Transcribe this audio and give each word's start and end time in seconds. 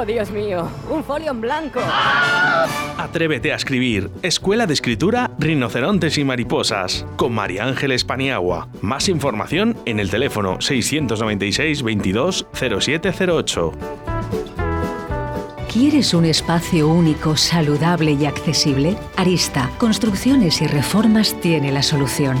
Oh, 0.00 0.04
Dios 0.04 0.30
mío, 0.30 0.68
un 0.90 1.02
folio 1.02 1.32
en 1.32 1.40
blanco. 1.40 1.80
Atrévete 2.98 3.52
a 3.52 3.56
escribir. 3.56 4.12
Escuela 4.22 4.64
de 4.64 4.74
Escritura 4.74 5.28
Rinocerontes 5.40 6.18
y 6.18 6.24
Mariposas. 6.24 7.04
Con 7.16 7.32
María 7.32 7.64
Ángeles 7.64 8.04
Paniagua. 8.04 8.68
Más 8.80 9.08
información 9.08 9.76
en 9.86 9.98
el 9.98 10.08
teléfono 10.08 10.60
696 10.60 11.82
22 11.82 12.46
0708. 12.52 13.72
¿Quieres 15.72 16.14
un 16.14 16.26
espacio 16.26 16.88
único, 16.88 17.36
saludable 17.36 18.12
y 18.12 18.24
accesible? 18.24 18.96
Arista, 19.16 19.68
Construcciones 19.78 20.62
y 20.62 20.68
Reformas 20.68 21.34
tiene 21.40 21.72
la 21.72 21.82
solución. 21.82 22.40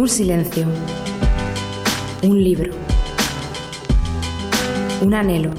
Un 0.00 0.08
silencio. 0.08 0.64
Un 2.22 2.42
libro. 2.42 2.72
Un 5.02 5.12
anhelo. 5.12 5.50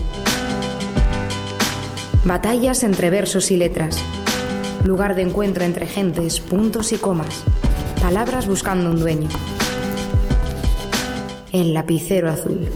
Batallas 2.26 2.82
entre 2.82 3.12
versos 3.12 3.52
y 3.52 3.58
letras. 3.58 4.00
Lugar 4.84 5.14
de 5.14 5.22
encuentro 5.22 5.64
entre 5.64 5.86
gentes, 5.86 6.40
puntos 6.40 6.92
y 6.92 6.98
comas. 6.98 7.44
Palabras 8.02 8.48
buscando 8.48 8.90
un 8.90 9.00
dueño. 9.00 9.30
El 11.52 11.76
lapicero 11.76 12.28
azul. 12.28 12.68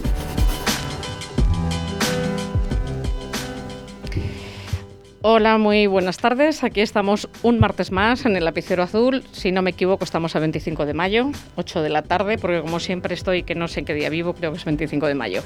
Hola, 5.28 5.58
muy 5.58 5.88
buenas 5.88 6.18
tardes. 6.18 6.62
Aquí 6.62 6.80
estamos 6.80 7.28
un 7.42 7.58
martes 7.58 7.90
más 7.90 8.26
en 8.26 8.36
el 8.36 8.44
lapicero 8.44 8.84
azul. 8.84 9.24
Si 9.32 9.50
no 9.50 9.60
me 9.60 9.70
equivoco, 9.70 10.04
estamos 10.04 10.36
a 10.36 10.38
25 10.38 10.86
de 10.86 10.94
mayo, 10.94 11.32
8 11.56 11.82
de 11.82 11.88
la 11.88 12.02
tarde, 12.02 12.38
porque 12.38 12.60
como 12.60 12.78
siempre 12.78 13.14
estoy, 13.14 13.42
que 13.42 13.56
no 13.56 13.66
sé 13.66 13.82
qué 13.82 13.92
día 13.92 14.08
vivo, 14.08 14.34
creo 14.34 14.52
que 14.52 14.58
es 14.58 14.64
25 14.64 15.04
de 15.08 15.16
mayo. 15.16 15.42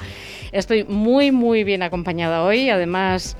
Estoy 0.52 0.84
muy, 0.84 1.32
muy 1.32 1.64
bien 1.64 1.82
acompañada 1.82 2.44
hoy. 2.44 2.68
Además, 2.68 3.38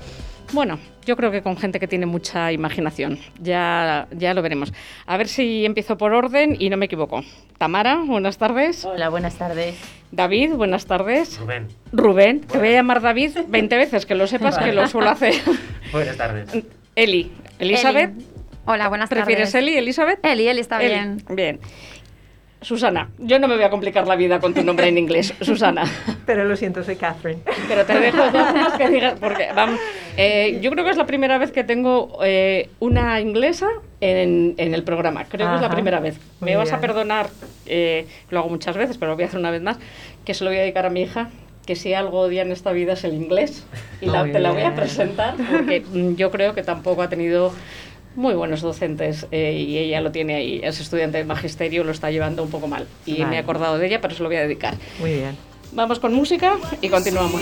bueno, 0.53 0.79
yo 1.05 1.15
creo 1.15 1.31
que 1.31 1.41
con 1.41 1.57
gente 1.57 1.79
que 1.79 1.87
tiene 1.87 2.05
mucha 2.05 2.51
imaginación. 2.51 3.19
Ya, 3.39 4.07
ya 4.11 4.33
lo 4.33 4.41
veremos. 4.41 4.73
A 5.05 5.17
ver 5.17 5.27
si 5.27 5.65
empiezo 5.65 5.97
por 5.97 6.13
orden 6.13 6.55
y 6.59 6.69
no 6.69 6.77
me 6.77 6.85
equivoco. 6.85 7.23
Tamara, 7.57 7.95
buenas 8.05 8.37
tardes. 8.37 8.85
Hola, 8.85 9.09
buenas 9.09 9.35
tardes. 9.35 9.75
David, 10.11 10.53
buenas 10.53 10.85
tardes. 10.85 11.39
Rubén. 11.39 11.67
Rubén, 11.93 12.41
te 12.41 12.57
voy 12.57 12.69
a 12.69 12.71
llamar 12.71 13.01
David 13.01 13.37
20 13.47 13.77
veces, 13.77 14.05
que 14.05 14.15
lo 14.15 14.27
sepas 14.27 14.57
que 14.57 14.73
lo 14.73 14.87
suelo 14.87 15.09
hacer. 15.09 15.35
Buenas 15.91 16.15
tardes. 16.17 16.49
Eli, 16.95 17.31
Elizabeth. 17.59 18.11
Eli. 18.11 18.25
Hola, 18.65 18.87
buenas 18.89 19.09
tardes. 19.09 19.25
¿Prefieres 19.25 19.55
Eli, 19.55 19.75
Elizabeth? 19.75 20.23
Eli, 20.23 20.47
Eli 20.47 20.61
está 20.61 20.79
Eli, 20.81 20.93
bien. 20.93 21.23
Bien. 21.29 21.59
Susana, 22.61 23.09
yo 23.17 23.39
no 23.39 23.47
me 23.47 23.55
voy 23.55 23.63
a 23.63 23.71
complicar 23.71 24.07
la 24.07 24.15
vida 24.15 24.39
con 24.39 24.53
tu 24.53 24.63
nombre 24.63 24.87
en 24.87 24.97
inglés, 24.99 25.33
Susana. 25.41 25.83
Pero 26.27 26.43
lo 26.45 26.55
siento, 26.55 26.83
soy 26.83 26.95
Catherine. 26.95 27.41
Pero 27.67 27.85
te 27.85 27.99
dejo 27.99 28.17
dos 28.29 28.33
más 28.53 28.73
que 28.73 28.87
digas, 28.87 29.15
porque 29.19 29.47
vamos, 29.55 29.79
eh, 30.15 30.59
yo 30.61 30.69
creo 30.69 30.83
que 30.85 30.91
es 30.91 30.97
la 30.97 31.07
primera 31.07 31.39
vez 31.39 31.51
que 31.51 31.63
tengo 31.63 32.19
eh, 32.23 32.69
una 32.79 33.19
inglesa 33.19 33.67
en, 33.99 34.53
en, 34.57 34.75
el 34.75 34.83
programa. 34.83 35.25
Creo 35.25 35.49
que 35.49 35.55
es 35.55 35.61
la 35.61 35.71
primera 35.71 35.99
vez. 35.99 36.19
Me 36.39 36.55
vas 36.55 36.71
a 36.71 36.79
perdonar, 36.79 37.29
eh, 37.65 38.05
lo 38.29 38.39
hago 38.39 38.49
muchas 38.49 38.77
veces, 38.77 38.97
pero 38.99 39.11
lo 39.11 39.15
voy 39.15 39.23
a 39.23 39.27
hacer 39.27 39.39
una 39.39 39.49
vez 39.51 39.63
más, 39.63 39.77
que 40.23 40.35
se 40.35 40.43
lo 40.43 40.51
voy 40.51 40.57
a 40.57 40.61
dedicar 40.61 40.85
a 40.85 40.89
mi 40.91 41.01
hija. 41.01 41.29
Que 41.65 41.75
si 41.75 41.93
algo 41.93 42.19
odia 42.21 42.41
en 42.41 42.51
esta 42.51 42.71
vida 42.71 42.93
es 42.93 43.03
el 43.03 43.13
inglés. 43.13 43.65
Y 44.01 44.07
la- 44.07 44.23
te 44.23 44.39
la 44.39 44.51
voy 44.51 44.63
a 44.63 44.75
presentar 44.75 45.35
porque 45.35 45.81
mm, 45.81 46.15
yo 46.15 46.31
creo 46.31 46.55
que 46.55 46.63
tampoco 46.63 47.03
ha 47.03 47.09
tenido 47.09 47.53
muy 48.15 48.33
buenos 48.33 48.61
docentes 48.61 49.27
eh, 49.31 49.53
y 49.53 49.77
ella 49.77 50.01
lo 50.01 50.11
tiene 50.11 50.35
ahí. 50.35 50.61
Es 50.63 50.79
estudiante 50.79 51.17
de 51.17 51.23
magisterio, 51.23 51.83
lo 51.83 51.91
está 51.91 52.11
llevando 52.11 52.43
un 52.43 52.49
poco 52.49 52.67
mal. 52.67 52.87
Y 53.05 53.23
me 53.25 53.35
he 53.35 53.39
acordado 53.39 53.77
de 53.77 53.87
ella, 53.87 54.01
pero 54.01 54.15
se 54.15 54.23
lo 54.23 54.29
voy 54.29 54.37
a 54.37 54.41
dedicar. 54.41 54.75
Muy 54.99 55.13
bien. 55.13 55.37
Vamos 55.73 55.99
con 55.99 56.13
música 56.13 56.57
y 56.81 56.89
continuamos. 56.89 57.41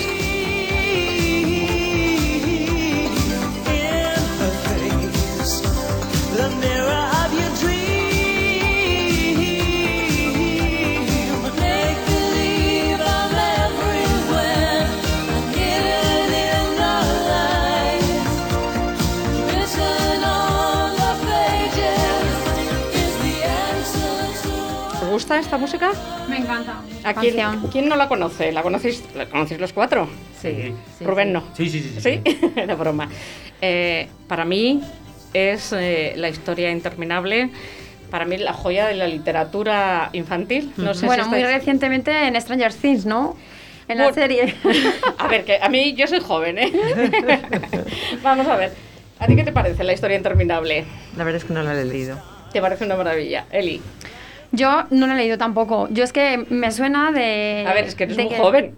Gusta 25.29 25.39
esta 25.45 25.57
música? 25.59 25.91
Me 26.27 26.37
encanta. 26.37 26.81
¿A 27.03 27.13
quién, 27.13 27.35
quién 27.71 27.87
no 27.87 27.95
la 27.95 28.07
conoce? 28.07 28.51
¿La 28.51 28.63
conocéis, 28.63 29.03
la 29.13 29.27
conocéis 29.27 29.61
los 29.61 29.73
cuatro? 29.73 30.09
Sí. 30.41 30.73
Sí, 30.97 31.05
Rubén 31.05 31.27
sí. 31.27 31.33
no. 31.33 31.43
Sí, 31.55 31.69
sí, 31.69 31.81
sí. 31.81 32.01
sí, 32.01 32.21
¿Sí? 32.25 32.51
Era 32.55 32.73
broma. 32.73 33.07
Eh, 33.61 34.07
para 34.27 34.43
mí 34.43 34.81
es 35.33 35.71
eh, 35.73 36.13
la 36.15 36.29
historia 36.29 36.71
interminable. 36.71 37.51
Para 38.09 38.25
mí 38.25 38.37
la 38.37 38.53
joya 38.53 38.87
de 38.87 38.95
la 38.95 39.07
literatura 39.07 40.09
infantil. 40.13 40.73
No 40.77 40.95
sé 40.95 41.05
bueno, 41.05 41.25
si 41.25 41.29
muy 41.29 41.43
recientemente 41.43 42.11
en 42.27 42.41
Stranger 42.41 42.73
Things, 42.73 43.05
¿no? 43.05 43.35
En 43.87 43.99
la 43.99 44.05
Bueno. 44.05 44.15
serie. 44.15 44.55
A 45.19 45.27
ver, 45.27 45.45
que 45.45 45.59
a 45.61 45.69
mí 45.69 45.93
yo 45.93 46.07
soy 46.07 46.21
joven, 46.21 46.57
¿eh? 46.57 46.71
Vamos 48.23 48.47
a 48.47 48.55
ver. 48.55 48.71
¿A 49.19 49.27
ti 49.27 49.35
qué 49.35 49.43
te 49.43 49.51
parece 49.51 49.83
la 49.83 49.93
historia 49.93 50.17
interminable? 50.17 50.85
La 51.17 51.23
verdad 51.23 51.41
es 51.41 51.45
que 51.45 51.53
no 51.53 51.61
la 51.61 51.79
he 51.79 51.85
leído. 51.85 52.19
¿Te 52.51 52.61
parece 52.61 52.85
una 52.85 52.95
maravilla? 52.95 53.45
Eli. 53.51 53.79
Yo 54.51 54.85
no 54.89 55.05
la 55.05 55.13
he 55.13 55.17
leído 55.17 55.37
tampoco. 55.37 55.87
Yo 55.91 56.03
es 56.03 56.11
que 56.11 56.45
me 56.49 56.71
suena 56.71 57.11
de. 57.11 57.65
A 57.67 57.73
ver, 57.73 57.85
es 57.85 57.95
que 57.95 58.05
eres 58.05 58.17
muy 58.17 58.29
joven. 58.35 58.75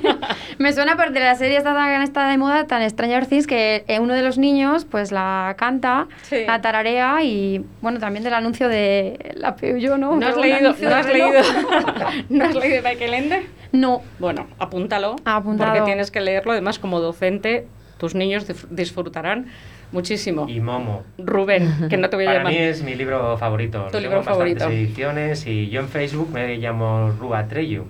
me 0.58 0.72
suena 0.72 0.96
por 0.96 1.12
de 1.12 1.20
la 1.20 1.34
serie 1.36 1.58
esta 1.58 1.74
tan 1.74 2.02
esta 2.02 2.28
de 2.28 2.38
moda, 2.38 2.66
tan 2.66 2.88
Stranger 2.88 3.26
Things, 3.26 3.46
que 3.46 3.84
eh, 3.86 4.00
uno 4.00 4.14
de 4.14 4.22
los 4.22 4.38
niños 4.38 4.84
pues 4.84 5.12
la 5.12 5.54
canta, 5.58 6.08
Sí. 6.22 6.44
la 6.46 6.60
tararea 6.60 7.22
y 7.22 7.64
bueno, 7.80 8.00
también 8.00 8.24
del 8.24 8.34
anuncio 8.34 8.68
de 8.68 9.32
la 9.36 9.54
Peugeot, 9.54 9.98
¿no? 9.98 10.16
¿No 10.16 10.26
has 10.26 10.36
leído, 10.36 10.74
no 10.80 10.94
has 10.94 11.06
leído, 11.06 11.28
¿no 12.28 12.44
has 12.44 12.54
leído 12.54 12.82
Michael 12.82 13.14
Ende? 13.14 13.46
No. 13.72 14.02
Bueno, 14.18 14.48
apúntalo. 14.58 15.16
Porque 15.16 15.82
tienes 15.84 16.10
que 16.10 16.20
leerlo. 16.20 16.52
Además, 16.52 16.78
como 16.78 17.00
docente, 17.00 17.66
tus 17.98 18.14
niños 18.14 18.46
disfrutarán 18.70 19.46
muchísimo. 19.92 20.48
Y 20.48 20.60
Momo. 20.60 21.02
Rubén, 21.18 21.86
que 21.88 21.96
no 21.96 22.08
te 22.10 22.16
voy 22.16 22.24
a 22.24 22.28
Para 22.28 22.38
llamar. 22.38 22.52
mí 22.52 22.58
es 22.58 22.82
mi 22.82 22.94
libro 22.94 23.36
favorito. 23.38 23.86
Tu 23.90 23.94
Lo 23.94 24.00
libro 24.00 24.20
tengo 24.20 24.32
en 24.32 24.38
bastantes 24.38 24.62
favorito. 24.62 24.84
ediciones 24.86 25.46
y 25.46 25.68
yo 25.70 25.80
en 25.80 25.88
Facebook 25.88 26.30
me 26.32 26.56
llamo 26.56 27.12
Rua 27.20 27.46
Treyu. 27.46 27.84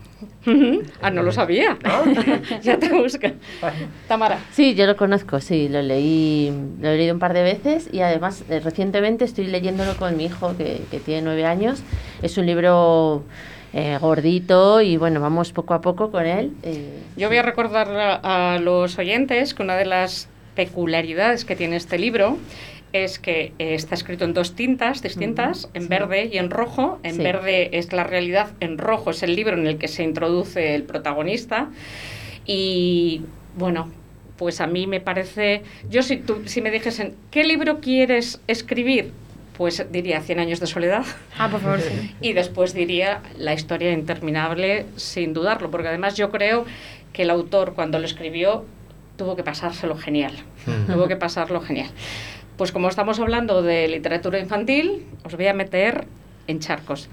ah, 1.00 1.10
no 1.10 1.22
lo 1.22 1.32
sabía. 1.32 1.76
ya 2.62 2.78
te 2.78 2.92
busco. 2.92 3.28
Tamara. 4.08 4.38
Sí, 4.52 4.74
yo 4.74 4.86
lo 4.86 4.96
conozco, 4.96 5.40
sí, 5.40 5.68
lo 5.68 5.82
leí, 5.82 6.52
lo 6.80 6.88
he 6.88 6.96
leído 6.96 7.14
un 7.14 7.20
par 7.20 7.32
de 7.32 7.42
veces 7.42 7.88
y 7.92 8.00
además 8.00 8.44
eh, 8.50 8.60
recientemente 8.60 9.24
estoy 9.24 9.46
leyéndolo 9.46 9.96
con 9.96 10.16
mi 10.16 10.24
hijo 10.26 10.56
que, 10.56 10.82
que 10.90 10.98
tiene 11.00 11.22
nueve 11.22 11.44
años. 11.46 11.82
Es 12.22 12.36
un 12.38 12.46
libro 12.46 13.22
eh, 13.72 13.96
gordito 14.00 14.80
y 14.80 14.96
bueno, 14.96 15.20
vamos 15.20 15.52
poco 15.52 15.74
a 15.74 15.80
poco 15.80 16.10
con 16.10 16.26
él. 16.26 16.52
eh, 16.62 17.00
Yo 17.16 17.28
voy 17.28 17.38
a 17.38 17.42
recordar 17.42 17.88
a, 18.22 18.54
a 18.54 18.58
los 18.58 18.98
oyentes 18.98 19.54
que 19.54 19.62
una 19.62 19.76
de 19.76 19.86
las 19.86 20.28
peculiaridades 20.54 21.44
que 21.44 21.56
tiene 21.56 21.76
este 21.76 21.98
libro 21.98 22.38
es 22.92 23.18
que 23.18 23.52
eh, 23.58 23.74
está 23.74 23.94
escrito 23.94 24.24
en 24.26 24.34
dos 24.34 24.54
tintas 24.54 25.00
distintas, 25.00 25.68
en 25.72 25.88
verde 25.88 26.28
y 26.30 26.36
en 26.36 26.50
rojo. 26.50 26.98
En 27.02 27.14
Sí. 27.16 27.22
verde 27.22 27.70
es 27.78 27.92
la 27.92 28.04
realidad, 28.04 28.50
en 28.60 28.76
rojo 28.76 29.10
es 29.12 29.22
el 29.22 29.34
libro 29.34 29.56
en 29.56 29.66
el 29.66 29.78
que 29.78 29.88
se 29.88 30.02
introduce 30.02 30.74
el 30.74 30.82
protagonista. 30.82 31.70
Y 32.44 33.22
bueno, 33.56 33.90
pues 34.36 34.60
a 34.60 34.66
mí 34.66 34.86
me 34.86 35.00
parece, 35.00 35.62
yo 35.88 36.02
si, 36.02 36.16
tú, 36.18 36.42
si 36.46 36.60
me 36.60 36.70
dijesen, 36.70 37.14
¿qué 37.30 37.44
libro 37.44 37.80
quieres 37.80 38.40
escribir? 38.46 39.12
pues 39.56 39.84
diría 39.92 40.22
Cien 40.22 40.40
años 40.40 40.60
de 40.60 40.66
soledad. 40.66 41.04
Ah, 41.38 41.48
por 41.50 41.60
favor, 41.60 41.78
sí. 41.80 42.14
Y 42.22 42.32
después 42.32 42.72
diría 42.72 43.20
La 43.36 43.52
historia 43.52 43.92
interminable, 43.92 44.86
sin 44.96 45.34
dudarlo, 45.34 45.70
porque 45.70 45.88
además 45.88 46.16
yo 46.16 46.30
creo 46.30 46.64
que 47.12 47.22
el 47.22 47.30
autor 47.30 47.74
cuando 47.74 47.98
lo 47.98 48.06
escribió 48.06 48.64
tuvo 49.16 49.36
que 49.36 49.42
pasárselo 49.42 49.96
genial. 49.96 50.32
tuvo 50.86 51.08
que 51.08 51.16
pasarlo 51.16 51.60
genial. 51.60 51.90
Pues 52.56 52.72
como 52.72 52.88
estamos 52.88 53.18
hablando 53.20 53.62
de 53.62 53.88
literatura 53.88 54.38
infantil, 54.38 55.06
os 55.24 55.34
voy 55.34 55.46
a 55.46 55.54
meter 55.54 56.06
en 56.46 56.60
charcos. 56.60 57.08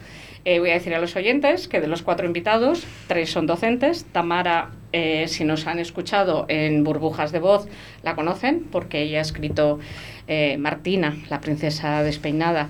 Eh, 0.46 0.60
voy 0.60 0.70
a 0.70 0.74
decir 0.74 0.96
a 0.96 1.00
los 1.00 1.16
oyentes 1.16 1.68
que 1.68 1.82
de 1.82 1.88
los 1.88 2.02
cuatro 2.02 2.26
invitados, 2.26 2.86
tres 3.08 3.30
son 3.30 3.46
docentes. 3.46 4.06
Tamara, 4.06 4.72
eh, 4.94 5.28
si 5.28 5.44
nos 5.44 5.68
han 5.68 5.80
escuchado 5.80 6.46
en 6.48 6.84
Burbujas 6.84 7.32
de 7.32 7.40
Voz, 7.40 7.68
la 8.04 8.16
conocen 8.16 8.64
porque 8.72 9.02
ella 9.02 9.20
ha 9.20 9.22
escrito 9.22 9.80
eh, 10.28 10.58
Martina, 10.58 11.18
la 11.30 11.42
princesa 11.42 12.04
despeinada, 12.04 12.70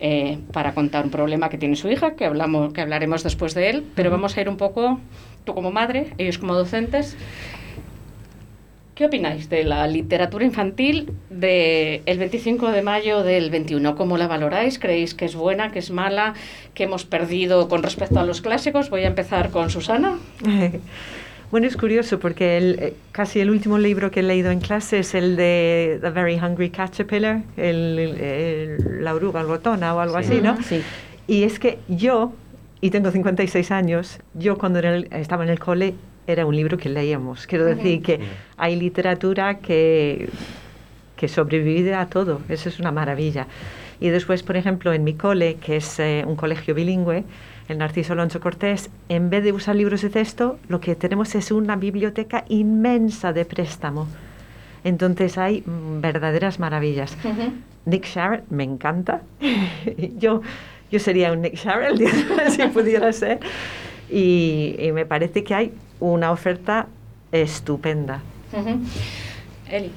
eh, 0.00 0.38
para 0.52 0.74
contar 0.74 1.04
un 1.04 1.10
problema 1.10 1.48
que 1.48 1.58
tiene 1.58 1.76
su 1.76 1.88
hija, 1.88 2.14
que, 2.14 2.24
hablamos, 2.24 2.72
que 2.72 2.80
hablaremos 2.80 3.22
después 3.22 3.54
de 3.54 3.70
él. 3.70 3.84
Pero 3.94 4.10
vamos 4.10 4.36
a 4.36 4.40
ir 4.40 4.48
un 4.48 4.56
poco, 4.56 5.00
tú 5.44 5.54
como 5.54 5.70
madre, 5.70 6.12
ellos 6.18 6.38
como 6.38 6.54
docentes. 6.54 7.16
¿Qué 8.94 9.06
opináis 9.06 9.48
de 9.50 9.64
la 9.64 9.88
literatura 9.88 10.44
infantil 10.44 11.12
del 11.28 12.02
25 12.18 12.70
de 12.70 12.82
mayo 12.82 13.24
del 13.24 13.50
21? 13.50 13.96
¿Cómo 13.96 14.16
la 14.18 14.28
valoráis? 14.28 14.78
¿Creéis 14.78 15.14
que 15.14 15.24
es 15.24 15.34
buena, 15.34 15.72
que 15.72 15.80
es 15.80 15.90
mala, 15.90 16.34
que 16.74 16.84
hemos 16.84 17.04
perdido 17.04 17.68
con 17.68 17.82
respecto 17.82 18.20
a 18.20 18.24
los 18.24 18.40
clásicos? 18.40 18.90
Voy 18.90 19.02
a 19.02 19.08
empezar 19.08 19.50
con 19.50 19.70
Susana. 19.70 20.16
Bueno, 21.50 21.68
es 21.68 21.76
curioso 21.76 22.18
porque 22.18 22.56
el, 22.56 22.78
eh, 22.80 22.94
casi 23.12 23.38
el 23.38 23.48
último 23.48 23.78
libro 23.78 24.10
que 24.10 24.20
he 24.20 24.22
leído 24.24 24.50
en 24.50 24.58
clase 24.58 24.98
es 25.00 25.14
el 25.14 25.36
de 25.36 26.00
The 26.02 26.10
Very 26.10 26.34
Hungry 26.36 26.70
Caterpillar, 26.70 27.42
el, 27.56 27.98
el- 28.18 29.04
la 29.04 29.14
oruga 29.14 29.44
glotona 29.44 29.94
o 29.94 30.00
algo 30.00 30.20
Sí. 30.20 30.32
así, 30.32 30.40
¿no? 30.40 30.60
Sí. 30.64 30.82
Y 31.28 31.44
es 31.44 31.60
que 31.60 31.78
yo, 31.86 32.32
y 32.80 32.90
tengo 32.90 33.12
56 33.12 33.70
años, 33.70 34.18
yo 34.32 34.58
cuando 34.58 34.80
estaba 34.80 35.44
en 35.44 35.50
el 35.50 35.60
cole 35.60 35.94
era 36.26 36.46
un 36.46 36.56
libro 36.56 36.76
que 36.76 36.88
leíamos. 36.88 37.46
Quiero 37.46 37.64
decir 37.64 38.02
que 38.02 38.20
hay 38.56 38.76
literatura 38.76 39.58
que, 39.58 40.28
que 41.16 41.28
sobrevive 41.28 41.94
a 41.94 42.06
todo. 42.06 42.40
Eso 42.48 42.68
es 42.68 42.78
una 42.80 42.92
maravilla. 42.92 43.46
Y 44.00 44.08
después, 44.08 44.42
por 44.42 44.56
ejemplo, 44.56 44.92
en 44.92 45.04
mi 45.04 45.14
cole, 45.14 45.56
que 45.56 45.76
es 45.76 45.98
eh, 45.98 46.24
un 46.26 46.36
colegio 46.36 46.74
bilingüe, 46.74 47.24
el 47.68 47.78
Narciso 47.78 48.12
Alonso 48.12 48.40
Cortés, 48.40 48.90
en 49.08 49.30
vez 49.30 49.42
de 49.44 49.52
usar 49.52 49.76
libros 49.76 50.02
de 50.02 50.10
texto, 50.10 50.58
lo 50.68 50.80
que 50.80 50.94
tenemos 50.94 51.34
es 51.34 51.50
una 51.50 51.76
biblioteca 51.76 52.44
inmensa 52.48 53.32
de 53.32 53.44
préstamo. 53.44 54.06
Entonces 54.82 55.38
hay 55.38 55.62
mm, 55.62 56.00
verdaderas 56.00 56.58
maravillas. 56.58 57.16
Nick 57.86 58.04
Sharrett 58.04 58.44
me 58.50 58.64
encanta. 58.64 59.22
yo, 60.18 60.42
yo 60.90 60.98
sería 60.98 61.32
un 61.32 61.42
Nick 61.42 61.54
Sharrett 61.54 61.96
si 62.50 62.62
pudiera 62.68 63.12
ser. 63.12 63.40
Y, 64.10 64.76
y 64.78 64.92
me 64.92 65.06
parece 65.06 65.44
que 65.44 65.54
hay 65.54 65.72
una 66.00 66.30
oferta 66.30 66.86
estupenda. 67.32 68.20
Eli. 69.70 69.90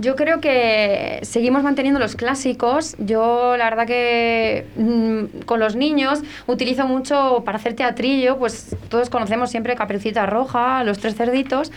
Yo 0.00 0.16
creo 0.16 0.40
que 0.40 1.18
seguimos 1.22 1.62
manteniendo 1.62 2.00
los 2.00 2.16
clásicos. 2.16 2.96
Yo, 2.98 3.58
la 3.58 3.68
verdad 3.68 3.86
que 3.86 4.64
mm, 4.76 5.42
con 5.44 5.60
los 5.60 5.76
niños 5.76 6.20
utilizo 6.46 6.86
mucho 6.86 7.42
para 7.44 7.58
hacer 7.58 7.74
teatrillo, 7.74 8.38
pues 8.38 8.74
todos 8.88 9.10
conocemos 9.10 9.50
siempre 9.50 9.76
Caperucita 9.76 10.24
Roja, 10.24 10.84
Los 10.84 11.00
Tres 11.00 11.16
Cerditos. 11.16 11.70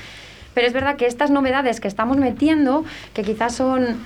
Pero 0.54 0.68
es 0.68 0.72
verdad 0.72 0.96
que 0.96 1.06
estas 1.06 1.32
novedades 1.32 1.82
que 1.82 1.90
estamos 1.90 2.16
metiendo, 2.16 2.86
que 3.14 3.24
quizás 3.24 3.56
son 3.56 4.02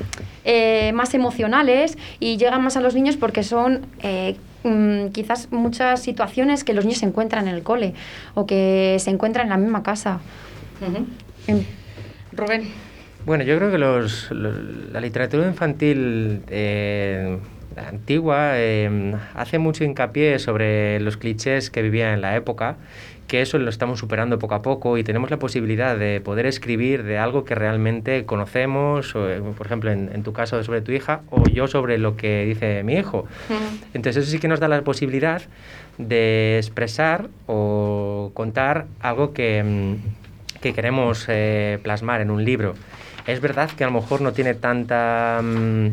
eh, 0.45 0.92
más 0.94 1.13
emocionales 1.13 1.95
y 2.19 2.38
llegan 2.38 2.63
más 2.63 2.75
a 2.75 2.81
los 2.81 2.95
niños 2.95 3.18
porque 3.18 3.44
son 3.44 3.86
eh, 4.01 4.36
mm, 4.67 5.09
quizás 5.11 5.51
muchas 5.51 6.01
situaciones 6.01 6.63
que 6.63 6.73
los 6.73 6.85
niños 6.85 6.99
se 6.99 7.05
encuentran 7.05 7.47
en 7.47 7.55
el 7.55 7.63
cole 7.63 7.93
o 8.35 8.45
que 8.45 8.97
se 8.99 9.09
encuentran 9.09 9.45
en 9.47 9.49
la 9.51 9.57
misma 9.57 9.83
casa. 9.83 10.19
Em, 11.47 11.63
Rubén. 12.33 12.63
Bueno, 13.25 13.43
yo 13.43 13.57
creo 13.57 13.71
que 13.71 13.77
los, 13.77 14.31
los- 14.31 14.55
la 14.91 15.01
literatura 15.01 15.47
infantil 15.47 16.43
eh, 16.49 17.37
antigua 17.75 18.51
eh, 18.55 19.15
hace 19.35 19.59
mucho 19.59 19.83
hincapié 19.83 20.39
sobre 20.39 20.99
los 20.99 21.17
clichés 21.17 21.69
que 21.69 21.81
vivían 21.81 22.13
en 22.13 22.21
la 22.21 22.35
época, 22.35 22.77
que 23.27 23.41
eso 23.41 23.59
lo 23.59 23.69
estamos 23.69 24.00
superando 24.00 24.39
poco 24.39 24.56
a 24.56 24.62
poco 24.62 24.97
y 24.97 25.03
tenemos 25.03 25.29
la 25.29 25.38
posibilidad 25.38 25.97
de 25.97 26.21
poder 26.21 26.45
escribir 26.45 27.03
de 27.03 27.18
algo 27.18 27.44
que 27.44 27.56
realmente 27.56 28.25
conocemos, 28.25 29.15
o, 29.15 29.29
eh, 29.29 29.41
por 29.56 29.65
ejemplo, 29.65 29.91
en, 29.91 30.09
en 30.13 30.24
tu 30.24 30.31
caso 30.33 30.63
sobre 30.63 30.81
tu 30.81 30.94
hija, 30.94 31.21
o 31.29 31.44
yo 31.47 31.68
sobre 31.68 31.97
lo 31.97 32.15
que 32.15 32.45
dice 32.45 32.83
mi 32.83 32.94
hijo. 32.94 33.25
Entonces 33.94 34.24
eso 34.24 34.31
sí 34.31 34.39
que 34.39 34.47
nos 34.47 34.59
da 34.59 34.68
la 34.69 34.81
posibilidad 34.81 35.41
de 35.97 36.57
expresar 36.57 37.27
o 37.47 38.31
contar 38.33 38.85
algo 39.01 39.33
que, 39.33 39.63
mm, 39.63 40.59
que 40.62 40.73
queremos 40.73 41.25
eh, 41.27 41.80
plasmar 41.83 42.21
en 42.21 42.31
un 42.31 42.45
libro. 42.45 42.75
Es 43.25 43.41
verdad 43.41 43.69
que 43.69 43.83
a 43.83 43.88
lo 43.88 43.94
mejor 43.94 44.21
no 44.21 44.31
tiene 44.31 44.53
tanta 44.53 45.41
mm, 45.44 45.88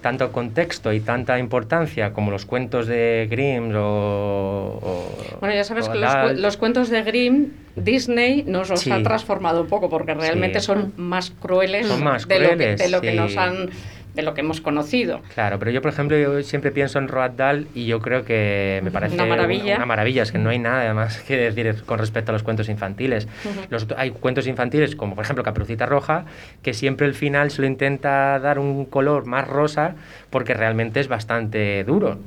tanto 0.00 0.32
contexto 0.32 0.92
y 0.92 1.00
tanta 1.00 1.38
importancia 1.38 2.12
como 2.12 2.30
los 2.30 2.46
cuentos 2.46 2.86
de 2.86 3.26
Grimm 3.30 3.74
o, 3.76 4.78
o- 4.82 5.38
Bueno, 5.40 5.54
ya 5.54 5.64
sabes 5.64 5.88
que 5.88 5.98
los, 5.98 6.56
cuentos 6.56 6.88
de 6.90 7.02
Grimm, 7.02 7.48
Disney 7.76 8.42
nos 8.46 8.70
los 8.70 8.80
Sí. 8.80 8.90
ha 8.90 9.02
transformado 9.02 9.60
un 9.62 9.66
poco 9.68 9.88
porque 9.90 10.14
realmente 10.14 10.60
Sí. 10.60 10.66
son 10.66 10.92
más 10.96 11.30
crueles, 11.30 11.86
Son 11.86 12.02
más 12.02 12.26
de, 12.26 12.38
lo 12.40 12.48
que, 12.50 12.54
crueles, 12.56 12.78
de 12.80 12.88
lo 12.88 13.00
que 13.00 13.10
sí. 13.12 13.16
nos 13.16 13.36
han 13.36 13.70
de 14.14 14.22
lo 14.22 14.34
que 14.34 14.40
hemos 14.40 14.60
conocido. 14.60 15.20
Claro, 15.34 15.58
pero 15.58 15.70
yo, 15.70 15.80
por 15.82 15.92
ejemplo, 15.92 16.16
yo 16.18 16.42
siempre 16.42 16.70
pienso 16.70 16.98
en 16.98 17.08
Roald 17.08 17.36
Dahl 17.36 17.66
y 17.74 17.86
yo 17.86 18.00
creo 18.00 18.24
que 18.24 18.80
me 18.82 18.90
parece 18.90 19.14
Una 19.14 19.26
maravilla. 19.26 19.76
Una, 19.76 19.86
maravilla, 19.86 20.22
es 20.22 20.32
que 20.32 20.38
no 20.38 20.50
hay 20.50 20.58
nada 20.58 20.92
más 20.94 21.18
que 21.22 21.36
decir 21.36 21.82
con 21.86 21.98
respecto 21.98 22.30
a 22.30 22.34
los 22.34 22.42
cuentos 22.42 22.68
infantiles. 22.68 23.28
Los 23.70 23.86
hay 23.96 24.10
cuentos 24.10 24.46
infantiles, 24.46 24.96
como 24.96 25.14
por 25.14 25.24
ejemplo 25.24 25.44
Caperucita 25.44 25.86
Roja, 25.86 26.24
que 26.62 26.74
siempre 26.74 27.06
el 27.06 27.14
final 27.14 27.50
se 27.50 27.62
lo 27.62 27.66
intenta 27.68 28.38
dar 28.38 28.58
un 28.58 28.84
color 28.84 29.26
más 29.26 29.46
rosa 29.46 29.94
porque 30.30 30.54
realmente 30.54 31.00
es 31.00 31.08
bastante 31.08 31.84
duro. 31.84 32.18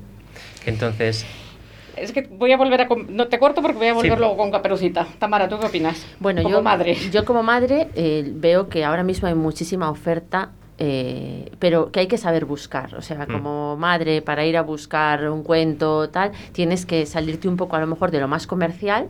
Entonces, 0.65 1.25
Es 1.95 2.12
que 2.12 2.21
voy 2.24 2.51
a 2.51 2.57
volver 2.57 2.81
a... 2.81 2.88
No 3.09 3.27
te 3.27 3.38
corto 3.38 3.62
porque 3.62 3.77
voy 3.77 3.88
a 3.89 3.94
volver 3.94 4.13
Sí. 4.13 4.18
luego 4.18 4.35
con 4.38 4.50
Caperucita. 4.51 5.06
Tamara, 5.19 5.47
¿tú 5.47 5.59
qué 5.59 5.68
opinas? 5.68 6.06
Bueno, 6.19 6.41
Como 6.41 6.56
yo, 6.56 6.63
madre. 6.63 6.95
yo 7.12 7.24
como 7.25 7.44
madre 7.44 7.88
eh, 7.95 8.24
veo 8.33 8.68
que 8.69 8.83
ahora 8.83 9.03
mismo 9.03 9.27
hay 9.27 9.35
muchísima 9.35 9.89
oferta, 9.91 10.50
eh, 10.80 11.52
pero 11.60 11.92
que 11.92 12.00
hay 12.02 12.08
que 12.08 12.18
saber 12.18 12.46
buscar. 12.46 12.96
O 12.96 13.02
sea, 13.02 13.25
Mm. 13.28 13.31
como 13.31 13.78
madre, 13.78 14.22
para 14.22 14.46
ir 14.46 14.58
a 14.58 14.62
buscar 14.64 15.30
un 15.30 15.44
cuento, 15.44 16.10
tal, 16.10 16.31
tienes 16.52 16.86
que 16.86 17.06
salirte 17.06 17.47
un 17.47 17.57
poco 17.57 17.76
a 17.76 17.80
lo 17.80 17.88
mejor 17.88 18.12
de 18.12 18.19
lo 18.19 18.28
más 18.28 18.47
comercial. 18.47 19.07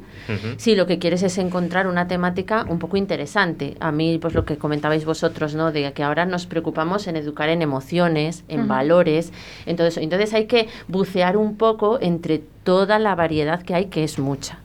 Si 0.58 0.76
lo 0.76 0.86
que 0.88 1.00
quieres 1.00 1.24
es 1.24 1.38
encontrar 1.38 1.88
una 1.88 2.08
temática 2.08 2.66
un 2.70 2.80
poco 2.80 2.98
interesante. 2.98 3.76
A 3.80 3.92
mí, 3.92 4.18
pues 4.20 4.34
lo 4.34 4.46
que 4.46 4.58
comentabais 4.58 5.06
vosotros, 5.06 5.56
¿no? 5.56 5.72
De 5.72 5.92
que 5.94 6.04
ahora 6.04 6.26
nos 6.26 6.46
preocupamos 6.46 7.08
en 7.08 7.16
educar 7.16 7.50
en 7.50 7.62
emociones, 7.62 8.44
en 8.48 8.68
valores. 8.68 9.32
Entonces, 9.66 10.02
entonces 10.04 10.34
hay 10.34 10.46
que 10.46 10.68
bucear 10.88 11.38
un 11.38 11.56
poco 11.58 11.98
entre 12.02 12.42
toda 12.64 13.00
la 13.00 13.16
variedad 13.16 13.62
que 13.62 13.74
hay, 13.76 13.86
que 13.86 14.04
es 14.04 14.20
mucha 14.20 14.60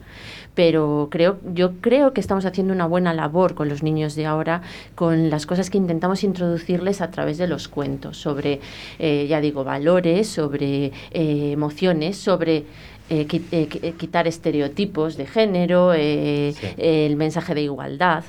pero 0.59 1.07
creo 1.09 1.39
yo 1.55 1.75
creo 1.81 2.13
que 2.13 2.21
estamos 2.21 2.45
haciendo 2.45 2.73
una 2.73 2.85
buena 2.85 3.15
labor 3.15 3.55
con 3.55 3.69
los 3.69 3.85
niños 3.85 4.17
de 4.17 4.27
ahora 4.27 4.63
con 4.97 5.31
las 5.31 5.47
cosas 5.47 5.71
que 5.71 5.79
intentamos 5.79 6.25
introducirles 6.25 7.01
a 7.01 7.13
través 7.13 7.39
de 7.39 7.47
los 7.47 7.69
cuentos 7.69 8.17
sobre 8.17 8.59
eh, 8.99 9.29
ya 9.29 9.41
digo 9.41 9.63
valores 9.63 10.27
sobre 10.27 10.87
eh, 11.13 11.53
emociones 11.53 12.17
sobre 12.17 12.65
eh, 13.11 13.27
eh, 13.31 13.69
eh, 13.83 13.93
quitar 13.93 14.27
estereotipos 14.27 15.17
de 15.17 15.27
género 15.27 15.95
eh, 15.95 16.55
el 16.77 17.17
mensaje 17.17 17.55
de 17.55 17.63
igualdad. 17.63 18.23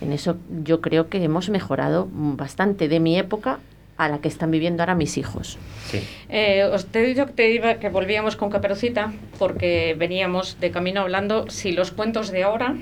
En 0.00 0.12
eso 0.12 0.36
yo 0.62 0.80
creo 0.80 1.08
que 1.08 1.24
hemos 1.24 1.48
mejorado 1.50 2.08
bastante 2.12 2.88
de 2.88 3.00
mi 3.00 3.18
época 3.18 3.58
a 4.04 4.08
la 4.08 4.18
que 4.20 4.28
están 4.28 4.50
viviendo 4.50 4.82
ahora 4.82 4.94
mis 4.94 5.16
hijos 5.18 5.58
sí. 5.90 6.00
Eh, 6.28 6.64
os 6.64 6.86
te 6.86 7.00
he 7.02 7.06
dicho 7.06 7.26
que, 7.26 7.32
te 7.32 7.50
iba, 7.50 7.74
que 7.80 7.88
volvíamos 7.88 8.36
con 8.36 8.50
Caperucita 8.50 9.12
porque 9.38 9.94
veníamos 9.98 10.58
de 10.60 10.70
camino 10.70 11.00
hablando 11.02 11.50
si 11.50 11.72
los 11.72 11.90
cuentos 11.90 12.30
de 12.30 12.42
ahora 12.44 12.76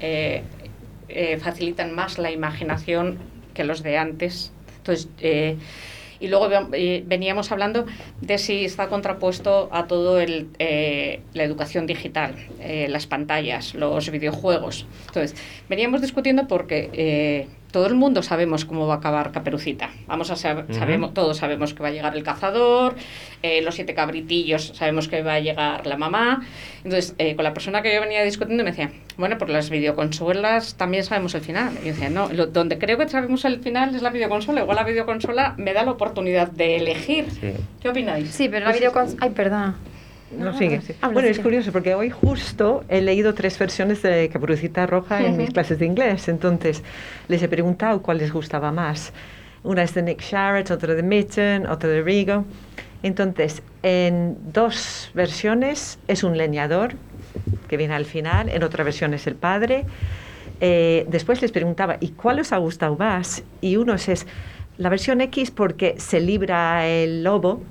eh, 0.00 0.42
eh, 1.08 1.38
facilitan 1.38 1.94
más 1.94 2.18
la 2.18 2.30
imaginación 2.30 3.18
que 3.54 3.64
los 3.64 3.82
de 3.82 3.98
antes. 3.98 4.52
Entonces, 4.78 5.08
eh, 5.20 5.56
y 6.20 6.28
luego 6.28 6.48
ve- 6.50 7.02
veníamos 7.06 7.50
hablando 7.50 7.86
de 8.20 8.36
si 8.38 8.64
está 8.64 8.88
contrapuesto 8.88 9.70
a 9.72 9.86
todo 9.86 10.20
el, 10.20 10.48
eh, 10.58 11.20
la 11.32 11.44
educación 11.44 11.86
digital, 11.86 12.34
eh, 12.60 12.86
las 12.90 13.06
pantallas, 13.06 13.74
los 13.74 14.10
videojuegos. 14.10 14.86
Entonces, 15.08 15.34
veníamos 15.68 16.00
discutiendo 16.02 16.46
porque 16.46 16.90
eh, 16.92 17.48
todo 17.70 17.86
el 17.86 17.94
mundo 17.94 18.22
sabemos 18.22 18.64
cómo 18.64 18.86
va 18.86 18.94
a 18.94 18.96
acabar 18.98 19.32
Caperucita. 19.32 19.90
Vamos 20.06 20.30
a 20.30 20.36
saber, 20.36 20.64
Ujú. 20.64 20.74
sabemos, 20.74 21.14
todos 21.14 21.36
sabemos 21.36 21.74
que 21.74 21.82
va 21.82 21.88
a 21.88 21.92
llegar 21.92 22.16
el 22.16 22.22
cazador, 22.22 22.94
eh, 23.42 23.62
los 23.62 23.74
siete 23.74 23.94
cabritillos 23.94 24.72
sabemos 24.74 25.08
que 25.08 25.22
va 25.22 25.34
a 25.34 25.40
llegar 25.40 25.86
la 25.86 25.96
mamá. 25.96 26.42
Entonces, 26.84 27.14
eh, 27.18 27.36
con 27.36 27.44
la 27.44 27.52
persona 27.54 27.82
que 27.82 27.94
yo 27.94 28.00
venía 28.00 28.22
discutiendo 28.24 28.64
me 28.64 28.70
decía, 28.70 28.90
bueno, 29.16 29.38
por 29.38 29.50
las 29.50 29.70
videoconsolas 29.70 30.74
también 30.76 31.04
sabemos 31.04 31.34
el 31.34 31.40
final. 31.42 31.72
Y 31.82 31.86
yo 31.86 31.92
decía, 31.92 32.10
no, 32.10 32.28
lo- 32.32 32.46
donde 32.46 32.78
creo 32.78 32.98
que 32.98 33.08
sabemos 33.08 33.44
el 33.44 33.60
final 33.60 33.94
es 33.94 34.02
la 34.02 34.10
videoconsola. 34.10 34.62
Igual 34.62 34.76
la 34.76 34.84
videoconsola 34.84 35.54
me 35.58 35.72
da 35.72 35.84
la 35.84 35.90
oportunidad 35.92 36.50
de 36.50 36.76
elegir. 36.76 37.26
¿Qué 37.82 37.88
opináis? 37.88 38.30
Sí, 38.30 38.48
pero 38.48 38.66
la 38.66 38.72
videoconsola... 38.72 39.18
Ay, 39.22 39.30
perdona. 39.30 39.76
No, 40.36 40.56
sigue. 40.56 40.80
sí. 40.80 40.94
Habla, 41.00 41.14
Bueno, 41.14 41.28
es 41.28 41.38
curioso 41.40 41.72
porque 41.72 41.94
hoy 41.94 42.10
justo 42.10 42.84
he 42.88 43.00
leído 43.00 43.34
tres 43.34 43.58
versiones 43.58 44.02
de 44.02 44.28
Caperucita 44.28 44.86
Roja 44.86 45.24
en 45.24 45.36
mis 45.36 45.50
clases 45.50 45.78
de 45.78 45.86
inglés. 45.86 46.28
Entonces, 46.28 46.82
les 47.28 47.42
he 47.42 47.48
preguntado 47.48 48.00
cuál 48.02 48.18
les 48.18 48.32
gustaba 48.32 48.70
más. 48.70 49.12
Una 49.62 49.82
es 49.82 49.92
de 49.94 50.02
Nick 50.02 50.22
Sharrett, 50.22 50.70
otra 50.70 50.94
de 50.94 51.02
Mitten, 51.02 51.66
otra 51.66 51.88
de 51.90 52.02
Rigo. 52.02 52.44
Entonces, 53.02 53.62
en 53.82 54.36
dos 54.52 55.10
versiones 55.14 55.98
es 56.06 56.22
un 56.22 56.36
leñador 56.36 56.94
que 57.68 57.76
viene 57.76 57.94
al 57.94 58.04
final, 58.04 58.48
en 58.48 58.62
otra 58.62 58.84
versión 58.84 59.14
es 59.14 59.26
el 59.26 59.34
padre. 59.34 59.84
Eh, 60.60 61.06
después 61.08 61.40
les 61.40 61.52
preguntaba, 61.52 61.96
¿y 62.00 62.08
cuál 62.08 62.40
os 62.40 62.52
ha 62.52 62.58
gustado 62.58 62.96
más? 62.96 63.42
Y 63.60 63.76
unos 63.76 64.08
es 64.08 64.26
la 64.76 64.88
versión 64.88 65.20
X 65.20 65.50
porque 65.50 65.94
se 65.98 66.20
libra 66.20 66.86
el 66.86 67.22
lobo, 67.24 67.62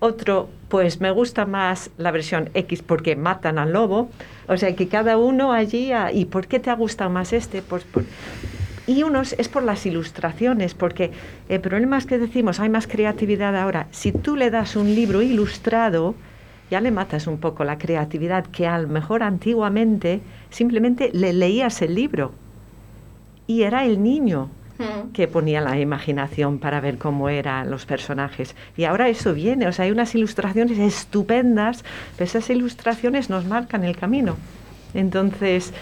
otro, 0.00 0.48
pues 0.68 1.00
me 1.00 1.10
gusta 1.10 1.46
más 1.46 1.90
la 1.98 2.10
versión 2.10 2.50
X 2.54 2.82
porque 2.82 3.16
matan 3.16 3.58
al 3.58 3.72
lobo. 3.72 4.08
O 4.48 4.56
sea 4.56 4.74
que 4.74 4.88
cada 4.88 5.16
uno 5.16 5.52
allí, 5.52 5.92
¿y 6.12 6.24
por 6.24 6.46
qué 6.48 6.58
te 6.58 6.70
ha 6.70 6.74
gustado 6.74 7.10
más 7.10 7.32
este? 7.32 7.62
Pues 7.62 7.84
por- 7.84 8.04
Y 8.86 9.04
unos 9.04 9.34
es 9.34 9.48
por 9.48 9.62
las 9.62 9.86
ilustraciones, 9.86 10.74
porque 10.74 11.12
el 11.48 11.60
problema 11.60 11.98
es 11.98 12.06
que 12.06 12.18
decimos, 12.18 12.58
hay 12.58 12.68
más 12.70 12.86
creatividad 12.88 13.54
ahora. 13.56 13.86
Si 13.92 14.10
tú 14.10 14.34
le 14.36 14.50
das 14.50 14.74
un 14.74 14.94
libro 14.94 15.22
ilustrado, 15.22 16.16
ya 16.70 16.80
le 16.80 16.90
matas 16.90 17.26
un 17.26 17.38
poco 17.38 17.62
la 17.64 17.78
creatividad 17.78 18.46
que 18.46 18.66
a 18.66 18.78
lo 18.78 18.88
mejor 18.88 19.22
antiguamente 19.22 20.20
simplemente 20.50 21.10
le 21.12 21.32
leías 21.32 21.82
el 21.82 21.94
libro 21.94 22.32
y 23.46 23.62
era 23.62 23.84
el 23.84 24.02
niño 24.02 24.48
que 25.12 25.28
ponía 25.28 25.60
la 25.60 25.78
imaginación 25.78 26.58
para 26.58 26.80
ver 26.80 26.98
cómo 26.98 27.28
eran 27.28 27.70
los 27.70 27.86
personajes. 27.86 28.54
Y 28.76 28.84
ahora 28.84 29.08
eso 29.08 29.34
viene, 29.34 29.66
o 29.66 29.72
sea, 29.72 29.84
hay 29.84 29.90
unas 29.90 30.14
ilustraciones 30.14 30.78
estupendas, 30.78 31.84
pero 32.16 32.24
esas 32.24 32.48
ilustraciones 32.50 33.30
nos 33.30 33.44
marcan 33.44 33.84
el 33.84 33.96
camino. 33.96 34.36
Entonces, 34.94 35.72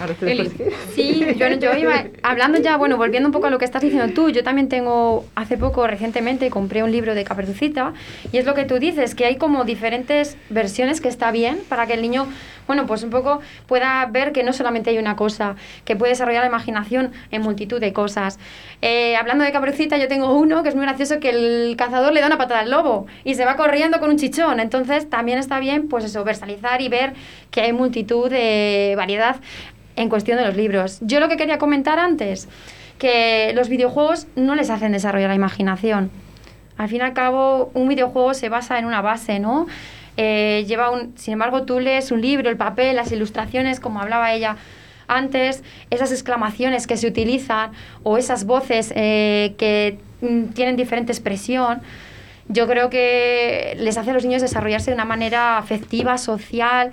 ahora 0.00 0.14
te 0.14 0.32
Eli. 0.32 0.50
Sí, 0.94 1.26
yo, 1.36 1.48
yo 1.48 1.76
iba 1.76 2.04
hablando 2.22 2.58
ya, 2.58 2.76
bueno, 2.76 2.96
volviendo 2.96 3.28
un 3.28 3.32
poco 3.32 3.46
a 3.46 3.50
lo 3.50 3.58
que 3.58 3.64
estás 3.64 3.82
diciendo 3.82 4.12
tú, 4.14 4.30
yo 4.30 4.42
también 4.42 4.68
tengo, 4.68 5.24
hace 5.34 5.56
poco, 5.56 5.86
recientemente, 5.86 6.50
compré 6.50 6.82
un 6.82 6.92
libro 6.92 7.14
de 7.14 7.24
Caperucita 7.24 7.92
y 8.32 8.38
es 8.38 8.46
lo 8.46 8.54
que 8.54 8.64
tú 8.64 8.78
dices, 8.78 9.14
que 9.14 9.24
hay 9.24 9.36
como 9.36 9.64
diferentes 9.64 10.36
versiones 10.50 11.00
que 11.00 11.08
está 11.08 11.30
bien 11.30 11.58
para 11.68 11.86
que 11.86 11.94
el 11.94 12.02
niño, 12.02 12.26
bueno, 12.66 12.86
pues 12.86 13.02
un 13.02 13.10
poco 13.10 13.40
pueda 13.66 14.06
ver 14.06 14.32
que 14.32 14.42
no 14.42 14.52
solamente 14.52 14.90
hay 14.90 14.98
una 14.98 15.16
cosa, 15.16 15.56
que 15.84 15.96
puede 15.96 16.12
desarrollar 16.12 16.42
la 16.42 16.48
imaginación 16.48 17.12
en 17.30 17.42
multitud 17.42 17.80
de 17.80 17.92
cosas. 17.92 18.38
Eh, 18.82 19.16
hablando 19.16 19.44
de 19.44 19.52
Caperucita, 19.52 19.96
yo 19.98 20.08
tengo 20.08 20.34
uno 20.34 20.62
que 20.62 20.68
es 20.68 20.74
muy 20.74 20.84
gracioso, 20.84 21.20
que 21.20 21.30
el 21.30 21.76
cazador 21.76 22.12
le 22.12 22.20
da 22.20 22.26
una 22.26 22.38
patada 22.38 22.60
al 22.60 22.70
lobo 22.70 23.06
y 23.24 23.34
se 23.34 23.44
va 23.44 23.56
corriendo 23.56 24.00
con 24.00 24.10
un 24.10 24.16
chichón, 24.18 24.60
entonces 24.60 25.08
también 25.08 25.38
está 25.38 25.60
bien, 25.60 25.88
pues 25.88 26.04
eso, 26.04 26.24
versalizar 26.24 26.80
y 26.80 26.88
ver 26.88 27.14
que 27.50 27.60
hay 27.60 27.72
multitud 27.72 28.30
de 28.30 28.94
variedad 28.96 29.36
en 29.98 30.08
cuestión 30.08 30.38
de 30.38 30.46
los 30.46 30.56
libros. 30.56 30.98
Yo 31.00 31.18
lo 31.20 31.28
que 31.28 31.36
quería 31.36 31.58
comentar 31.58 31.98
antes, 31.98 32.48
que 32.98 33.52
los 33.54 33.68
videojuegos 33.68 34.28
no 34.36 34.54
les 34.54 34.70
hacen 34.70 34.92
desarrollar 34.92 35.28
la 35.28 35.34
imaginación. 35.34 36.10
Al 36.76 36.88
fin 36.88 36.98
y 36.98 37.00
al 37.00 37.12
cabo, 37.12 37.70
un 37.74 37.88
videojuego 37.88 38.32
se 38.32 38.48
basa 38.48 38.78
en 38.78 38.84
una 38.84 39.02
base, 39.02 39.40
¿no? 39.40 39.66
Eh, 40.16 40.64
lleva 40.68 40.90
un, 40.90 41.18
sin 41.18 41.32
embargo, 41.32 41.64
tú 41.64 41.80
lees 41.80 42.12
un 42.12 42.20
libro, 42.20 42.48
el 42.48 42.56
papel, 42.56 42.94
las 42.94 43.10
ilustraciones, 43.10 43.80
como 43.80 44.00
hablaba 44.00 44.32
ella 44.32 44.56
antes, 45.08 45.64
esas 45.90 46.12
exclamaciones 46.12 46.86
que 46.86 46.96
se 46.96 47.08
utilizan 47.08 47.72
o 48.04 48.18
esas 48.18 48.44
voces 48.44 48.92
eh, 48.94 49.54
que 49.58 49.98
mm, 50.20 50.52
tienen 50.52 50.76
diferente 50.76 51.10
expresión, 51.10 51.80
yo 52.48 52.68
creo 52.68 52.88
que 52.88 53.76
les 53.78 53.96
hace 53.96 54.10
a 54.10 54.14
los 54.14 54.24
niños 54.24 54.42
desarrollarse 54.42 54.90
de 54.90 54.94
una 54.94 55.04
manera 55.04 55.58
afectiva, 55.58 56.18
social, 56.18 56.92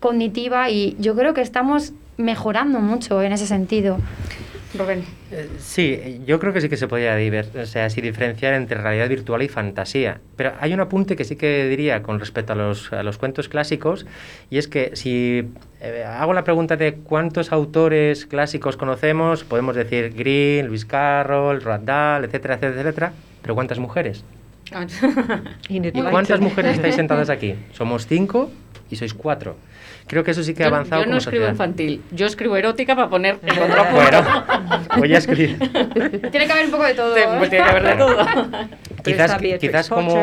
cognitiva 0.00 0.70
y 0.70 0.96
yo 0.98 1.14
creo 1.14 1.34
que 1.34 1.42
estamos 1.42 1.92
mejorando 2.20 2.80
mucho 2.80 3.22
en 3.22 3.32
ese 3.32 3.46
sentido. 3.46 3.98
Rubén. 4.72 5.04
Eh, 5.32 5.48
Sí, 5.58 6.20
yo 6.26 6.38
creo 6.38 6.52
que 6.52 6.60
sí 6.60 6.68
que 6.68 6.76
se 6.76 6.86
podría 6.86 7.16
diver- 7.18 7.60
o 7.60 7.66
sea, 7.66 7.90
sí 7.90 8.00
diferenciar 8.00 8.54
entre 8.54 8.80
realidad 8.80 9.08
virtual 9.08 9.42
y 9.42 9.48
fantasía. 9.48 10.20
Pero 10.36 10.52
hay 10.60 10.72
un 10.72 10.78
apunte 10.78 11.16
que 11.16 11.24
sí 11.24 11.34
que 11.34 11.66
diría 11.68 12.02
con 12.04 12.20
respecto 12.20 12.52
a 12.52 12.56
los, 12.56 12.92
a 12.92 13.02
los 13.02 13.18
cuentos 13.18 13.48
clásicos, 13.48 14.06
y 14.48 14.58
es 14.58 14.68
que 14.68 14.92
si 14.94 15.48
eh, 15.80 16.04
hago 16.06 16.34
la 16.34 16.44
pregunta 16.44 16.76
de 16.76 16.94
cuántos 16.94 17.50
autores 17.50 18.26
clásicos 18.26 18.76
conocemos, 18.76 19.42
podemos 19.42 19.74
decir 19.74 20.14
Green, 20.16 20.66
Lewis 20.66 20.84
Carroll, 20.84 21.60
Roald 21.62 21.84
Dahl, 21.84 22.24
etcétera, 22.24 22.54
etcétera, 22.54 22.80
etcétera, 22.82 23.12
pero 23.42 23.54
¿cuántas 23.56 23.80
mujeres? 23.80 24.22
¿Cuántas 26.10 26.40
mujeres 26.40 26.76
estáis 26.76 26.94
sentadas 27.02 27.28
aquí? 27.28 27.56
Somos 27.72 28.06
cinco 28.06 28.50
y 28.88 28.94
sois 28.96 29.14
cuatro. 29.14 29.56
Creo 30.10 30.24
que 30.24 30.32
eso 30.32 30.42
sí 30.42 30.54
que 30.54 30.64
ha 30.64 30.68
Yo- 30.68 30.74
avanzado 30.74 31.02
Yo, 31.02 31.06
no 31.06 31.10
como 31.12 31.18
escribo 31.18 31.44
sociedad. 31.46 31.52
infantil, 31.52 32.02
yo 32.10 32.26
escribo 32.26 32.56
erótica 32.56 32.96
para 32.96 33.08
poner 33.08 33.38
en 33.42 33.56
contrapunto. 33.58 33.94
Bueno, 33.94 34.44
voy 34.98 35.14
a 35.14 35.18
escribir. 35.18 35.56
Tiene 36.32 36.46
que 36.46 36.52
haber 36.52 36.64
un 36.64 36.70
poco 36.72 36.84
de 36.84 36.94
todo. 36.94 37.14
Pues 37.38 37.48
tiene 37.50 37.64
que 37.64 37.70
haber 37.70 37.84
de 37.86 37.94
todo. 37.94 38.16
Quizás, 39.02 39.34
quizás 39.58 39.88
como 39.88 40.10
sí, 40.10 40.16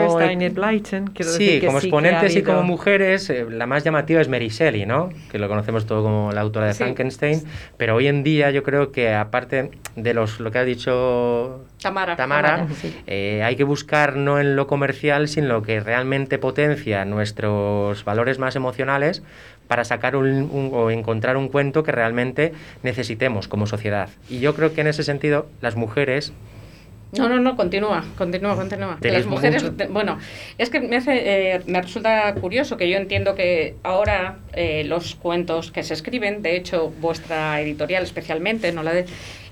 decir 1.18 1.60
que 1.62 1.66
como 1.66 1.80
sí 1.80 1.88
exponentes 1.88 2.36
y 2.36 2.44
como 2.44 2.62
mujeres, 2.62 3.28
eh, 3.32 3.44
la 3.50 3.66
más 3.66 3.84
llamativa 3.84 4.22
es 4.22 4.30
Mary 4.30 4.50
Shelley, 4.50 4.86
¿no? 4.86 5.10
Que 5.32 5.40
lo 5.40 5.48
conocemos 5.48 5.88
todo 5.88 6.04
como 6.04 6.32
la 6.32 6.42
autora 6.42 6.68
de 6.68 6.74
Sí. 6.74 6.84
Frankenstein. 6.84 7.42
Pero 7.78 7.96
hoy 7.96 8.06
en 8.08 8.24
día 8.24 8.52
yo 8.52 8.62
creo 8.62 8.92
que 8.92 9.16
aparte 9.16 9.72
de 9.96 10.14
los 10.14 10.40
lo 10.40 10.52
que 10.52 10.60
ha 10.60 10.64
dicho 10.64 11.66
Tamara. 11.82 12.16
Tamara, 12.16 12.68
eh, 13.08 13.42
hay 13.44 13.56
que 13.56 13.64
buscar 13.64 14.16
no 14.16 14.40
en 14.40 14.56
lo 14.56 14.68
comercial, 14.68 15.28
sino 15.28 15.48
lo 15.48 15.64
que 15.64 15.80
realmente 15.80 16.38
potencia 16.38 17.04
nuestros 17.06 18.04
valores 18.06 18.38
más 18.38 18.56
emocionales 18.56 19.24
para 19.68 19.84
sacar 19.86 20.16
un, 20.16 20.28
un- 20.28 20.70
o 20.74 20.90
encontrar 20.92 21.38
un 21.38 21.48
cuento 21.50 21.84
que 21.84 21.92
realmente 21.92 22.54
necesitemos 22.84 23.48
como 23.48 23.68
sociedad. 23.68 24.10
Y 24.30 24.40
yo 24.40 24.56
creo 24.56 24.74
que 24.74 24.82
en 24.82 24.88
ese 24.88 25.04
sentido 25.04 25.48
las 25.62 25.76
mujeres 25.76 26.32
No, 27.18 27.30
no, 27.30 27.40
no, 27.40 27.56
continúa, 27.56 28.04
continúa, 28.18 28.56
continúa. 28.58 28.98
Que 29.02 29.12
Las 29.12 29.26
mujeres, 29.26 29.64
mucho- 29.64 29.88
bueno, 29.90 30.18
es 30.58 30.70
que 30.70 30.82
me 30.82 30.98
hace, 30.98 31.54
eh, 31.56 31.62
me 31.66 31.82
resulta 31.82 32.34
curioso 32.36 32.76
que 32.76 32.90
yo 32.90 32.98
entiendo 32.98 33.34
que 33.34 33.76
ahora 33.84 34.40
eh, 34.54 34.84
los 34.86 35.16
cuentos 35.16 35.72
que 35.72 35.84
se 35.84 35.94
escriben, 35.94 36.42
de 36.42 36.58
hecho 36.58 36.90
vuestra 37.00 37.62
editorial 37.62 38.04
especialmente, 38.04 38.74
no 38.74 38.84
la 38.84 38.94
de, 38.94 39.06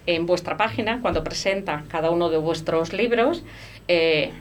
en 0.05 0.25
vuestra 0.25 0.57
página, 0.57 1.00
cuando 1.01 1.24
presenta 1.24 1.86
cada 1.88 2.10
uno 2.10 2.29
de 2.29 2.38
vuestros 2.38 2.91
libros, 2.91 3.43
eh, 3.88 4.31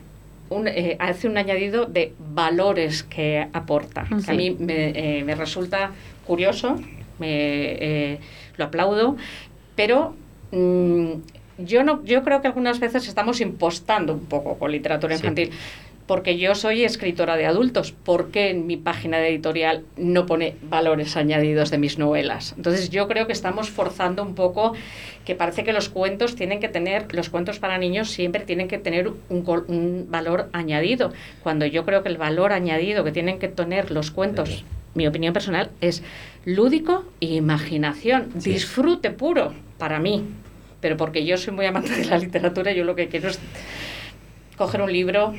un- 0.54 0.68
eh, 0.68 0.96
hace 1.00 1.26
un 1.28 1.36
añadido 1.36 1.86
de 1.86 2.14
valores 2.18 3.02
que 3.02 3.46
aporta. 3.52 4.04
que 4.24 4.30
a 4.30 4.34
mí 4.34 4.56
me, 4.58 5.18
eh, 5.18 5.24
me 5.24 5.34
resulta 5.34 5.90
curioso, 6.26 6.76
me, 7.18 7.26
eh, 7.30 8.18
lo 8.56 8.64
aplaudo, 8.66 9.16
pero 9.74 10.14
mm, 10.52 11.10
yo 11.58 11.82
no 11.84 12.02
yo 12.04 12.22
creo 12.24 12.40
que 12.40 12.46
algunas 12.48 12.78
veces 12.80 13.06
estamos 13.08 13.40
impostando 13.40 14.12
un 14.12 14.26
poco 14.26 14.58
con 14.58 14.70
literatura 14.70 15.16
Sí. 15.16 15.22
Porque 16.06 16.36
yo 16.36 16.54
soy 16.54 16.84
escritora 16.84 17.36
de 17.36 17.46
adultos, 17.46 17.92
¿por 17.92 18.30
qué 18.30 18.50
en 18.50 18.66
mi 18.66 18.76
página 18.76 19.18
de 19.18 19.28
editorial 19.28 19.84
no 19.96 20.26
pone 20.26 20.56
valores 20.62 21.16
añadidos 21.16 21.70
de 21.70 21.78
mis 21.78 21.98
novelas? 21.98 22.52
Entonces 22.58 22.90
yo 22.90 23.08
creo 23.08 23.26
que 23.26 23.32
estamos 23.32 23.70
forzando 23.70 24.22
un 24.22 24.34
poco 24.34 24.74
que 25.24 25.34
parece 25.34 25.64
que 25.64 25.72
los 25.72 25.88
cuentos 25.88 26.36
tienen 26.36 26.60
que 26.60 26.68
tener, 26.68 27.14
los 27.14 27.30
cuentos 27.30 27.58
para 27.58 27.78
niños 27.78 28.10
siempre 28.10 28.44
tienen 28.44 28.68
que 28.68 28.76
tener 28.76 29.10
un 29.30 30.06
valor 30.10 30.50
añadido, 30.52 31.12
cuando 31.42 31.64
yo 31.64 31.86
creo 31.86 32.02
que 32.02 32.10
el 32.10 32.18
valor 32.18 32.52
añadido 32.52 33.02
que 33.02 33.12
tienen 33.12 33.38
que 33.38 33.48
tener 33.48 33.90
los 33.90 34.10
cuentos, 34.10 34.64
mi 34.92 35.06
opinión 35.06 35.32
personal, 35.32 35.70
es 35.80 36.02
lúdico 36.44 37.04
e 37.22 37.34
imaginación, 37.34 38.28
disfrute 38.34 39.10
puro 39.10 39.54
para 39.78 39.98
mí, 40.00 40.24
pero 40.80 40.98
porque 40.98 41.24
yo 41.24 41.38
soy 41.38 41.54
muy 41.54 41.64
amante 41.64 41.96
de 41.96 42.04
la 42.04 42.18
literatura, 42.18 42.72
yo 42.72 42.84
lo 42.84 42.94
que 42.94 43.08
quiero 43.08 43.30
es 43.30 43.40
coger 44.58 44.82
un 44.82 44.92
libro 44.92 45.32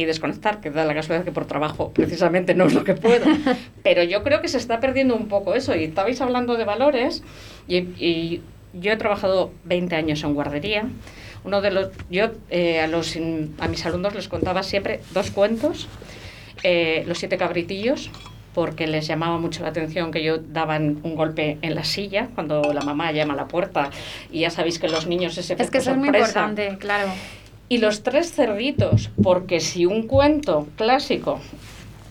y 0.00 0.06
desconectar, 0.06 0.60
que 0.60 0.70
da 0.70 0.84
la 0.84 0.94
casualidad 0.94 1.24
que 1.24 1.32
por 1.32 1.46
trabajo 1.46 1.92
precisamente 1.92 2.54
no 2.54 2.66
es 2.66 2.74
lo 2.74 2.84
que 2.84 2.94
puedo. 2.94 3.26
Pero 3.82 4.02
yo 4.02 4.22
creo 4.22 4.40
que 4.40 4.48
se 4.48 4.58
está 4.58 4.80
perdiendo 4.80 5.14
un 5.14 5.28
poco 5.28 5.54
eso. 5.54 5.74
Y 5.74 5.84
estabais 5.84 6.20
hablando 6.20 6.56
de 6.56 6.64
valores 6.64 7.22
y, 7.68 7.76
y 7.76 8.40
yo 8.72 8.92
he 8.92 8.96
trabajado 8.96 9.52
20 9.64 9.94
años 9.96 10.22
en 10.22 10.34
guardería. 10.34 10.84
Uno 11.44 11.60
de 11.60 11.70
los, 11.70 11.88
yo 12.10 12.30
eh, 12.50 12.80
a, 12.80 12.86
los, 12.86 13.16
a 13.58 13.68
mis 13.68 13.86
alumnos 13.86 14.14
les 14.14 14.28
contaba 14.28 14.62
siempre 14.62 15.00
dos 15.12 15.30
cuentos, 15.30 15.88
eh, 16.62 17.04
Los 17.06 17.18
siete 17.18 17.38
cabritillos 17.38 18.10
porque 18.54 18.86
les 18.86 19.06
llamaba 19.06 19.38
mucho 19.38 19.62
la 19.62 19.68
atención 19.68 20.10
que 20.10 20.22
yo 20.22 20.38
daban 20.38 20.98
un 21.02 21.14
golpe 21.14 21.58
en 21.62 21.74
la 21.74 21.84
silla 21.84 22.28
cuando 22.34 22.72
la 22.72 22.80
mamá 22.80 23.12
llama 23.12 23.34
a 23.34 23.36
la 23.36 23.48
puerta 23.48 23.90
y 24.30 24.40
ya 24.40 24.50
sabéis 24.50 24.78
que 24.78 24.88
los 24.88 25.06
niños 25.06 25.38
ese 25.38 25.54
Es 25.56 25.70
que 25.70 25.78
eso 25.78 25.92
es 25.92 25.96
muy 25.96 26.08
importante, 26.08 26.76
claro. 26.78 27.10
Y 27.72 27.78
los 27.78 28.02
tres 28.02 28.32
cerditos, 28.32 29.10
porque 29.22 29.60
si 29.60 29.86
un 29.86 30.08
cuento 30.08 30.66
clásico 30.76 31.38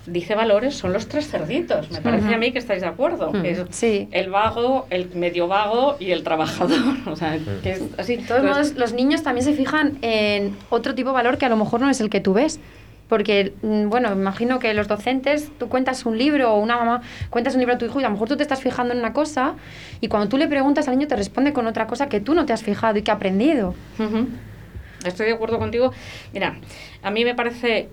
dice 0.06 0.34
valores, 0.34 0.74
son 0.76 0.94
los 0.94 1.10
tres 1.10 1.28
cerditos. 1.30 1.92
Me 1.92 2.00
parece 2.00 2.34
a 2.34 2.38
mí 2.38 2.54
que 2.54 2.60
estáis 2.60 2.82
de 2.82 2.88
acuerdo. 2.88 3.30
Ujú. 3.32 3.42
que 3.42 3.52
es 3.52 3.60
Sí. 3.72 4.08
el 4.12 4.30
vago, 4.30 4.88
el 4.90 5.10
medio 5.16 5.50
vago 5.50 5.98
y 6.00 6.12
el 6.12 6.24
trabajador. 6.24 6.80
O 7.08 7.16
sea, 7.18 7.38
que 7.62 7.72
es 7.72 7.82
así. 7.98 8.16
De 8.16 8.24
todos 8.24 8.42
modos, 8.44 8.76
los 8.76 8.94
niños 8.94 9.22
también 9.22 9.44
se 9.44 9.54
fijan 9.54 9.98
en 10.02 10.56
otro 10.70 10.96
tipo 10.96 11.10
de 11.10 11.14
valor 11.16 11.38
que 11.38 11.46
a 11.46 11.50
lo 11.50 11.58
mejor 11.58 11.82
no 11.82 11.90
es 11.90 12.00
el 12.00 12.10
que 12.10 12.22
tú 12.22 12.32
ves. 12.34 12.62
Porque, 13.10 13.52
mm, 13.62 13.90
bueno, 13.90 14.14
imagino 14.14 14.60
que 14.60 14.74
los 14.74 14.88
docentes, 14.88 15.50
tú 15.60 15.68
cuentas 15.68 16.06
un 16.06 16.18
libro 16.18 16.54
o 16.54 16.60
una 16.60 16.78
mamá 16.78 17.02
cuentas 17.30 17.54
un 17.56 17.60
libro 17.60 17.76
a 17.76 17.78
tu 17.78 17.86
hijo 17.86 18.00
y 18.00 18.04
a 18.06 18.08
lo 18.08 18.14
mejor 18.14 18.30
tú 18.30 18.38
te 18.38 18.44
estás 18.44 18.62
fijando 18.62 18.94
en 18.94 19.00
una 19.00 19.12
cosa 19.12 19.56
y 20.00 20.08
cuando 20.08 20.30
tú 20.30 20.38
le 20.38 20.48
preguntas 20.48 20.88
al 20.88 20.96
niño 20.98 21.08
te 21.10 21.18
responde 21.18 21.52
con 21.52 21.68
otra 21.68 21.86
cosa 21.86 22.08
que 22.08 22.22
tú 22.22 22.34
no 22.34 22.46
te 22.46 22.54
has 22.54 22.64
fijado 22.64 22.98
y 22.98 23.02
que 23.02 23.12
ha 23.12 23.16
aprendido. 23.16 23.74
Ujú. 24.00 24.28
Estoy 25.06 25.28
de 25.28 25.34
acuerdo 25.34 25.60
contigo. 25.60 25.92
Mira, 26.34 26.58
a 27.02 27.12
mí 27.12 27.24
me 27.26 27.36
parece, 27.36 27.88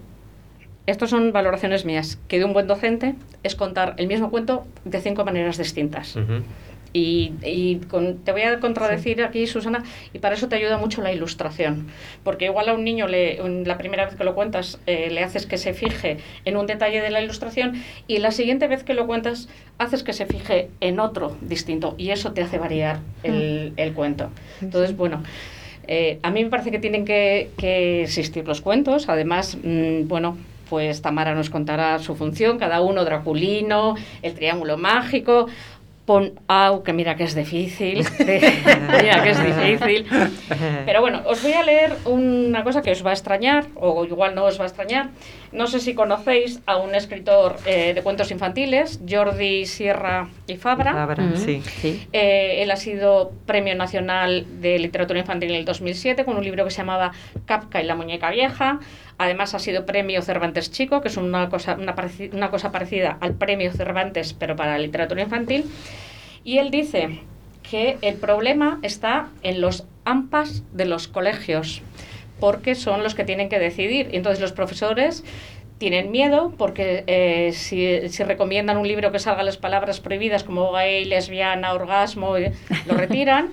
estas 0.86 1.10
son 1.10 1.32
valoraciones 1.32 1.84
mías, 1.84 2.18
que 2.28 2.38
de 2.38 2.44
un 2.44 2.52
buen 2.52 2.66
docente 2.66 3.14
es 3.42 3.54
contar 3.54 3.94
el 3.98 4.06
mismo 4.06 4.30
cuento 4.30 4.66
de 4.84 5.00
cinco 5.00 5.24
maneras 5.24 5.58
distintas. 5.58 6.16
Y, 6.92 7.34
y 7.42 7.76
con- 7.90 8.18
te 8.20 8.32
voy 8.32 8.42
a 8.42 8.58
contradecir 8.58 9.22
aquí, 9.22 9.46
Susana, 9.46 9.82
y 10.14 10.18
para 10.18 10.34
eso 10.34 10.48
te 10.48 10.56
ayuda 10.56 10.78
mucho 10.78 11.02
la 11.02 11.12
ilustración. 11.12 11.88
Porque 12.24 12.46
igual 12.46 12.70
a 12.70 12.72
un 12.74 12.84
niño, 12.84 13.06
le, 13.06 13.42
un- 13.42 13.64
la 13.68 13.76
primera 13.76 14.06
vez 14.06 14.14
que 14.14 14.24
lo 14.24 14.34
cuentas, 14.34 14.78
eh, 14.86 15.10
le 15.10 15.22
haces 15.22 15.44
que 15.44 15.58
se 15.58 15.74
fije 15.74 16.16
en 16.46 16.56
un 16.56 16.66
detalle 16.66 17.02
de 17.02 17.10
la 17.10 17.20
ilustración 17.20 17.82
y 18.06 18.18
la 18.18 18.30
siguiente 18.30 18.66
vez 18.66 18.82
que 18.82 18.94
lo 18.94 19.06
cuentas, 19.06 19.48
haces 19.76 20.02
que 20.04 20.14
se 20.14 20.24
fije 20.24 20.70
en 20.80 20.98
otro 20.98 21.36
distinto 21.42 21.96
y 21.98 22.10
eso 22.10 22.32
te 22.32 22.40
hace 22.42 22.58
variar 22.58 23.00
el, 23.24 23.74
el 23.76 23.92
cuento. 23.92 24.30
Entonces, 24.62 24.96
bueno. 24.96 25.22
Eh, 25.88 26.18
a 26.22 26.30
mí 26.30 26.44
me 26.44 26.50
parece 26.50 26.70
que 26.70 26.78
tienen 26.78 27.04
que, 27.04 27.50
que 27.56 28.02
existir 28.02 28.46
los 28.46 28.60
cuentos. 28.60 29.08
Además, 29.08 29.56
mm, 29.62 30.08
bueno, 30.08 30.36
pues 30.68 31.02
Tamara 31.02 31.34
nos 31.34 31.50
contará 31.50 31.98
su 31.98 32.16
función, 32.16 32.58
cada 32.58 32.80
uno, 32.80 33.04
Draculino, 33.04 33.94
el 34.22 34.34
triángulo 34.34 34.76
mágico. 34.76 35.46
Pon 36.06 36.38
au, 36.46 36.84
que 36.84 36.92
mira 36.92 37.16
que 37.16 37.24
es 37.24 37.34
difícil. 37.34 38.06
mira 38.20 39.22
que 39.24 39.30
es 39.30 39.42
difícil. 39.42 40.06
Pero 40.86 41.00
bueno, 41.00 41.22
os 41.26 41.42
voy 41.42 41.52
a 41.52 41.64
leer 41.64 41.96
una 42.04 42.62
cosa 42.62 42.80
que 42.80 42.92
os 42.92 43.04
va 43.04 43.10
a 43.10 43.14
extrañar, 43.14 43.66
o 43.74 44.04
igual 44.04 44.36
no 44.36 44.44
os 44.44 44.56
va 44.56 44.64
a 44.64 44.68
extrañar. 44.68 45.10
No 45.56 45.66
sé 45.66 45.80
si 45.80 45.94
conocéis 45.94 46.60
a 46.66 46.76
un 46.76 46.94
escritor 46.94 47.56
eh, 47.64 47.94
de 47.94 48.02
cuentos 48.02 48.30
infantiles, 48.30 49.00
Jordi 49.08 49.64
Sierra 49.64 50.28
y 50.46 50.56
Fabra. 50.58 50.92
Fabra, 50.92 51.24
Mm. 51.24 51.36
sí. 51.38 51.62
Eh, 52.12 52.62
él 52.62 52.70
ha 52.70 52.76
sido 52.76 53.32
Premio 53.46 53.74
Nacional 53.74 54.44
de 54.60 54.78
Literatura 54.78 55.18
Infantil 55.18 55.50
en 55.52 55.56
el 55.56 55.64
2007 55.64 56.26
con 56.26 56.36
un 56.36 56.44
libro 56.44 56.62
que 56.64 56.70
se 56.70 56.76
llamaba 56.78 57.12
Kafka 57.46 57.82
y 57.82 57.86
la 57.86 57.94
muñeca 57.94 58.30
vieja. 58.30 58.80
Además 59.16 59.54
ha 59.54 59.58
sido 59.58 59.86
Premio 59.86 60.20
Cervantes 60.20 60.70
Chico, 60.70 61.00
que 61.00 61.08
es 61.08 61.16
una 61.16 61.48
cosa, 61.48 61.74
una, 61.80 61.96
pareci- 61.96 62.34
una 62.34 62.50
cosa 62.50 62.70
parecida 62.70 63.16
al 63.22 63.32
Premio 63.32 63.72
Cervantes, 63.72 64.34
pero 64.34 64.56
para 64.56 64.76
literatura 64.76 65.22
infantil. 65.22 65.64
Y 66.44 66.58
él 66.58 66.70
dice 66.70 67.20
que 67.68 67.96
el 68.02 68.16
problema 68.16 68.78
está 68.82 69.28
en 69.42 69.62
los 69.62 69.86
AMPAs 70.04 70.62
de 70.72 70.84
los 70.84 71.08
colegios, 71.08 71.80
porque 72.40 72.74
son 72.74 73.02
los 73.02 73.14
que 73.14 73.24
tienen 73.24 73.48
que 73.48 73.58
decidir. 73.58 74.08
Y 74.12 74.16
Entonces 74.16 74.40
los 74.40 74.52
profesores 74.52 75.24
tienen 75.78 76.10
miedo 76.10 76.52
porque 76.56 77.04
eh, 77.06 77.50
si, 77.52 78.08
si 78.08 78.22
recomiendan 78.24 78.76
un 78.78 78.88
libro 78.88 79.12
que 79.12 79.18
salga 79.18 79.42
las 79.42 79.56
palabras 79.58 80.00
prohibidas 80.00 80.42
como 80.44 80.72
gay, 80.72 81.04
lesbiana, 81.04 81.72
orgasmo, 81.74 82.34
lo 82.38 82.94
retiran. 82.96 83.50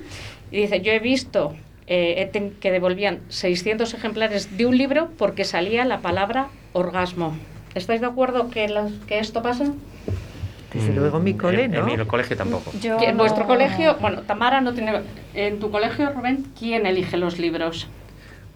Y 0.51 0.57
dice, 0.57 0.81
yo 0.81 0.91
he 0.91 0.99
visto 0.99 1.53
eh, 1.87 2.29
que 2.61 2.71
devolvían 2.71 3.19
600 3.29 3.93
ejemplares 3.93 4.55
de 4.57 4.65
un 4.65 4.77
libro 4.77 5.09
porque 5.17 5.43
salía 5.43 5.83
la 5.85 5.99
palabra 5.99 6.47
orgasmo. 6.73 7.35
¿Estáis 7.75 8.01
de 8.01 8.07
acuerdo 8.07 8.49
que, 8.49 8.67
la- 8.67 8.89
que 9.07 9.19
esto 9.19 9.41
pasa? 9.41 9.73
Desde 10.73 10.91
luego 10.93 11.17
en 11.19 11.23
mi 11.23 11.33
cole, 11.35 11.65
En, 11.65 11.71
¿no? 11.71 11.87
en 11.87 11.99
mi 11.99 12.05
colegio 12.05 12.35
tampoco. 12.35 12.71
Que 12.81 13.09
en 13.09 13.17
vuestro 13.17 13.45
colegio, 13.45 13.95
bueno, 13.99 14.21
Tamara 14.23 14.59
no 14.61 14.73
tiene... 14.73 15.01
En 15.35 15.59
tu 15.59 15.69
colegio, 15.69 16.09
Rubén, 16.11 16.45
¿quién 16.57 16.85
elige 16.87 17.17
los 17.17 17.37
libros? 17.37 17.87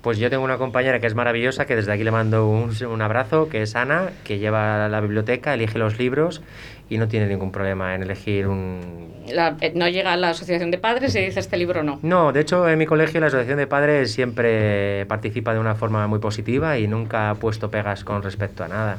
Pues 0.02 0.20
yo 0.20 0.30
tengo 0.30 0.44
una 0.44 0.58
compañera 0.58 1.00
que 1.00 1.08
es 1.08 1.16
maravillosa, 1.16 1.66
que 1.66 1.76
desde 1.76 1.92
aquí 1.92 2.04
le 2.04 2.12
mando 2.12 2.48
un, 2.48 2.72
un 2.86 3.02
abrazo, 3.02 3.50
que 3.50 3.62
es 3.64 3.76
Ana, 3.76 4.12
que 4.24 4.38
lleva 4.40 4.88
la 4.88 5.02
biblioteca, 5.02 5.54
elige 5.54 5.80
los 5.80 5.98
libros 5.98 6.42
y 6.90 6.98
no 6.98 7.08
tiene 7.10 7.26
ningún 7.28 7.52
problema 7.52 7.94
en 7.96 8.04
elegir 8.04 8.48
un... 8.48 9.12
La- 9.28 9.58
eh, 9.60 9.74
no 9.76 9.90
llega 9.90 10.14
a 10.14 10.18
la 10.18 10.30
asociación 10.30 10.72
de 10.72 10.78
padres 10.78 11.14
y 11.16 11.20
dice 11.20 11.40
este 11.42 11.58
libro 11.58 11.84
no. 11.84 12.00
No, 12.04 12.32
de 12.32 12.40
hecho 12.42 12.70
en 12.70 12.78
mi 12.78 12.86
colegio 12.86 13.20
la 13.20 13.28
asociación 13.28 13.58
de 13.58 13.68
padres 13.68 14.14
siempre 14.14 15.06
participa 15.08 15.54
de 15.54 15.60
una 15.60 15.76
forma 15.76 16.08
muy 16.08 16.20
positiva 16.20 16.78
y 16.78 16.88
nunca 16.88 17.32
ha 17.32 17.36
puesto 17.36 17.70
pegas 17.70 18.06
con 18.06 18.24
respecto 18.24 18.64
a 18.64 18.68
nada. 18.70 18.98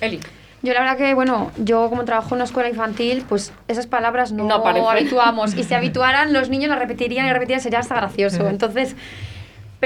Eli. 0.00 0.20
Yo 0.62 0.72
la 0.74 0.80
verdad 0.80 0.96
que, 0.98 1.14
bueno, 1.14 1.52
yo 1.58 1.88
como 1.88 2.04
trabajo 2.04 2.30
en 2.30 2.36
una 2.36 2.44
escuela 2.44 2.68
infantil, 2.68 3.24
pues 3.28 3.52
esas 3.68 3.86
palabras 3.86 4.32
no, 4.32 4.44
No 4.48 4.90
habituamos. 4.90 5.54
Y 5.54 5.62
si 5.62 5.74
habituaran, 5.74 6.32
los 6.32 6.48
niños 6.50 6.70
las 6.70 6.78
repetirían 6.78 7.26
y 7.26 7.32
repetirían, 7.32 7.60
sería 7.60 7.78
hasta 7.78 7.94
gracioso. 7.94 8.38
Ujú. 8.40 8.48
Entonces, 8.48 8.96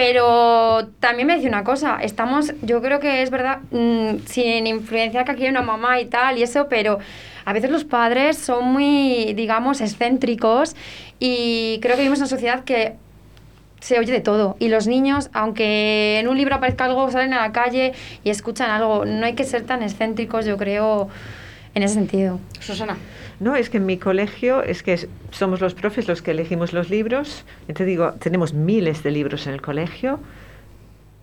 pero 0.00 0.88
también 0.98 1.26
me 1.28 1.36
dice 1.36 1.46
una 1.46 1.62
cosa, 1.62 1.98
estamos, 2.00 2.54
yo 2.62 2.80
creo 2.80 3.00
que 3.00 3.20
es 3.20 3.28
verdad, 3.28 3.58
mm, 3.70 4.20
sin 4.24 4.66
influenciar 4.66 5.26
que 5.26 5.32
aquí 5.32 5.42
hay 5.42 5.50
una 5.50 5.60
mamá 5.60 6.00
y 6.00 6.06
tal 6.06 6.38
y 6.38 6.42
eso, 6.42 6.68
pero 6.70 7.00
a 7.44 7.52
veces 7.52 7.70
los 7.70 7.84
padres 7.84 8.38
son 8.38 8.64
muy, 8.64 9.34
digamos, 9.34 9.82
excéntricos 9.82 10.74
y 11.18 11.80
creo 11.82 11.96
que 11.96 12.00
vivimos 12.00 12.18
en 12.20 12.22
una 12.22 12.30
sociedad 12.30 12.64
que 12.64 12.94
se 13.80 13.98
oye 13.98 14.10
de 14.10 14.22
todo. 14.22 14.56
Y 14.58 14.68
los 14.68 14.86
niños, 14.86 15.28
aunque 15.34 16.18
en 16.18 16.28
un 16.28 16.38
libro 16.38 16.54
aparezca 16.54 16.86
algo, 16.86 17.10
salen 17.10 17.34
a 17.34 17.42
la 17.42 17.52
calle 17.52 17.92
y 18.24 18.30
escuchan 18.30 18.70
algo. 18.70 19.04
No 19.04 19.26
hay 19.26 19.34
que 19.34 19.44
ser 19.44 19.66
tan 19.66 19.82
excéntricos, 19.82 20.46
yo 20.46 20.56
creo, 20.56 21.10
en 21.74 21.82
ese 21.82 21.92
sentido. 21.92 22.40
Susana. 22.58 22.96
No, 23.40 23.56
es 23.56 23.70
que 23.70 23.78
en 23.78 23.86
mi 23.86 23.96
colegio 23.96 24.62
es 24.62 24.82
que 24.82 25.08
somos 25.30 25.60
los 25.62 25.74
profes 25.74 26.06
los 26.08 26.20
que 26.22 26.30
elegimos 26.32 26.72
los 26.74 26.90
libros. 26.90 27.44
Y 27.68 27.72
te 27.72 27.84
digo, 27.86 28.12
tenemos 28.20 28.52
miles 28.52 29.02
de 29.02 29.10
libros 29.10 29.46
en 29.46 29.54
el 29.54 29.62
colegio. 29.62 30.20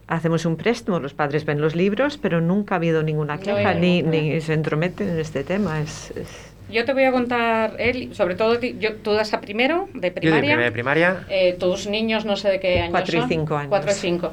Hacemos 0.07 0.45
un 0.45 0.55
préstamo, 0.55 0.99
los 0.99 1.13
padres 1.13 1.45
ven 1.45 1.61
los 1.61 1.75
libros, 1.75 2.17
pero 2.17 2.41
nunca 2.41 2.75
ha 2.75 2.77
habido 2.77 3.03
ninguna 3.03 3.35
No 3.35 3.41
queja, 3.43 3.73
ni, 3.75 4.39
se 4.41 4.53
entrometen 4.53 5.09
en 5.09 5.19
este 5.19 5.43
tema. 5.43 5.79
Es, 5.81 6.11
es- 6.15 6.53
Yo 6.71 6.85
te 6.85 6.93
voy 6.93 7.03
a 7.03 7.11
contar, 7.11 7.75
Eli, 7.79 8.13
sobre 8.15 8.35
todo 8.35 8.59
yo, 8.59 8.95
tú 8.95 9.11
das 9.13 9.33
a 9.33 9.39
primero, 9.41 9.87
de 9.93 9.99
Yo 9.99 10.01
de 10.01 10.11
primaria. 10.11 10.49
primer- 10.55 10.73
primaria, 10.73 11.25
Eh, 11.29 11.55
tus 11.59 11.87
niños 11.87 12.25
no 12.25 12.35
sé 12.35 12.49
de 12.49 12.59
qué 12.59 12.79
años 12.79 12.91
Cuatro 12.91 13.19
y 13.19 13.27
cinco 13.27 13.55
años. 13.57 13.69
Cuatro 13.69 13.91
y 13.91 13.93
cinco. 13.93 14.31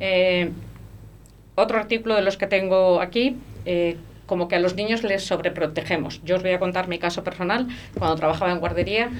Eh, 0.00 0.50
otro 1.54 1.78
artículo 1.78 2.14
de 2.14 2.22
los 2.22 2.36
que 2.36 2.46
tengo 2.46 3.00
aquí, 3.00 3.36
eh, 3.66 3.96
como 4.26 4.48
que 4.48 4.56
a 4.56 4.60
los 4.60 4.74
niños 4.74 5.02
les 5.02 5.24
sobreprotegemos. 5.24 6.20
Yo 6.24 6.36
os 6.36 6.42
voy 6.42 6.52
a 6.52 6.58
contar 6.58 6.88
mi 6.88 6.98
caso 6.98 7.24
personal. 7.24 7.68
Cuando 7.98 8.16
trabajaba 8.16 8.52
en 8.52 8.58
guardería, 8.58 9.10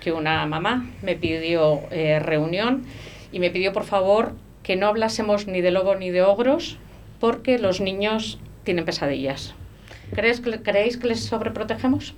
que 0.00 0.12
una 0.12 0.44
mamá 0.46 0.86
me 1.02 1.16
pidió 1.16 1.80
eh, 1.90 2.18
reunión 2.18 2.84
y 3.32 3.38
me 3.38 3.50
pidió 3.50 3.72
por 3.72 3.84
favor 3.84 4.32
que 4.62 4.76
no 4.76 4.86
hablásemos 4.86 5.46
ni 5.46 5.60
de 5.60 5.70
lobo 5.70 5.94
ni 5.94 6.10
de 6.10 6.22
ogros 6.22 6.78
porque 7.20 7.58
los 7.58 7.80
niños 7.80 8.38
tienen 8.64 8.84
pesadillas. 8.84 9.54
¿Crees 10.14 10.40
que, 10.40 10.62
¿Creéis 10.62 10.96
que 10.96 11.08
les 11.08 11.24
sobreprotegemos? 11.24 12.14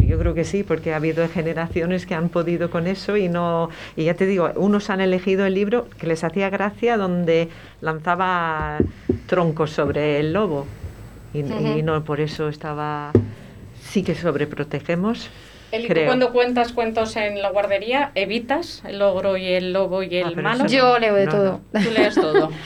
Yo 0.00 0.18
creo 0.18 0.34
que 0.34 0.44
sí, 0.44 0.62
porque 0.62 0.92
ha 0.92 0.96
habido 0.96 1.28
generaciones 1.28 2.06
que 2.06 2.14
han 2.14 2.28
podido 2.28 2.70
con 2.70 2.86
eso 2.86 3.16
y 3.16 3.28
no. 3.28 3.70
Y 3.96 4.04
ya 4.04 4.14
te 4.14 4.26
digo, 4.26 4.50
unos 4.56 4.90
han 4.90 5.00
elegido 5.00 5.46
el 5.46 5.54
libro 5.54 5.88
que 5.98 6.06
les 6.06 6.24
hacía 6.24 6.50
gracia 6.50 6.96
donde 6.96 7.48
lanzaba 7.80 8.78
troncos 9.26 9.70
sobre 9.70 10.20
el 10.20 10.32
lobo. 10.32 10.66
Y, 11.34 11.40
y 11.40 11.42
Ujú. 11.42 11.82
no 11.82 12.04
por 12.04 12.20
eso 12.20 12.48
estaba. 12.48 13.12
Sí 13.82 14.02
que 14.02 14.14
sobreprotegemos. 14.14 15.30
¿tú 15.70 15.78
creo. 15.88 16.04
cuando 16.06 16.32
cuentas 16.32 16.72
cuentos 16.72 17.16
en 17.16 17.40
la 17.40 17.50
guardería, 17.50 18.12
evitas 18.14 18.82
el 18.86 19.00
ogro 19.00 19.38
y 19.38 19.46
el 19.46 19.72
lobo 19.72 20.02
y 20.02 20.14
el 20.16 20.34
pero 20.34 20.42
malo? 20.42 20.66
Yo 20.66 20.98
leo 20.98 21.14
de 21.14 21.24
No, 21.26 21.32
todo. 21.32 21.60
Tú 21.72 21.90
lees 21.90 22.14
todo. 22.14 22.50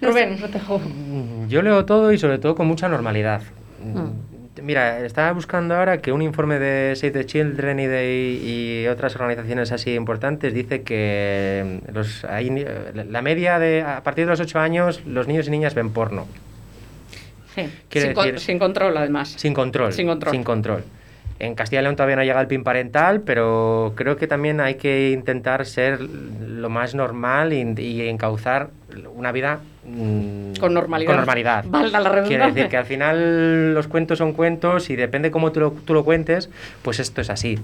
No 0.00 0.10
Rubén. 0.10 0.36
protejo. 0.38 0.78
Mm, 0.78 1.48
Yo 1.48 1.60
leo 1.60 1.84
todo 1.84 2.12
y 2.12 2.18
sobre 2.18 2.38
todo 2.38 2.54
con 2.54 2.68
mucha 2.68 2.88
normalidad. 2.88 3.42
Mm, 3.82 4.27
Mira, 4.68 5.02
estaba 5.06 5.32
buscando 5.32 5.74
ahora 5.74 6.02
que 6.02 6.12
un 6.12 6.20
informe 6.20 6.58
de 6.58 6.94
Save 6.94 7.10
the 7.12 7.24
Children 7.24 7.80
y, 7.80 7.86
de, 7.86 8.38
y 8.84 8.86
otras 8.88 9.16
organizaciones 9.16 9.72
así 9.72 9.94
importantes 9.94 10.52
dice 10.52 10.82
que 10.82 11.80
mm, 11.88 11.94
los, 11.94 12.22
hay 12.26 12.50
la 13.08 13.22
media 13.22 13.58
de 13.58 13.80
a 13.80 14.02
partir 14.02 14.26
de 14.26 14.30
los 14.32 14.40
8 14.40 14.58
años 14.58 15.00
los 15.06 15.26
niños 15.26 15.48
y 15.48 15.52
niñas 15.52 15.72
ven 15.74 15.88
porno. 15.88 16.26
Sí, 17.54 17.62
sin, 17.90 18.12
con- 18.12 18.38
sin 18.38 18.58
control, 18.58 18.94
además. 18.98 19.30
Sin 19.38 19.54
control. 19.54 19.90
Sin 19.94 20.06
control. 20.06 20.32
Sin 20.34 20.44
control. 20.44 20.84
En 21.38 21.54
Castilla 21.54 21.80
y 21.80 21.82
León 21.84 21.96
todavía 21.96 22.16
no 22.16 22.24
llega 22.24 22.40
el 22.40 22.48
PIN 22.48 22.64
parental, 22.64 23.20
pero 23.20 23.92
creo 23.94 24.16
que 24.16 24.26
también 24.26 24.60
hay 24.60 24.74
que 24.74 25.10
intentar 25.10 25.64
ser 25.66 26.00
lo 26.00 26.68
más 26.68 26.94
normal 26.94 27.52
y, 27.52 27.80
y 27.80 28.08
encauzar 28.08 28.70
una 29.14 29.32
vida 29.32 29.60
mm, 29.84 30.54
Con 30.58 30.74
normalidad. 30.74 31.10
Con 31.10 31.16
normalidad. 31.16 31.64
Valga 31.68 32.00
la 32.00 32.22
Quiere 32.22 32.46
decir 32.46 32.68
que 32.68 32.76
al 32.76 32.86
final 32.86 33.74
los 33.74 33.86
cuentos 33.86 34.18
son 34.18 34.32
cuentos 34.32 34.90
y 34.90 34.96
depende 34.96 35.30
cómo 35.30 35.52
tú 35.52 35.60
lo, 35.60 35.70
tú 35.70 35.94
lo 35.94 36.04
cuentes, 36.04 36.50
pues 36.82 36.98
esto 36.98 37.20
es 37.20 37.30
así. 37.30 37.58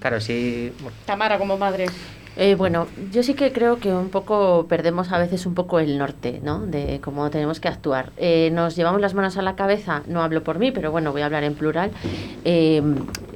Claro, 0.00 0.20
sí. 0.20 0.72
Tamara, 1.06 1.38
como 1.38 1.56
madre. 1.56 1.86
Eh, 2.36 2.54
bueno, 2.54 2.86
yo 3.12 3.22
sí 3.22 3.34
que 3.34 3.52
creo 3.52 3.78
que 3.80 3.92
un 3.92 4.08
poco 4.08 4.66
perdemos 4.68 5.12
a 5.12 5.18
veces 5.18 5.44
un 5.46 5.54
poco 5.54 5.78
el 5.80 5.98
norte, 5.98 6.40
¿no? 6.42 6.60
De 6.60 7.00
cómo 7.02 7.28
tenemos 7.28 7.60
que 7.60 7.68
actuar. 7.68 8.10
Eh, 8.16 8.50
nos 8.52 8.76
llevamos 8.76 9.00
las 9.00 9.14
manos 9.14 9.36
a 9.36 9.42
la 9.42 9.56
cabeza, 9.56 10.02
no 10.06 10.22
hablo 10.22 10.42
por 10.42 10.58
mí, 10.58 10.70
pero 10.70 10.90
bueno, 10.90 11.12
voy 11.12 11.22
a 11.22 11.26
hablar 11.26 11.44
en 11.44 11.54
plural, 11.54 11.90
eh, 12.44 12.80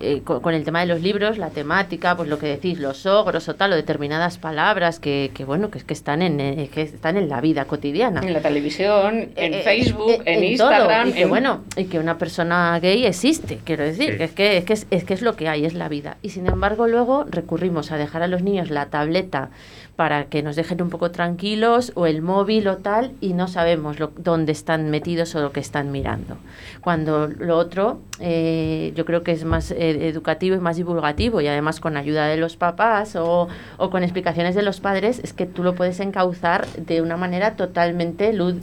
eh, 0.00 0.22
con, 0.24 0.40
con 0.40 0.54
el 0.54 0.64
tema 0.64 0.80
de 0.80 0.86
los 0.86 1.02
libros, 1.02 1.38
la 1.38 1.50
temática, 1.50 2.16
pues 2.16 2.28
lo 2.28 2.38
que 2.38 2.46
decís, 2.46 2.78
los 2.78 3.04
ogros 3.04 3.48
o 3.48 3.54
tal, 3.54 3.72
o 3.72 3.76
determinadas 3.76 4.38
palabras 4.38 5.00
que, 5.00 5.30
que 5.34 5.44
bueno, 5.44 5.70
que, 5.70 5.80
que 5.80 5.92
están 5.92 6.22
en, 6.22 6.68
que 6.68 6.82
están 6.82 7.16
en 7.16 7.28
la 7.28 7.40
vida 7.40 7.64
cotidiana. 7.66 8.20
En 8.24 8.32
la 8.32 8.40
televisión, 8.40 9.30
en 9.36 9.54
Facebook, 9.62 10.22
en, 10.24 10.56
todo, 10.56 10.70
Instagram. 10.70 11.08
y 11.08 11.12
que 11.12 11.22
en- 11.22 11.28
bueno 11.28 11.64
y 11.76 11.84
que 11.86 11.98
una 11.98 12.16
persona 12.16 12.78
gay 12.80 13.04
existe 13.06 13.58
quiero 13.64 13.82
decir 13.84 14.12
Sí. 14.12 14.16
que 14.18 14.24
es 14.24 14.32
que 14.32 14.56
es 14.58 14.64
que 14.64 14.72
es, 14.72 14.86
es 14.90 15.04
que 15.04 15.14
es 15.14 15.22
lo 15.22 15.34
que 15.36 15.48
hay 15.48 15.64
es 15.64 15.74
la 15.74 15.88
vida 15.88 16.16
y 16.22 16.28
sin 16.30 16.46
embargo 16.46 16.86
luego 16.86 17.24
recurrimos 17.28 17.90
a 17.92 17.96
dejar 17.96 18.22
a 18.22 18.28
los 18.28 18.42
niños 18.42 18.70
la 18.70 18.83
tableta 18.86 19.50
para 19.96 20.24
que 20.26 20.42
nos 20.42 20.56
dejen 20.56 20.82
un 20.82 20.90
poco 20.90 21.10
tranquilos 21.10 21.92
o 21.94 22.06
el 22.06 22.20
móvil 22.20 22.66
o 22.68 22.78
tal 22.78 23.12
y 23.20 23.32
no 23.32 23.46
sabemos 23.46 24.00
lo, 24.00 24.12
dónde 24.16 24.52
están 24.52 24.90
metidos 24.90 25.34
o 25.34 25.40
lo 25.40 25.52
que 25.52 25.60
están 25.60 25.92
mirando. 25.92 26.36
Cuando 26.80 27.28
lo 27.28 27.56
otro 27.56 28.00
eh, 28.20 28.92
yo 28.96 29.04
creo 29.04 29.22
que 29.22 29.32
es 29.32 29.44
más 29.44 29.70
eh, 29.70 30.08
educativo 30.08 30.56
y 30.56 30.60
más 30.60 30.76
divulgativo 30.76 31.40
y 31.40 31.46
además 31.46 31.80
con 31.80 31.96
ayuda 31.96 32.26
de 32.26 32.36
los 32.36 32.56
papás 32.56 33.14
o, 33.16 33.48
o 33.76 33.90
con 33.90 34.02
explicaciones 34.02 34.54
de 34.54 34.62
los 34.62 34.80
padres 34.80 35.20
es 35.22 35.32
que 35.32 35.46
tú 35.46 35.62
lo 35.62 35.74
puedes 35.74 36.00
encauzar 36.00 36.66
de 36.76 37.00
una 37.00 37.16
manera 37.16 37.54
totalmente 37.56 38.32
luz, 38.32 38.56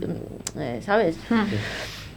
eh, 0.56 0.80
¿sabes? 0.82 1.16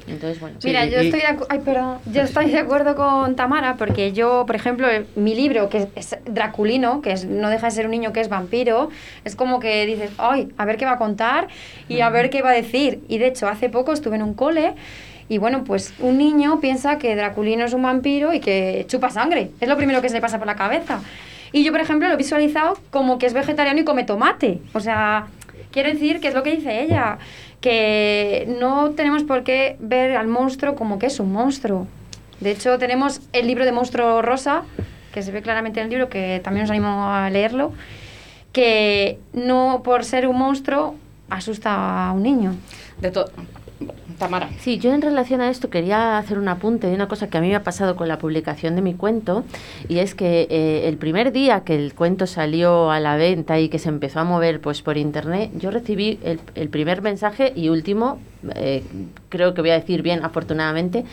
Entonces, 0.08 0.40
bueno. 0.40 0.58
Mira, 0.64 0.86
yo 0.86 0.98
estoy, 1.00 1.20
de 1.22 1.26
ay, 1.50 1.60
perdón, 1.66 1.98
yo 2.06 2.22
estoy 2.22 2.52
de 2.52 2.60
acuerdo 2.60 2.96
con 2.96 3.36
Tamara 3.36 3.76
porque 3.76 4.14
yo, 4.14 4.46
por 4.46 4.56
ejemplo, 4.56 4.88
el- 4.90 5.08
mi 5.16 5.34
libro, 5.34 5.68
que 5.70 5.80
es, 5.80 5.88
es 5.96 6.18
Draculino, 6.26 7.02
que 7.02 7.12
es, 7.12 7.26
no 7.26 7.50
deja 7.50 7.68
de 7.68 7.72
ser 7.72 7.86
un 7.86 7.92
niño 7.92 8.14
que 8.14 8.22
es 8.22 8.30
vampiro, 8.30 8.90
es 9.24 9.36
como 9.36 9.60
que 9.60 9.86
dices, 9.88 10.12
ay, 10.20 10.50
a 10.58 10.66
ver 10.66 10.78
qué 10.78 10.86
va 10.86 10.92
a 10.94 10.98
contar 10.98 11.48
y 11.90 12.02
a 12.02 12.10
ver 12.10 12.30
qué 12.30 12.42
va 12.44 12.52
a 12.52 12.54
decir. 12.54 13.02
Y 13.08 13.18
de 13.18 13.28
hecho, 13.28 13.48
hace 13.48 13.70
poco 13.70 13.94
estuve 13.94 14.16
en 14.16 14.22
un 14.24 14.36
cole 14.36 14.74
y 15.28 15.40
bueno, 15.40 15.64
pues 15.64 15.92
un 16.00 16.20
niño 16.20 16.60
piensa 16.60 17.00
que 17.00 17.16
Draculino 17.16 17.66
es 17.66 17.74
un 17.74 17.82
vampiro 17.82 18.32
y 18.34 18.40
que 18.40 18.86
chupa 18.88 19.10
sangre. 19.10 19.50
Es 19.60 19.68
lo 19.68 19.76
primero 19.76 20.02
que 20.04 20.10
se 20.10 20.16
le 20.16 20.22
pasa 20.22 20.38
por 20.38 20.46
la 20.46 20.56
cabeza. 20.56 21.02
Y 21.52 21.64
yo, 21.64 21.72
por 21.72 21.82
ejemplo, 21.82 22.08
lo 22.08 22.14
he 22.14 22.18
visualizado 22.18 22.78
como 22.92 23.18
que 23.18 23.26
es 23.26 23.34
vegetariano 23.34 23.80
y 23.80 23.84
come 23.86 24.04
tomate. 24.04 24.60
O 24.74 24.80
sea, 24.82 25.28
quiero 25.72 25.90
decir 25.90 26.20
que 26.20 26.28
es 26.28 26.34
lo 26.36 26.44
que 26.44 26.56
dice 26.56 26.82
ella, 26.84 27.18
que 27.66 28.46
no 28.60 28.92
tenemos 28.92 29.24
por 29.24 29.44
qué 29.44 29.76
ver 29.80 30.18
al 30.18 30.28
monstruo 30.28 30.76
como 30.76 31.00
que 31.00 31.08
es 31.08 31.20
un 31.20 31.34
monstruo. 31.34 31.88
De 32.40 32.52
hecho, 32.52 32.78
tenemos 32.78 33.22
el 33.34 33.48
libro 33.48 33.66
de 33.66 33.72
Monstruo 33.72 34.22
Rosa, 34.22 34.62
que 35.12 35.24
se 35.24 35.32
ve 35.32 35.42
claramente 35.42 35.80
en 35.80 35.86
el 35.86 35.90
libro, 35.90 36.08
que 36.08 36.40
también 36.44 36.66
os 36.66 36.70
animo 36.70 37.08
a 37.12 37.28
leerlo, 37.32 37.74
que 38.54 39.18
no 39.34 39.82
por 39.84 40.06
ser 40.06 40.28
un 40.28 40.38
monstruo 40.38 40.94
asusta 41.28 42.10
a 42.10 42.12
un 42.12 42.22
niño. 42.22 42.54
De. 43.02 43.12
Tamara. 44.18 44.50
Sí, 44.60 44.78
yo 44.80 44.94
en 44.94 45.02
relación 45.02 45.42
a 45.42 45.50
esto 45.50 45.70
quería 45.70 46.18
hacer 46.18 46.40
un 46.40 46.48
apunte 46.48 46.88
de 46.88 46.96
una 46.96 47.08
cosa 47.08 47.30
que 47.30 47.38
a 47.38 47.42
mí 47.42 47.50
me 47.50 47.56
ha 47.56 47.64
pasado 47.64 47.96
con 47.96 48.08
la 48.08 48.18
publicación 48.18 48.76
de 48.76 48.82
mi 48.82 48.94
cuento 48.94 49.44
y 49.90 50.00
es 50.00 50.16
que 50.16 50.48
eh, 50.50 50.88
el 50.88 50.98
primer 50.98 51.32
día 51.32 51.62
que 51.66 51.76
el 51.76 51.94
cuento 51.94 52.26
salió 52.28 52.92
a 52.92 53.00
la 53.00 53.18
venta 53.18 53.60
y 53.60 53.70
que 53.70 53.80
se 53.80 53.90
empezó 53.90 54.22
a 54.22 54.24
mover 54.24 54.62
pues 54.62 54.82
por 54.82 54.98
internet, 54.98 55.52
yo 55.60 55.70
recibí 55.72 56.20
el, 56.24 56.40
el 56.56 56.70
primer 56.70 57.02
mensaje 57.02 57.52
y 57.56 57.70
último, 57.70 58.20
eh, 58.56 58.84
creo 59.30 59.54
que 59.54 59.62
voy 59.62 59.72
a 59.72 59.76
decir 59.80 60.02
bien 60.02 60.24
afortunadamente, 60.24 61.04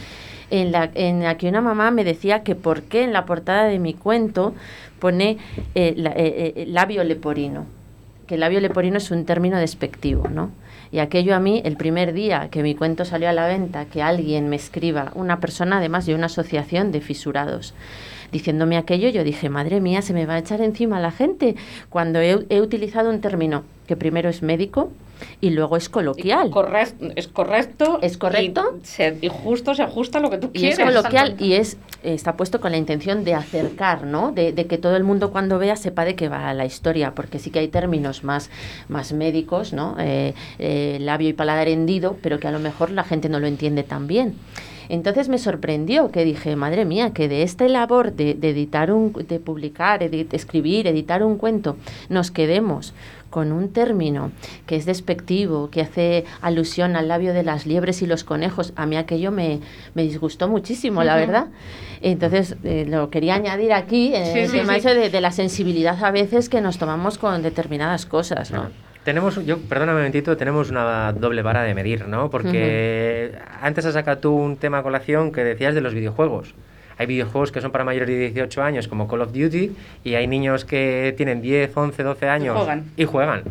en 0.50 0.70
la, 0.70 0.90
en 0.94 1.22
la 1.22 1.36
que 1.38 1.48
una 1.48 1.60
mamá 1.60 1.90
me 1.90 2.04
decía 2.04 2.42
que 2.42 2.54
por 2.54 2.82
qué 2.82 3.02
en 3.04 3.12
la 3.12 3.24
portada 3.24 3.64
de 3.64 3.78
mi 3.78 3.94
cuento 3.94 4.54
pone 5.00 5.38
eh, 5.74 5.94
la- 5.96 6.10
eh, 6.12 6.52
eh, 6.56 6.64
labio 6.68 7.02
leporino 7.04 7.66
que 8.26 8.34
el 8.34 8.40
labio 8.40 8.60
leporino 8.60 8.98
es 8.98 9.10
un 9.10 9.24
término 9.24 9.58
despectivo, 9.58 10.28
¿no? 10.28 10.50
Y 10.92 10.98
aquello 10.98 11.34
a 11.34 11.40
mí, 11.40 11.62
el 11.64 11.78
primer 11.78 12.12
día 12.12 12.48
que 12.50 12.62
mi 12.62 12.74
cuento 12.74 13.06
salió 13.06 13.30
a 13.30 13.32
la 13.32 13.46
venta, 13.46 13.86
que 13.86 14.02
alguien 14.02 14.50
me 14.50 14.56
escriba, 14.56 15.10
una 15.14 15.40
persona 15.40 15.78
además 15.78 16.04
de 16.04 16.14
una 16.14 16.26
asociación 16.26 16.92
de 16.92 17.00
fisurados, 17.00 17.72
diciéndome 18.30 18.76
aquello, 18.76 19.08
yo 19.08 19.24
dije, 19.24 19.48
madre 19.48 19.80
mía, 19.80 20.02
se 20.02 20.12
me 20.12 20.26
va 20.26 20.34
a 20.34 20.38
echar 20.38 20.60
encima 20.60 21.00
la 21.00 21.10
gente, 21.10 21.56
cuando 21.88 22.20
he, 22.20 22.44
he 22.50 22.60
utilizado 22.60 23.08
un 23.08 23.22
término 23.22 23.64
que 23.86 23.96
primero 23.96 24.28
es 24.28 24.42
médico 24.42 24.92
y 25.40 25.50
luego 25.50 25.76
es 25.76 25.88
coloquial. 25.88 26.50
Es 27.16 27.28
correcto. 27.28 27.98
Es 28.02 28.16
correcto. 28.18 28.78
Y, 28.82 28.86
se- 28.86 29.18
y 29.20 29.28
justo 29.28 29.74
se 29.74 29.82
ajusta 29.82 30.18
a 30.18 30.20
lo 30.20 30.30
que 30.30 30.38
tú 30.38 30.50
Y 30.52 30.66
es 30.66 30.76
quieres. 30.76 30.94
coloquial 30.94 31.36
y 31.38 31.54
es 31.54 31.76
está 32.02 32.36
puesto 32.36 32.60
con 32.60 32.72
la 32.72 32.78
intención 32.78 33.22
de 33.24 33.34
acercar, 33.34 34.04
¿no? 34.06 34.32
De, 34.32 34.52
de 34.52 34.66
que 34.66 34.76
todo 34.78 34.96
el 34.96 35.04
mundo 35.04 35.30
cuando 35.30 35.58
vea 35.58 35.76
sepa 35.76 36.04
de 36.04 36.16
qué 36.16 36.28
va 36.28 36.52
la 36.52 36.64
historia, 36.64 37.14
porque 37.14 37.38
sí 37.38 37.50
que 37.50 37.60
hay 37.60 37.68
términos 37.68 38.24
más, 38.24 38.50
más 38.88 39.12
médicos, 39.12 39.72
¿no? 39.72 39.96
Eh, 40.00 40.34
eh, 40.58 40.98
labio 41.00 41.28
y 41.28 41.32
paladar 41.32 41.68
hendido, 41.68 42.16
pero 42.20 42.40
que 42.40 42.48
a 42.48 42.50
lo 42.50 42.58
mejor 42.58 42.90
la 42.90 43.04
gente 43.04 43.28
no 43.28 43.38
lo 43.38 43.46
entiende 43.46 43.84
tan 43.84 44.06
bien. 44.08 44.34
Entonces 44.88 45.28
me 45.28 45.38
sorprendió 45.38 46.10
que 46.10 46.24
dije, 46.24 46.56
madre 46.56 46.84
mía, 46.84 47.12
que 47.14 47.28
de 47.28 47.44
esta 47.44 47.66
labor 47.68 48.12
de, 48.12 48.34
de 48.34 48.50
editar 48.50 48.90
un, 48.92 49.12
de 49.12 49.38
publicar, 49.38 50.02
escribir, 50.02 50.86
editar 50.88 51.22
un 51.22 51.38
cuento, 51.38 51.76
nos 52.08 52.30
quedemos 52.32 52.92
con 53.32 53.50
un 53.50 53.72
término 53.72 54.30
que 54.66 54.76
es 54.76 54.86
despectivo, 54.86 55.70
que 55.70 55.80
hace 55.80 56.24
alusión 56.40 56.94
al 56.94 57.08
labio 57.08 57.32
de 57.32 57.42
las 57.42 57.66
liebres 57.66 58.02
y 58.02 58.06
los 58.06 58.22
conejos, 58.22 58.72
a 58.76 58.86
mí 58.86 58.96
aquello 58.96 59.32
me, 59.32 59.58
me 59.94 60.02
disgustó 60.04 60.46
muchísimo, 60.48 61.02
la 61.02 61.16
verdad. 61.16 61.46
Entonces, 62.02 62.54
eh, 62.62 62.84
lo 62.88 63.10
quería 63.10 63.34
añadir 63.34 63.72
aquí, 63.72 64.14
eh, 64.14 64.30
Sí, 64.32 64.38
el 64.40 64.48
sí, 64.50 64.56
tema 64.58 64.74
sí. 64.74 64.78
ese 64.80 64.94
de, 64.94 65.10
de 65.10 65.20
la 65.20 65.32
sensibilidad 65.32 65.96
a 66.04 66.10
veces 66.12 66.48
que 66.48 66.60
nos 66.60 66.78
tomamos 66.78 67.18
con 67.18 67.42
determinadas 67.42 68.06
cosas, 68.06 68.52
¿no? 68.52 68.70
Tenemos, 69.04 69.44
yo, 69.44 69.58
perdóname 69.58 69.96
un 69.96 70.02
momentito, 70.02 70.36
tenemos 70.36 70.70
una 70.70 71.12
doble 71.12 71.42
vara 71.42 71.62
de 71.64 71.74
medir, 71.74 72.06
¿no? 72.06 72.30
Porque 72.30 73.32
antes 73.60 73.84
has 73.86 73.94
sacado 73.94 74.18
tú 74.18 74.32
un 74.32 74.56
tema 74.56 74.78
a 74.78 74.82
colación 74.84 75.32
que 75.32 75.42
decías 75.42 75.74
de 75.74 75.80
los 75.80 75.92
videojuegos. 75.94 76.54
Hay 76.98 77.06
videojuegos 77.06 77.52
que 77.52 77.60
son 77.60 77.72
para 77.72 77.84
mayores 77.84 78.08
de 78.08 78.16
18 78.18 78.62
años, 78.62 78.88
como 78.88 79.08
Call 79.08 79.22
of 79.22 79.32
Duty, 79.32 79.72
y 80.04 80.14
hay 80.14 80.26
niños 80.26 80.64
que 80.64 81.14
tienen 81.16 81.40
10, 81.42 81.76
11, 81.76 82.02
12 82.02 82.28
años 82.28 82.56
juegan. 82.56 82.84
y 82.96 83.04
juegan. 83.04 83.42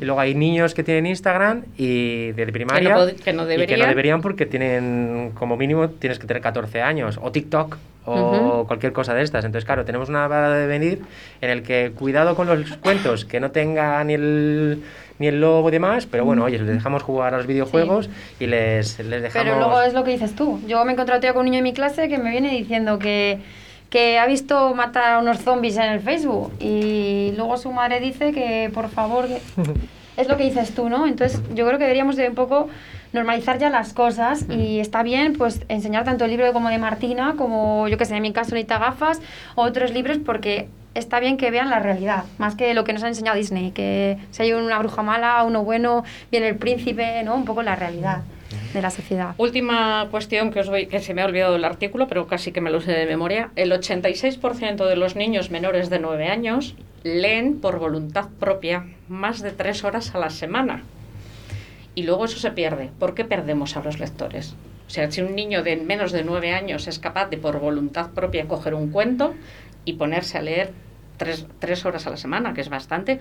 Y 0.00 0.04
luego 0.04 0.20
hay 0.20 0.34
niños 0.34 0.74
que 0.74 0.82
tienen 0.84 1.06
Instagram 1.06 1.64
y 1.76 2.32
de 2.32 2.46
primaria 2.48 2.88
que 2.88 2.94
no 2.94 3.08
y 3.08 3.14
que 3.14 3.32
no 3.32 3.46
deberían. 3.46 3.88
deberían 3.88 4.20
porque 4.20 4.46
tienen 4.46 5.32
como 5.34 5.56
mínimo 5.56 5.88
tienes 5.88 6.18
que 6.18 6.26
tener 6.26 6.42
14 6.42 6.82
años 6.82 7.18
o 7.22 7.30
TikTok 7.32 7.76
o 8.06 8.64
cualquier 8.66 8.92
cosa 8.92 9.14
de 9.14 9.22
estas. 9.22 9.44
Entonces, 9.44 9.64
claro, 9.64 9.84
tenemos 9.84 10.08
una 10.08 10.28
vara 10.28 10.50
de 10.50 10.66
venir 10.66 11.00
en 11.40 11.50
el 11.50 11.62
que 11.62 11.92
cuidado 11.96 12.34
con 12.34 12.46
los 12.46 12.76
cuentos 12.76 13.24
que 13.24 13.40
no 13.40 13.50
tenga 13.50 14.02
ni 14.04 14.14
el 14.14 14.82
ni 15.18 15.28
el 15.28 15.40
logo 15.40 15.68
y 15.68 15.72
demás, 15.72 16.06
pero 16.06 16.24
bueno, 16.24 16.44
oye, 16.44 16.58
les 16.58 16.66
dejamos 16.66 17.02
jugar 17.02 17.34
a 17.34 17.36
los 17.36 17.46
videojuegos 17.46 18.10
y 18.40 18.46
les, 18.46 18.98
les 18.98 19.22
dejamos 19.22 19.48
Pero 19.48 19.58
luego 19.58 19.80
es 19.82 19.94
lo 19.94 20.02
que 20.02 20.10
dices 20.10 20.34
tú. 20.34 20.60
Yo 20.66 20.84
me 20.84 20.90
he 20.90 20.94
encontrado 20.94 21.22
con 21.32 21.40
un 21.40 21.44
niño 21.46 21.58
en 21.58 21.64
mi 21.64 21.72
clase 21.72 22.08
que 22.08 22.18
me 22.18 22.30
viene 22.30 22.50
diciendo 22.50 22.98
que, 22.98 23.38
que 23.94 24.18
ha 24.18 24.26
visto 24.26 24.74
matar 24.74 25.12
a 25.12 25.18
unos 25.20 25.38
zombies 25.38 25.76
en 25.76 25.84
el 25.84 26.00
Facebook 26.00 26.50
y 26.58 27.32
luego 27.36 27.56
su 27.56 27.70
madre 27.70 28.00
dice 28.00 28.32
que 28.32 28.68
por 28.74 28.88
favor... 28.88 29.28
que- 29.28 29.40
Es 30.16 30.28
lo 30.28 30.36
que 30.36 30.44
dices 30.44 30.72
tú, 30.76 30.88
¿no? 30.88 31.06
Entonces 31.08 31.40
yo 31.54 31.66
creo 31.66 31.76
que 31.78 31.84
deberíamos 31.84 32.14
de 32.14 32.28
un 32.28 32.34
poco 32.36 32.68
normalizar 33.12 33.58
ya 33.58 33.68
las 33.68 33.92
cosas 33.92 34.46
y 34.48 34.78
está 34.78 35.02
bien 35.02 35.32
pues 35.32 35.60
enseñar 35.68 36.04
tanto 36.04 36.24
el 36.24 36.30
libro 36.30 36.52
como 36.52 36.68
de 36.70 36.78
Martina 36.78 37.34
como 37.36 37.88
yo 37.88 37.98
que 37.98 38.04
sé, 38.04 38.14
en 38.16 38.22
mi 38.22 38.32
caso 38.32 38.54
Lita 38.54 38.78
Gafas 38.78 39.20
o 39.56 39.62
otros 39.62 39.92
libros 39.92 40.18
porque 40.24 40.68
está 40.94 41.18
bien 41.18 41.36
que 41.36 41.50
vean 41.50 41.68
la 41.68 41.80
realidad, 41.80 42.22
más 42.38 42.54
que 42.54 42.74
lo 42.74 42.84
que 42.84 42.92
nos 42.92 43.02
ha 43.02 43.08
enseñado 43.08 43.36
Disney, 43.36 43.72
que 43.72 44.18
si 44.30 44.42
hay 44.44 44.52
una 44.52 44.78
bruja 44.78 45.02
mala, 45.02 45.42
uno 45.42 45.64
bueno, 45.64 46.04
viene 46.30 46.46
el 46.48 46.56
príncipe, 46.56 47.22
¿no? 47.24 47.34
Un 47.34 47.44
poco 47.44 47.62
la 47.64 47.74
realidad 47.74 48.18
de 48.74 48.82
la 48.82 48.90
sociedad. 48.90 49.34
Última 49.38 50.08
cuestión 50.10 50.50
que 50.50 50.60
os 50.60 50.68
voy, 50.68 50.86
que 50.86 51.00
se 51.00 51.14
me 51.14 51.22
ha 51.22 51.26
olvidado 51.26 51.56
el 51.56 51.64
artículo, 51.64 52.06
pero 52.08 52.26
casi 52.26 52.52
que 52.52 52.60
me 52.60 52.70
lo 52.70 52.80
sé 52.80 52.92
de 52.92 53.06
memoria. 53.06 53.50
El 53.56 53.72
86% 53.72 54.86
de 54.86 54.96
los 54.96 55.16
niños 55.16 55.50
menores 55.50 55.88
de 55.88 56.00
9 56.00 56.28
años 56.28 56.74
leen 57.02 57.60
por 57.60 57.78
voluntad 57.78 58.28
propia 58.38 58.86
más 59.08 59.40
de 59.40 59.52
3 59.52 59.84
horas 59.84 60.14
a 60.14 60.18
la 60.18 60.30
semana. 60.30 60.82
Y 61.94 62.02
luego 62.02 62.24
eso 62.26 62.38
se 62.38 62.50
pierde. 62.50 62.90
¿Por 62.98 63.14
qué 63.14 63.24
perdemos 63.24 63.76
a 63.76 63.82
los 63.82 64.00
lectores? 64.00 64.56
O 64.86 64.90
sea, 64.90 65.10
si 65.10 65.22
un 65.22 65.34
niño 65.34 65.62
de 65.62 65.76
menos 65.76 66.12
de 66.12 66.24
9 66.24 66.52
años 66.52 66.88
es 66.88 66.98
capaz 66.98 67.28
de 67.28 67.38
por 67.38 67.58
voluntad 67.60 68.10
propia 68.10 68.46
coger 68.46 68.74
un 68.74 68.90
cuento 68.90 69.34
y 69.84 69.94
ponerse 69.94 70.36
a 70.36 70.42
leer 70.42 70.72
3, 71.16 71.86
horas 71.86 72.06
a 72.06 72.10
la 72.10 72.16
semana, 72.16 72.52
que 72.52 72.60
es 72.60 72.68
bastante, 72.68 73.20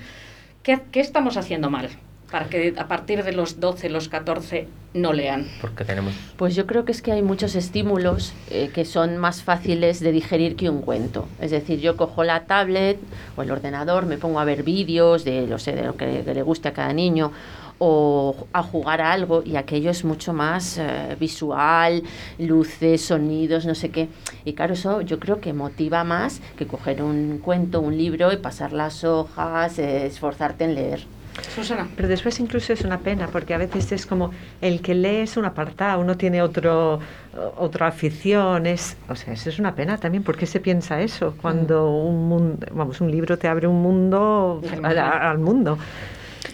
¿qué, 0.63 0.80
qué 0.92 1.00
estamos 1.00 1.38
haciendo 1.38 1.70
mal? 1.70 1.89
Para 2.34 2.50
que 2.50 2.74
a 2.80 2.88
partir 2.88 3.24
de 3.24 3.32
los 3.32 3.60
12, 3.60 3.89
los 3.89 4.10
14 4.10 4.67
no 4.96 5.13
lean? 5.13 5.46
Porque 5.62 5.86
tenemos... 5.86 6.15
Pues 6.36 6.56
yo 6.56 6.65
creo 6.65 6.84
que 6.84 6.91
es 6.91 7.04
que 7.04 7.12
hay 7.12 7.22
muchos 7.22 7.54
estímulos 7.54 8.34
eh, 8.50 8.72
que 8.74 8.86
son 8.86 9.17
más 9.17 9.43
fáciles 9.43 10.00
de 10.00 10.12
digerir 10.12 10.56
que 10.56 10.67
un 10.67 10.82
cuento. 10.82 11.28
Es 11.39 11.52
decir, 11.52 11.80
yo 11.80 11.96
cojo 11.96 12.24
la 12.24 12.46
tablet 12.46 12.98
o 13.38 13.43
el 13.43 13.52
ordenador, 13.52 14.08
me 14.08 14.17
pongo 14.17 14.39
a 14.39 14.46
ver 14.46 14.63
vídeos 14.63 15.24
de, 15.24 15.46
lo 15.46 15.60
sé, 15.60 15.74
de 15.74 15.84
lo 15.84 15.96
que, 15.96 16.24
que 16.26 16.34
le 16.34 16.41
guste 16.41 16.69
a 16.69 16.74
cada 16.74 16.91
niño 16.91 17.32
o 17.78 18.48
a 18.52 18.63
jugar 18.63 19.02
a 19.02 19.13
algo 19.13 19.43
y 19.46 19.56
aquello 19.56 19.91
es 19.91 20.04
mucho 20.04 20.34
más 20.34 20.80
eh, 20.80 21.15
visual, 21.19 22.02
luces, 22.39 23.06
sonidos, 23.06 23.67
no 23.67 23.76
sé 23.76 23.91
qué. 23.91 24.08
Y 24.43 24.54
claro, 24.54 24.74
eso 24.74 25.02
yo 25.02 25.19
creo 25.19 25.39
que 25.39 25.54
motiva 25.54 26.04
más 26.04 26.41
que 26.58 26.65
coger 26.65 27.04
un 27.04 27.38
cuento, 27.38 27.80
un 27.80 27.96
libro 27.96 28.34
y 28.34 28.38
pasar 28.38 28.74
las 28.74 29.04
hojas, 29.04 29.78
eh, 29.78 30.08
esforzarte 30.08 30.63
en 30.63 30.74
leer. 30.74 31.06
Susana. 31.56 31.88
Pero 31.96 32.08
después 32.08 32.39
incluso 32.39 32.74
es 32.74 32.82
una 32.82 33.00
pena, 33.00 33.28
porque 33.28 33.54
a 33.54 33.58
veces 33.58 33.91
es 33.91 34.06
como 34.06 34.32
el 34.62 34.82
que 34.82 34.93
lee 34.93 35.22
es 35.22 35.38
un 35.38 35.46
apartado, 35.46 36.00
uno 36.00 36.15
tiene 36.17 36.41
otro, 36.41 37.00
otra 37.58 37.88
afición, 37.88 38.67
es, 38.67 38.98
o 39.10 39.15
sea, 39.15 39.34
eso 39.34 39.50
es 39.50 39.60
una 39.60 39.76
pena 39.76 39.98
también, 39.98 40.24
¿por 40.24 40.38
qué 40.38 40.46
se 40.46 40.60
piensa 40.60 41.02
eso? 41.02 41.36
Cuando 41.41 41.89
un, 41.89 42.28
mundo, 42.28 42.67
vamos, 42.72 43.02
un 43.02 43.12
libro 43.12 43.38
te 43.38 43.48
abre 43.48 43.67
un 43.67 43.82
mundo 43.82 44.62
al, 44.84 45.00
al 45.00 45.38
mundo. 45.39 45.78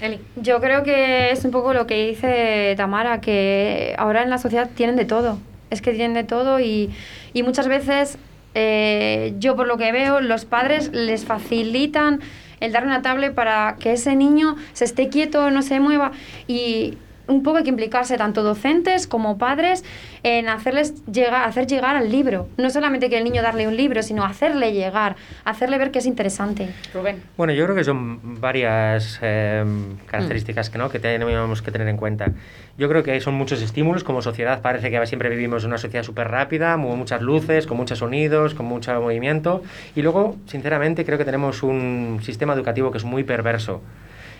Eli. 0.02 0.20
Yo 0.38 0.62
creo 0.62 0.84
que 0.84 1.32
es 1.32 1.44
un 1.44 1.52
poco 1.52 1.74
lo 1.74 1.86
que 1.86 2.08
dice 2.08 2.74
Tamara, 2.78 3.22
que 3.22 3.96
ahora 3.98 4.24
en 4.24 4.30
la 4.30 4.38
sociedad 4.38 4.70
tienen 4.74 4.96
de 4.96 5.06
todo. 5.06 5.38
Es 5.70 5.82
que 5.82 5.92
tienen 5.92 6.14
de 6.14 6.24
todo 6.24 6.60
y, 6.60 6.90
y 7.34 7.44
muchas 7.44 7.68
veces, 7.68 8.18
eh, 8.56 9.34
yo 9.40 9.56
por 9.56 9.68
lo 9.68 9.78
que 9.78 9.92
veo, 9.92 10.22
los 10.22 10.46
padres 10.46 10.92
les 10.94 11.26
facilitan 11.26 12.22
el 12.60 12.72
dar 12.72 12.86
una 12.86 13.02
tablet 13.02 13.34
para 13.34 13.76
que 13.80 13.94
ese 13.94 14.16
niño 14.16 14.56
se 14.74 14.86
esté 14.86 15.10
quieto, 15.10 15.52
no 15.52 15.62
se 15.62 15.80
mueva. 15.80 16.12
Y 16.48 16.98
un 17.30 17.44
poco 17.44 17.58
hay 17.58 17.64
que 17.64 17.70
implicarse 17.70 18.18
tanto 18.18 18.44
docentes 18.44 19.08
como 19.08 19.38
padres 19.38 19.86
en 20.24 20.50
hacerles 20.50 21.06
llegar, 21.06 21.48
hacer 21.48 21.68
llegar 21.68 21.96
al 21.96 22.12
libro. 22.12 22.48
No 22.58 22.70
solamente 22.70 23.10
que 23.10 23.18
el 23.18 23.24
niño 23.24 23.42
darle 23.42 23.68
un 23.68 23.78
libro, 23.78 24.04
sino 24.04 24.24
hacerle 24.26 24.74
llegar, 24.74 25.16
hacerle 25.46 25.78
ver 25.78 25.92
que 25.92 26.00
es 26.00 26.06
interesante. 26.06 26.70
Rubén. 26.94 27.22
Bueno, 27.38 27.54
yo 27.54 27.64
creo 27.66 27.76
que 27.76 27.84
son 27.84 28.42
varias 28.42 29.20
eh, 29.22 29.64
características 30.08 30.70
que, 30.70 30.78
¿no? 30.78 30.90
que 30.90 31.00
tenemos 31.00 31.62
que 31.62 31.72
tener 31.72 31.88
en 31.88 31.98
cuenta. 31.98 32.32
Yo 32.78 32.90
creo 32.90 33.04
que 33.04 33.20
son 33.22 33.36
muchos 33.36 33.62
estímulos. 33.62 34.04
Como 34.04 34.22
sociedad 34.22 34.62
parece 34.62 34.90
que 34.90 35.06
siempre 35.06 35.30
vivimos 35.30 35.64
en 35.64 35.70
una 35.70 35.78
sociedad 35.78 36.04
súper 36.04 36.30
rápida, 36.30 36.74
con 36.74 36.98
muchas 36.98 37.22
luces, 37.22 37.68
con 37.68 37.78
muchos 37.78 38.00
sonidos, 38.00 38.54
con 38.54 38.66
mucho 38.66 39.00
movimiento. 39.02 39.62
Y 39.96 40.02
luego, 40.02 40.36
sinceramente, 40.46 41.06
creo 41.06 41.18
que 41.18 41.26
tenemos 41.26 41.64
un 41.64 42.20
sistema 42.24 42.54
educativo 42.54 42.92
que 42.92 42.98
es 42.98 43.04
muy 43.04 43.24
perverso. 43.24 43.82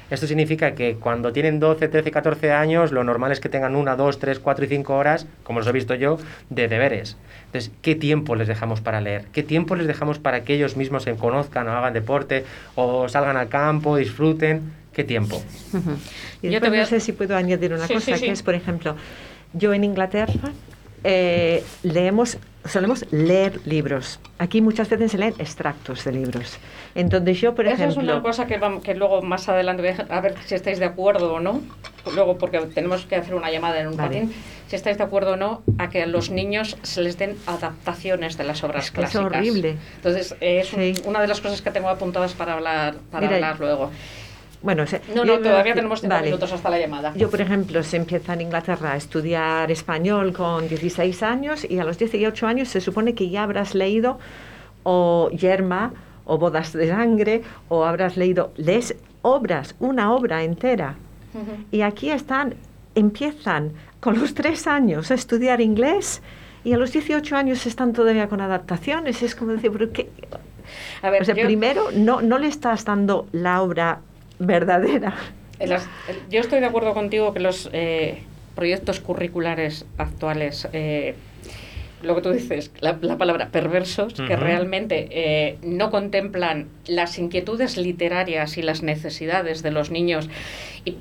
Esto 0.10 0.26
significa 0.28 0.74
que 0.74 0.96
cuando 0.96 1.32
tienen 1.32 1.60
12, 1.60 1.88
13, 1.88 2.10
14 2.12 2.52
años, 2.52 2.92
lo 2.92 3.04
normal 3.04 3.32
es 3.32 3.40
que 3.40 3.50
tengan 3.50 3.76
una, 3.76 3.96
dos, 3.96 4.20
tres, 4.20 4.40
cuatro 4.40 4.66
y 4.66 4.68
cinco 4.68 4.96
horas, 4.96 5.28
como 5.44 5.60
los 5.60 5.68
he 5.68 5.72
visto 5.72 5.94
yo, 5.96 6.18
de 6.50 6.68
deberes. 6.68 7.16
Entonces, 7.46 7.72
¿qué 7.82 7.96
tiempo 7.96 8.36
les 8.36 8.48
dejamos 8.48 8.82
para 8.82 9.02
leer? 9.02 9.26
¿Qué 9.34 9.44
tiempo 9.44 9.76
les 9.76 9.88
dejamos 9.88 10.20
para 10.20 10.44
que 10.44 10.54
ellos 10.56 10.78
mismos 10.78 11.04
se 11.04 11.16
conozcan 11.16 11.68
o 11.68 11.72
hagan 11.72 11.94
deporte 11.94 12.44
o 12.76 13.08
salgan 13.10 13.38
al 13.38 13.50
campo, 13.50 13.98
disfruten? 13.98 14.74
¿Qué 14.94 15.04
tiempo? 15.04 15.42
Y 16.42 16.48
Yo 16.50 16.60
después 16.60 16.62
te 16.62 16.70
voy 16.70 16.78
a- 16.80 16.82
no 16.82 16.88
sé 16.88 17.00
si 17.00 17.12
puedo 17.12 17.36
añadir 17.38 17.74
una 17.74 17.86
Sí, 17.88 17.94
cosa, 17.94 18.18
sí, 18.18 18.26
que 18.26 18.32
es, 18.32 18.42
por 18.44 18.56
ejemplo, 18.56 18.96
yo 19.54 19.74
en 19.74 19.84
Inglaterra 19.84 20.52
eh, 21.04 21.64
leemos, 21.84 22.38
solemos 22.66 23.06
leer 23.12 23.60
libros. 23.66 24.20
Aquí 24.38 24.62
muchas 24.62 24.90
veces 24.90 25.12
se 25.12 25.18
leen 25.18 25.34
extractos 25.40 26.04
de 26.04 26.12
libros. 26.12 26.58
Entonces 26.96 27.40
yo, 27.40 27.56
por 27.56 27.66
Esa 27.66 27.76
ejemplo... 27.76 28.02
es 28.02 28.10
una 28.10 28.22
cosa 28.22 28.46
que, 28.48 28.60
vam- 28.60 28.82
que 28.82 28.96
luego 28.96 29.22
más 29.22 29.48
adelante 29.50 29.82
voy 29.96 30.06
a 30.10 30.22
ver 30.22 30.36
si 30.46 30.56
estáis 30.56 30.80
de 30.80 30.86
acuerdo 30.86 31.34
o 31.34 31.40
no. 31.40 31.62
Luego, 32.14 32.38
porque 32.38 32.60
tenemos 32.60 33.06
que 33.06 33.16
hacer 33.18 33.36
una 33.36 33.52
llamada 33.52 33.80
en 33.80 33.88
un 33.88 33.98
Vale. 33.98 34.16
patín. 34.22 34.34
Si 34.68 34.76
estáis 34.76 34.98
de 34.98 35.04
acuerdo 35.04 35.32
o 35.34 35.36
no 35.36 35.62
a 35.78 35.90
que 35.90 36.04
a 36.04 36.06
los 36.08 36.30
niños 36.30 36.78
se 36.84 37.02
les 37.02 37.18
den 37.18 37.38
adaptaciones 37.48 38.38
de 38.38 38.44
las 38.44 38.64
obras 38.64 38.86
Es 38.86 38.92
que 38.92 39.02
es 39.02 39.10
clásicas. 39.12 39.26
horrible. 39.40 39.78
Entonces, 39.98 40.36
eh, 40.42 40.60
es 40.62 40.74
un- 40.74 40.94
una 41.10 41.22
de 41.22 41.28
las 41.28 41.42
cosas 41.42 41.62
que 41.62 41.72
tengo 41.72 41.90
apuntadas 41.90 42.34
para 42.34 42.54
hablar, 42.54 42.96
para 43.12 43.22
Mira, 43.28 43.36
hablar 43.36 43.60
luego. 43.60 43.92
Bueno, 44.62 44.84
o 44.84 44.88
sea, 44.88 45.00
No, 45.16 45.24
yo 45.26 45.38
no, 45.38 45.42
todavía 45.42 45.74
tenemos 45.74 46.02
vale. 46.06 46.26
minutos 46.28 46.52
hasta 46.52 46.70
la 46.70 46.78
llamada. 46.80 47.14
Yo, 47.16 47.30
por 47.30 47.40
ejemplo, 47.40 47.82
se 47.82 47.96
empieza 47.98 48.34
en 48.34 48.42
Inglaterra 48.42 48.92
a 48.94 48.96
estudiar 48.98 49.72
español 49.72 50.34
con 50.34 50.68
16 50.68 51.24
años 51.24 51.66
y 51.70 51.80
a 51.80 51.86
los 51.86 51.98
18 51.98 52.46
años 52.46 52.68
se 52.68 52.82
supone 52.82 53.14
que 53.16 53.30
ya 53.30 53.44
habrás 53.44 53.74
leído 53.74 54.20
o 54.84 55.30
Yerma 55.32 55.94
o 56.26 56.38
Bodas 56.38 56.74
de 56.74 56.90
Sangre 56.90 57.42
o 57.70 57.86
habrás 57.86 58.18
leído, 58.18 58.52
lees 58.58 58.96
obras, 59.22 59.76
una 59.80 60.14
obra 60.14 60.44
entera. 60.44 60.96
Y 61.72 61.82
aquí 61.82 62.10
están, 62.12 62.56
empiezan 62.96 63.72
con 64.02 64.20
los 64.20 64.34
tres 64.34 64.68
años 64.68 65.10
a 65.12 65.14
estudiar 65.14 65.62
inglés 65.62 66.22
y 66.66 66.74
a 66.74 66.78
los 66.78 66.92
18 66.92 67.36
años 67.38 67.66
están 67.66 67.94
todavía 67.94 68.28
con 68.28 68.42
adaptaciones. 68.42 69.24
Es 69.24 69.36
como 69.36 69.54
decir, 69.54 69.72
¿pero 69.72 69.92
qué? 69.94 70.10
A 71.02 71.10
ver, 71.10 71.22
o 71.22 71.26
sea, 71.26 71.36
yo- 71.36 71.46
primero 71.46 71.86
no, 71.96 72.22
no 72.22 72.38
le 72.40 72.48
estás 72.48 72.84
dando 72.84 73.28
la 73.32 73.62
obra 73.62 74.00
verdadera. 74.40 75.14
Las- 75.60 75.88
yo 76.30 76.40
estoy 76.40 76.60
de 76.62 76.66
acuerdo 76.66 76.94
contigo 76.94 77.34
que 77.34 77.40
los 77.42 77.70
eh, 77.74 78.24
proyectos 78.56 79.00
curriculares 79.02 79.86
actuales, 79.98 80.68
eh, 80.74 81.16
lo 82.02 82.16
que 82.16 82.22
tú 82.22 82.32
dices, 82.32 82.72
la, 82.80 82.98
la 83.02 83.18
palabra 83.18 83.50
perversos, 83.50 84.14
que 84.14 84.36
realmente 84.38 85.08
eh, 85.12 85.58
no 85.64 85.92
contemplan 85.92 86.68
las 86.88 87.20
inquietudes 87.20 87.76
literarias 87.78 88.58
y 88.58 88.62
las 88.62 88.84
necesidades 88.84 89.62
de 89.64 89.72
los 89.72 89.92
niños. 89.92 90.30
Y, 90.86 90.96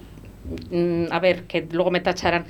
mm, 0.71 1.13
a 1.13 1.21
ver, 1.21 1.45
que 1.45 1.67
luego 1.71 1.93
me 1.93 2.01
tacharán, 2.01 2.47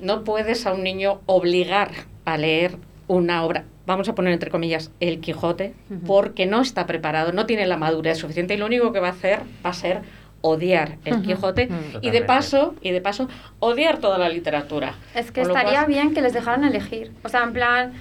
no 0.00 0.24
puedes 0.24 0.66
a 0.66 0.72
un 0.74 0.82
niño 0.82 1.20
obligar 1.26 1.92
a 2.24 2.36
leer 2.38 2.72
una 3.06 3.44
obra, 3.44 3.64
vamos 3.86 4.08
a 4.08 4.14
poner 4.16 4.32
entre 4.32 4.50
comillas, 4.50 4.90
el 4.98 5.20
Quijote, 5.20 5.74
porque 6.06 6.46
no 6.46 6.60
está 6.60 6.86
preparado, 6.86 7.32
no 7.32 7.46
tiene 7.46 7.66
la 7.66 7.76
madurez 7.76 8.18
suficiente 8.18 8.54
y 8.54 8.56
lo 8.56 8.66
único 8.66 8.92
que 8.92 8.98
va 9.00 9.08
a 9.08 9.12
hacer 9.12 9.40
va 9.64 9.70
a 9.70 9.74
ser 9.74 10.00
odiar 10.42 10.96
el. 11.04 11.22
Quijote 11.22 11.68
Ujú. 11.70 11.98
y 12.02 12.10
de 12.10 12.22
paso 12.22 12.74
y 12.82 12.90
de 12.90 13.00
paso 13.00 13.28
odiar 13.60 13.98
toda 13.98 14.18
la 14.18 14.28
literatura. 14.28 14.94
Es 15.14 15.30
que 15.32 15.40
estaría 15.40 15.72
cual- 15.80 15.86
bien 15.86 16.14
que 16.14 16.20
les 16.20 16.32
dejaran 16.34 16.64
elegir. 16.64 17.10
O 17.24 17.28
sea, 17.28 17.42
en 17.44 17.52
plan, 17.52 17.92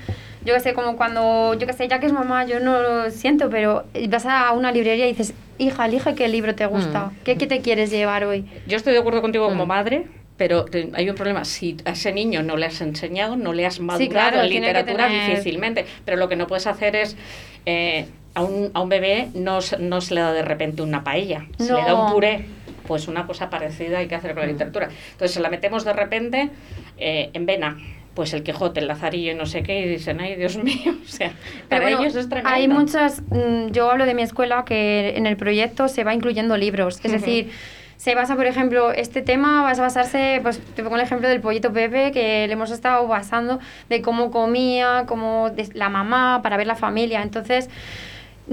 yo 0.43 0.53
que 0.53 0.59
sé, 0.59 0.73
como 0.73 0.97
cuando, 0.97 1.53
yo 1.53 1.67
que 1.67 1.73
sé, 1.73 1.87
ya 1.87 1.99
que 1.99 2.07
es 2.07 2.13
mamá, 2.13 2.45
yo 2.45 2.59
no 2.59 2.81
lo 2.81 3.09
siento, 3.11 3.49
pero 3.49 3.85
vas 4.09 4.25
a 4.25 4.51
una 4.51 4.71
librería 4.71 5.05
y 5.05 5.09
dices, 5.09 5.33
hija, 5.59 5.85
elige 5.85 6.15
qué 6.15 6.27
libro 6.27 6.55
te 6.55 6.65
gusta, 6.65 7.05
Mm. 7.05 7.11
¿Qué, 7.23 7.37
qué 7.37 7.47
te 7.47 7.61
quieres 7.61 7.91
llevar 7.91 8.23
hoy. 8.25 8.45
Yo 8.67 8.75
estoy 8.77 8.93
de 8.93 8.99
acuerdo 8.99 9.21
contigo 9.21 9.45
Mm. 9.45 9.49
como 9.49 9.65
madre, 9.67 10.07
pero 10.37 10.65
te- 10.65 10.89
hay 10.95 11.07
un 11.07 11.15
problema. 11.15 11.45
Si 11.45 11.77
a 11.85 11.91
ese 11.91 12.11
niño 12.11 12.41
no 12.41 12.57
le 12.57 12.65
has 12.65 12.81
enseñado, 12.81 13.35
no 13.35 13.53
le 13.53 13.67
has 13.67 13.79
madurado 13.79 14.09
claro, 14.09 14.41
en 14.41 14.49
literatura 14.49 15.05
tener- 15.07 15.29
difícilmente. 15.29 15.85
Pero 16.05 16.17
lo 16.17 16.27
que 16.27 16.35
no 16.35 16.47
puedes 16.47 16.65
hacer 16.65 16.95
es... 16.95 17.15
eh, 17.67 18.07
a, 18.35 18.43
un, 18.43 18.71
a 18.73 18.81
un 18.81 18.89
bebé 18.89 19.29
no, 19.33 19.61
se- 19.61 19.77
no 19.77 20.01
se 20.01 20.13
le 20.15 20.21
da 20.21 20.33
de 20.33 20.41
repente 20.43 20.81
una 20.81 21.03
paella, 21.03 21.45
se 21.57 21.73
le 21.73 21.83
da 21.83 21.95
un 21.95 22.05
No. 22.07 22.13
puré. 22.13 22.45
Pues 22.87 23.07
una 23.07 23.25
cosa 23.27 23.49
parecida 23.49 23.99
hay 23.99 24.07
que 24.07 24.15
hacer 24.15 24.33
con 24.33 24.41
la 24.41 24.47
literatura. 24.47 24.89
Entonces 25.11 25.31
se 25.31 25.39
la 25.39 25.49
metemos 25.49 25.85
de 25.85 25.93
repente 25.93 26.49
eh, 26.97 27.29
en 27.33 27.45
vena. 27.45 27.77
Pues 28.13 28.33
el 28.33 28.43
Quijote, 28.43 28.81
el 28.81 28.87
Lazarillo 28.89 29.31
y 29.31 29.35
no 29.35 29.45
sé 29.45 29.63
qué, 29.63 29.79
y 29.81 29.87
dicen, 29.87 30.19
ay, 30.19 30.35
Dios 30.35 30.57
mío, 30.57 30.93
o 31.05 31.07
sea, 31.07 31.29
Pero 31.29 31.67
para 31.69 31.81
bueno, 31.83 32.01
ellos 32.01 32.15
es 32.15 32.27
tremendo. 32.27 32.49
hay 32.49 32.67
muchas, 32.67 33.21
mm, 33.29 33.67
yo 33.71 33.89
hablo 33.89 34.05
de 34.05 34.13
mi 34.13 34.21
escuela 34.21 34.65
que 34.65 35.13
en 35.15 35.25
el 35.25 35.37
proyecto 35.37 35.87
se 35.87 36.03
va 36.03 36.13
incluyendo 36.13 36.57
libros, 36.57 36.95
es 36.97 37.05
Ujú. 37.05 37.13
decir, 37.13 37.51
se 37.95 38.13
basa, 38.13 38.35
por 38.35 38.47
ejemplo, 38.47 38.91
este 38.91 39.21
tema 39.21 39.61
va 39.61 39.71
a 39.71 39.75
basarse, 39.75 40.41
pues 40.43 40.59
te 40.75 40.83
pongo 40.83 40.97
el 40.97 41.03
ejemplo 41.03 41.29
del 41.29 41.39
pollito 41.39 41.71
Pepe, 41.71 42.11
que 42.11 42.47
le 42.47 42.51
hemos 42.53 42.71
estado 42.71 43.07
basando 43.07 43.59
de 43.87 44.01
cómo 44.01 44.29
comía, 44.29 45.05
cómo 45.07 45.49
de- 45.49 45.69
la 45.73 45.87
mamá, 45.87 46.41
para 46.43 46.57
ver 46.57 46.67
la 46.67 46.75
familia. 46.75 47.21
Entonces, 47.21 47.69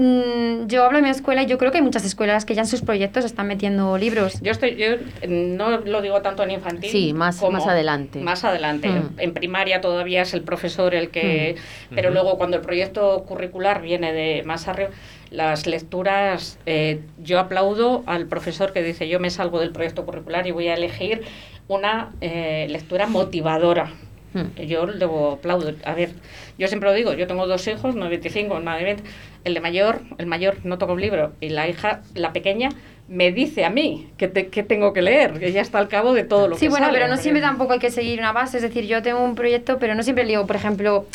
mm, 0.03 0.67
yo 0.67 0.85
hablo 0.85 0.97
de 0.97 1.03
mi 1.03 1.09
escuela 1.09 1.43
y 1.43 1.45
yo 1.45 1.57
creo 1.57 1.71
que 1.71 1.77
hay 1.77 1.83
muchas 1.83 2.05
escuelas 2.05 2.45
que 2.45 2.55
ya 2.55 2.61
en 2.61 2.67
sus 2.67 2.81
proyectos 2.81 3.25
están 3.25 3.47
metiendo 3.47 3.97
libros. 3.97 4.39
Yo 4.41 4.51
estoy, 4.51 4.75
yo 4.75 4.87
eh, 5.21 5.27
no 5.27 5.79
lo 5.79 6.01
digo 6.01 6.21
tanto 6.21 6.41
en 6.43 6.51
infantil. 6.51 6.89
Sí, 6.89 7.13
más- 7.13 7.37
como 7.37 7.51
más 7.51 7.67
adelante. 7.67 8.19
Más 8.21 8.43
adelante. 8.45 8.89
Mm. 8.89 9.19
En 9.19 9.33
primaria 9.33 9.81
todavía 9.81 10.21
es 10.23 10.33
el 10.33 10.41
profesor 10.41 10.95
el 10.95 11.09
que. 11.09 11.55
Mm. 11.91 11.95
Pero 11.95 12.11
luego 12.11 12.37
cuando 12.37 12.55
el 12.57 12.63
proyecto 12.63 13.23
curricular 13.27 13.81
viene 13.81 14.13
de 14.13 14.43
más 14.43 14.67
arriba, 14.67 14.89
las 15.31 15.67
lecturas. 15.67 16.57
eh, 16.65 17.01
yo 17.19 17.39
aplaudo 17.39 18.03
al 18.07 18.25
profesor 18.27 18.71
que 18.73 18.81
dice: 18.81 19.07
Yo 19.09 19.19
me 19.19 19.29
salgo 19.29 19.59
del 19.59 19.71
proyecto 19.71 20.05
curricular 20.05 20.47
y 20.47 20.51
voy 20.51 20.69
a 20.69 20.73
elegir 20.75 21.21
una 21.67 22.09
eh, 22.21 22.65
lectura 22.69 23.05
motivadora. 23.05 23.91
Yo 24.67 24.85
lo 24.85 25.31
aplaudo. 25.33 25.71
A 25.85 25.93
ver, 25.93 26.11
yo 26.57 26.67
siempre 26.67 26.89
lo 26.89 26.95
digo, 26.95 27.13
yo 27.13 27.25
tengo 27.27 27.47
dos 27.47 27.67
hijos, 27.67 27.95
no 27.95 28.03
de 28.05 28.09
25, 28.11 28.59
no 28.59 28.75
de 28.75 28.83
20. 28.83 29.03
El 29.43 29.53
de 29.53 29.59
mayor, 29.61 30.01
el 30.17 30.25
mayor 30.27 30.57
no 30.63 30.77
toca 30.77 30.93
un 30.93 31.01
libro 31.01 31.33
y 31.39 31.49
la 31.49 31.67
hija, 31.67 32.01
la 32.13 32.31
pequeña, 32.33 32.69
me 33.07 33.31
dice 33.31 33.65
a 33.65 33.69
mí 33.71 34.11
que, 34.17 34.27
te- 34.27 34.47
que 34.49 34.61
tengo 34.61 34.93
que 34.93 35.01
leer, 35.01 35.39
que 35.39 35.51
ya 35.51 35.61
está 35.61 35.79
al 35.79 35.87
cabo 35.87 36.13
de 36.13 36.23
todo 36.23 36.47
lo 36.47 36.55
Sí, 36.55 36.65
que 36.65 36.69
bueno, 36.69 36.85
sale. 36.87 36.99
pero 36.99 37.09
no 37.09 37.17
siempre 37.17 37.41
tampoco 37.41 37.73
hay 37.73 37.79
que 37.79 37.89
seguir 37.89 38.19
una 38.19 38.33
base. 38.33 38.57
Es 38.57 38.63
decir, 38.63 38.85
yo 38.85 39.01
tengo 39.01 39.23
un 39.23 39.33
proyecto, 39.35 39.79
pero 39.79 39.95
no 39.95 40.03
siempre 40.03 40.25
leo, 40.25 40.45
por 40.45 40.55
ejemplo, 40.57 41.07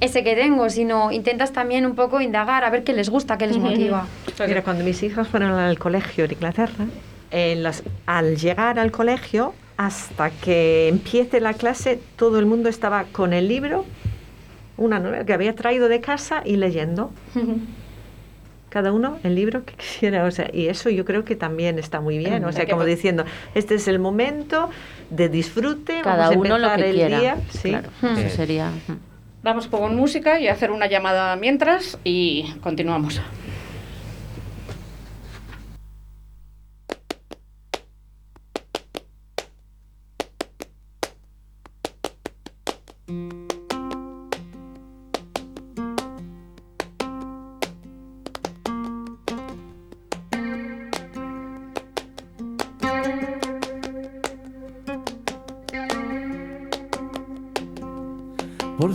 ese 0.00 0.24
que 0.24 0.34
tengo, 0.34 0.70
sino 0.70 1.12
intentas 1.12 1.52
también 1.52 1.84
un 1.84 1.94
poco 1.94 2.22
indagar 2.22 2.64
a 2.64 2.70
ver 2.70 2.84
qué 2.84 2.94
les 2.94 3.10
gusta, 3.10 3.36
qué 3.36 3.46
les 3.48 3.58
motiva. 3.58 4.06
Mira, 4.46 4.62
cuando 4.62 4.82
mis 4.82 5.02
hijas 5.02 5.28
fueron 5.28 5.52
al 5.52 5.78
colegio 5.78 6.24
en 6.24 6.32
Inglaterra, 6.32 6.86
en 7.30 7.62
las- 7.62 7.82
al 8.06 8.36
llegar 8.36 8.78
al 8.78 8.90
colegio, 8.90 9.52
hasta 9.76 10.30
que 10.30 10.88
empiece 10.88 11.40
la 11.40 11.54
clase, 11.54 11.98
todo 12.16 12.38
el 12.38 12.46
mundo 12.46 12.68
estaba 12.68 13.04
con 13.04 13.32
el 13.32 13.48
libro, 13.48 13.84
una 14.76 14.98
novela 14.98 15.24
que 15.24 15.32
había 15.32 15.54
traído 15.54 15.88
de 15.88 16.00
casa 16.00 16.42
y 16.44 16.56
leyendo. 16.56 17.10
Cada 18.68 18.92
uno 18.92 19.18
el 19.22 19.34
libro 19.34 19.64
que 19.64 19.74
quisiera, 19.76 20.24
o 20.24 20.30
sea, 20.30 20.48
y 20.52 20.68
eso 20.68 20.88
yo 20.90 21.04
creo 21.04 21.24
que 21.24 21.36
también 21.36 21.78
está 21.78 22.00
muy 22.00 22.18
bien, 22.18 22.44
o 22.44 22.52
sea, 22.52 22.64
como 22.66 22.78
mo- 22.82 22.84
diciendo, 22.86 23.24
este 23.54 23.74
es 23.74 23.86
el 23.88 23.98
momento 23.98 24.70
de 25.10 25.28
disfrute, 25.28 26.00
Cada 26.02 26.28
vamos 26.30 26.36
a 26.36 26.38
uno 26.38 26.58
lo 26.58 26.66
empezar 26.68 26.78
que 26.80 26.90
el 26.90 26.96
quiera. 26.96 27.18
día, 27.20 27.36
sí. 27.50 27.68
Claro, 27.68 27.88
eso 28.16 28.36
sería. 28.36 28.70
Vamos 29.42 29.66
con 29.66 29.96
música 29.96 30.38
y 30.40 30.48
hacer 30.48 30.70
una 30.70 30.86
llamada 30.86 31.34
mientras 31.36 31.98
y 32.04 32.44
continuamos. 32.62 33.20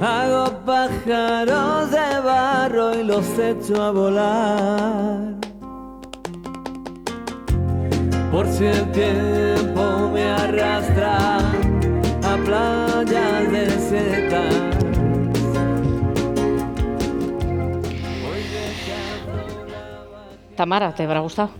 Hago 0.00 0.64
pájaros 0.64 1.90
de 1.90 2.20
barro 2.24 2.98
y 2.98 3.04
los 3.04 3.38
echo 3.38 3.82
a 3.82 3.90
volar. 3.90 5.34
Por 8.32 8.46
si 8.46 8.64
el 8.64 8.90
tiempo 8.92 10.10
me 10.10 10.22
arrastra 10.24 11.36
a 11.36 12.36
playas 12.46 13.52
desiertas. 13.52 14.54
Tamara, 20.56 20.94
¿te 20.94 21.02
habrá 21.02 21.20
gustado? 21.20 21.50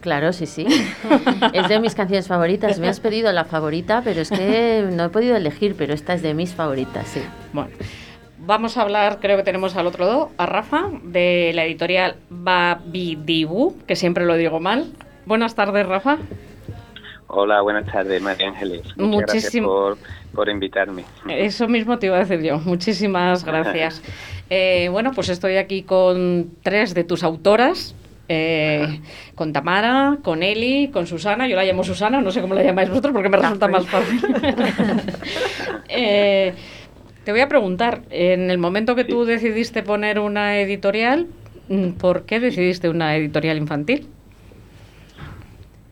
Claro, 0.00 0.32
sí, 0.32 0.46
sí. 0.46 0.66
es 1.52 1.68
de 1.68 1.80
mis 1.80 1.96
canciones 1.96 2.28
favoritas. 2.28 2.78
Me 2.78 2.88
has 2.88 3.00
pedido 3.00 3.32
la 3.32 3.44
favorita, 3.44 4.02
pero 4.04 4.20
es 4.20 4.30
que 4.30 4.88
no 4.92 5.06
he 5.06 5.08
podido 5.08 5.34
elegir, 5.34 5.74
pero 5.76 5.94
esta 5.94 6.14
es 6.14 6.22
de 6.22 6.34
mis 6.34 6.54
favoritas, 6.54 7.08
sí. 7.08 7.22
Bueno, 7.52 7.70
vamos 8.38 8.76
a 8.76 8.82
hablar, 8.82 9.18
creo 9.20 9.36
que 9.36 9.42
tenemos 9.42 9.76
al 9.76 9.86
otro 9.86 10.04
lado, 10.04 10.30
a 10.36 10.46
Rafa, 10.46 10.88
de 11.02 11.52
la 11.54 11.64
editorial 11.64 12.16
Babidibu, 12.30 13.76
que 13.86 13.96
siempre 13.96 14.24
lo 14.26 14.34
digo 14.36 14.60
mal. 14.60 14.92
Buenas 15.26 15.54
tardes, 15.54 15.86
Rafa. 15.86 16.18
Hola, 17.26 17.60
buenas 17.60 17.84
tardes, 17.86 18.22
María 18.22 18.48
Ángeles. 18.48 18.82
Muchas 18.96 19.34
Muchísimo- 19.34 19.68
gracias 19.90 19.98
por, 20.32 20.34
por 20.34 20.48
invitarme. 20.48 21.04
Eso 21.28 21.68
mismo 21.68 21.98
te 21.98 22.06
iba 22.06 22.16
a 22.16 22.20
decir 22.24 22.40
yo. 22.42 22.58
Muchísimas 22.58 23.44
gracias. 23.46 24.02
Eh, 24.50 24.88
bueno, 24.90 25.12
pues 25.14 25.28
estoy 25.28 25.56
aquí 25.56 25.82
con 25.82 26.50
tres 26.62 26.94
de 26.94 27.04
tus 27.04 27.22
autoras. 27.24 27.94
eh, 28.30 29.00
con 29.34 29.52
Tamara, 29.54 30.18
con 30.22 30.42
Eli, 30.42 30.88
con 30.88 31.06
Susana. 31.06 31.46
Yo 31.48 31.56
la 31.56 31.64
llamo 31.64 31.82
Susana, 31.84 32.20
no 32.22 32.30
sé 32.30 32.40
cómo 32.42 32.54
la 32.54 32.62
llamáis 32.62 32.88
vosotros 32.90 33.12
porque 33.14 33.28
me 33.30 33.36
resulta 33.38 33.68
más 33.68 33.86
fácil. 33.86 34.20
Eh, 35.90 36.52
te 37.28 37.32
voy 37.32 37.42
a 37.42 37.48
preguntar, 37.48 38.04
en 38.08 38.50
el 38.50 38.56
momento 38.56 38.94
que 38.94 39.04
tú 39.04 39.26
decidiste 39.26 39.82
poner 39.82 40.18
una 40.18 40.58
editorial, 40.60 41.26
mm, 41.68 41.90
¿por 42.00 42.22
qué 42.22 42.40
decidiste 42.40 42.88
una 42.88 43.14
editorial 43.16 43.58
infantil? 43.58 44.08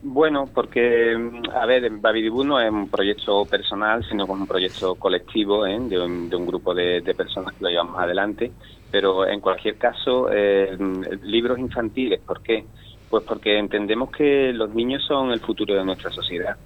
Bueno, 0.01 0.49
porque, 0.51 1.15
mm, 1.15 1.51
a 1.51 1.67
ver, 1.67 1.91
Babidibu 1.91 2.43
no 2.43 2.59
es 2.59 2.71
un 2.71 2.89
proyecto 2.89 3.45
personal, 3.45 4.03
sino 4.09 4.25
como 4.25 4.41
un 4.41 4.47
proyecto 4.47 4.95
colectivo 4.95 5.67
¿eh? 5.67 5.77
de, 5.79 5.99
un, 5.99 6.27
de 6.27 6.35
un 6.35 6.47
grupo 6.47 6.73
de, 6.73 7.01
de 7.01 7.13
personas 7.13 7.53
que 7.53 7.65
lo 7.65 7.69
llevamos 7.69 7.99
adelante. 7.99 8.51
Pero 8.89 9.27
en 9.27 9.39
cualquier 9.39 9.77
caso, 9.77 10.31
eh, 10.31 10.75
libros 11.21 11.59
infantiles, 11.59 12.19
¿por 12.21 12.41
qué? 12.41 12.65
Pues 13.11 13.23
porque 13.25 13.59
entendemos 13.59 14.09
que 14.09 14.51
los 14.53 14.73
niños 14.73 15.05
son 15.07 15.31
el 15.31 15.39
futuro 15.39 15.75
de 15.75 15.85
nuestra 15.85 16.09
sociedad 16.09 16.57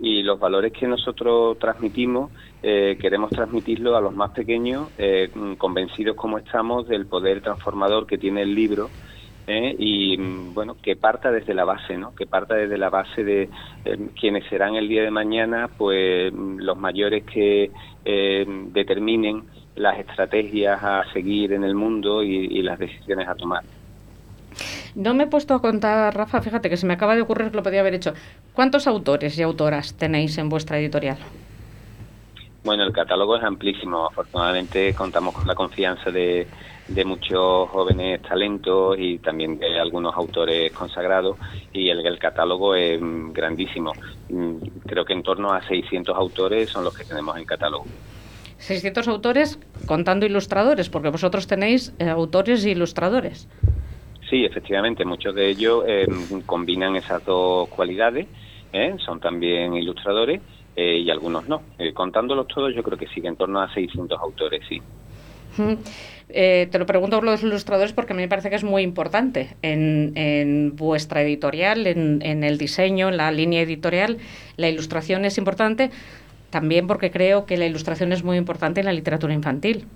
y 0.00 0.22
los 0.22 0.38
valores 0.38 0.72
que 0.72 0.86
nosotros 0.86 1.58
transmitimos 1.58 2.30
eh, 2.62 2.96
queremos 3.00 3.30
transmitirlos 3.30 3.96
a 3.96 4.00
los 4.00 4.14
más 4.14 4.30
pequeños, 4.30 4.88
eh, 4.98 5.30
convencidos 5.58 6.16
como 6.16 6.38
estamos 6.38 6.88
del 6.88 7.06
poder 7.06 7.40
transformador 7.40 8.06
que 8.06 8.18
tiene 8.18 8.42
el 8.42 8.54
libro 8.54 8.90
¿eh? 9.48 9.74
y 9.78 10.16
mm, 10.16 10.54
bueno 10.54 10.76
que 10.80 10.94
parta 10.94 11.32
desde 11.32 11.54
la 11.54 11.64
base 11.64 11.96
no 11.96 12.14
que 12.14 12.26
parta 12.26 12.54
desde 12.54 12.78
la 12.78 12.90
base 12.90 13.24
de 13.24 13.48
eh, 13.84 14.08
quienes 14.18 14.44
serán 14.48 14.76
el 14.76 14.88
día 14.88 15.02
de 15.02 15.10
mañana 15.10 15.68
pues 15.76 16.32
mm, 16.32 16.58
los 16.58 16.76
mayores 16.76 17.24
que 17.24 17.70
eh, 18.04 18.46
determinen 18.72 19.44
las 19.74 19.98
estrategias 19.98 20.82
a 20.82 21.04
seguir 21.12 21.52
en 21.52 21.64
el 21.64 21.74
mundo 21.74 22.22
y 22.22 22.62
las 22.62 22.80
decisiones 22.80 23.28
a 23.28 23.36
tomar 23.36 23.62
No 24.98 25.14
me 25.14 25.24
he 25.24 25.26
puesto 25.28 25.54
a 25.54 25.60
contar, 25.60 26.12
Rafa, 26.12 26.42
fíjate 26.42 26.68
que 26.68 26.76
se 26.76 26.84
me 26.84 26.94
acaba 26.94 27.14
de 27.14 27.22
ocurrir 27.22 27.52
que 27.52 27.56
lo 27.56 27.62
podía 27.62 27.78
haber 27.78 27.94
hecho. 27.94 28.14
¿Cuántos 28.52 28.88
autores 28.88 29.38
y 29.38 29.42
autoras 29.42 29.94
tenéis 29.94 30.36
en 30.38 30.48
vuestra 30.48 30.76
editorial? 30.80 31.18
Bueno, 32.64 32.82
el 32.82 32.92
catálogo 32.92 33.36
es 33.36 33.44
amplísimo. 33.44 34.06
Afortunadamente 34.06 34.92
contamos 34.94 35.36
con 35.36 35.46
la 35.46 35.54
confianza 35.54 36.10
de, 36.10 36.48
de 36.88 37.04
muchos 37.04 37.68
jóvenes 37.68 38.20
talentos 38.22 38.96
y 38.98 39.18
también 39.20 39.60
de 39.60 39.78
algunos 39.78 40.16
autores 40.16 40.72
consagrados 40.72 41.36
y 41.72 41.90
el, 41.90 42.04
el 42.04 42.18
catálogo 42.18 42.74
es 42.74 43.00
mm, 43.00 43.32
grandísimo. 43.32 43.92
Mm, 44.30 44.56
Creo 44.84 45.04
que 45.04 45.12
en 45.12 45.22
torno 45.22 45.52
a 45.52 45.62
600 45.62 46.16
autores 46.16 46.70
son 46.70 46.82
los 46.82 46.98
que 46.98 47.04
tenemos 47.04 47.36
en 47.36 47.44
catálogo. 47.44 47.86
600 48.58 49.06
autores 49.06 49.60
contando 49.86 50.26
ilustradores, 50.26 50.88
porque 50.88 51.10
vosotros 51.10 51.46
tenéis 51.46 51.94
eh, 52.00 52.08
autores 52.08 52.64
e 52.64 52.70
ilustradores. 52.70 53.46
Sí, 54.28 54.44
efectivamente, 54.44 55.04
muchos 55.04 55.34
de 55.34 55.48
ellos 55.48 55.84
eh, 55.86 56.06
combinan 56.44 56.96
esas 56.96 57.24
dos 57.24 57.68
cualidades, 57.68 58.26
¿eh? 58.72 58.94
son 59.04 59.20
también 59.20 59.74
ilustradores 59.74 60.40
eh, 60.76 60.98
y 60.98 61.10
algunos 61.10 61.48
no. 61.48 61.62
Eh, 61.78 61.92
contándolos 61.92 62.46
todos, 62.46 62.74
yo 62.74 62.82
creo 62.82 62.98
que 62.98 63.06
sí, 63.08 63.20
que 63.20 63.28
en 63.28 63.36
torno 63.36 63.60
a 63.60 63.72
600 63.72 64.20
autores, 64.20 64.62
sí. 64.68 64.80
Eh, 66.28 66.68
te 66.70 66.78
lo 66.78 66.86
pregunto 66.86 67.16
por 67.16 67.24
los 67.24 67.42
ilustradores 67.42 67.92
porque 67.92 68.12
a 68.12 68.16
mí 68.16 68.22
me 68.22 68.28
parece 68.28 68.50
que 68.50 68.56
es 68.56 68.64
muy 68.64 68.82
importante 68.82 69.56
en, 69.62 70.12
en 70.14 70.76
vuestra 70.76 71.22
editorial, 71.22 71.86
en, 71.86 72.20
en 72.22 72.44
el 72.44 72.58
diseño, 72.58 73.08
en 73.08 73.16
la 73.16 73.32
línea 73.32 73.62
editorial. 73.62 74.18
La 74.56 74.68
ilustración 74.68 75.24
es 75.24 75.38
importante 75.38 75.90
también 76.50 76.86
porque 76.86 77.10
creo 77.10 77.46
que 77.46 77.56
la 77.56 77.66
ilustración 77.66 78.12
es 78.12 78.22
muy 78.22 78.36
importante 78.36 78.80
en 78.80 78.86
la 78.86 78.92
literatura 78.92 79.32
infantil. 79.32 79.86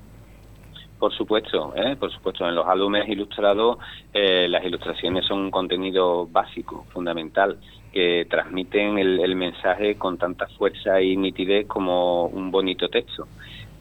Por 1.03 1.12
supuesto, 1.12 1.73
¿eh? 1.75 1.97
por 1.97 2.12
supuesto, 2.12 2.49
en 2.49 2.55
los 2.55 2.65
álbumes 2.65 3.09
ilustrados 3.09 3.79
eh, 4.15 4.47
las 4.49 4.65
ilustraciones 4.65 5.27
son 5.27 5.41
un 5.41 5.51
contenido 5.51 6.29
básico, 6.29 6.87
fundamental, 6.93 7.59
que 7.93 8.25
transmiten 8.31 8.99
el, 8.99 9.19
el 9.19 9.35
mensaje 9.35 9.97
con 9.97 10.17
tanta 10.17 10.47
fuerza 10.57 11.01
y 11.03 11.17
nitidez 11.17 11.67
como 11.67 12.27
un 12.27 12.53
bonito 12.53 12.88
texto. 12.88 13.27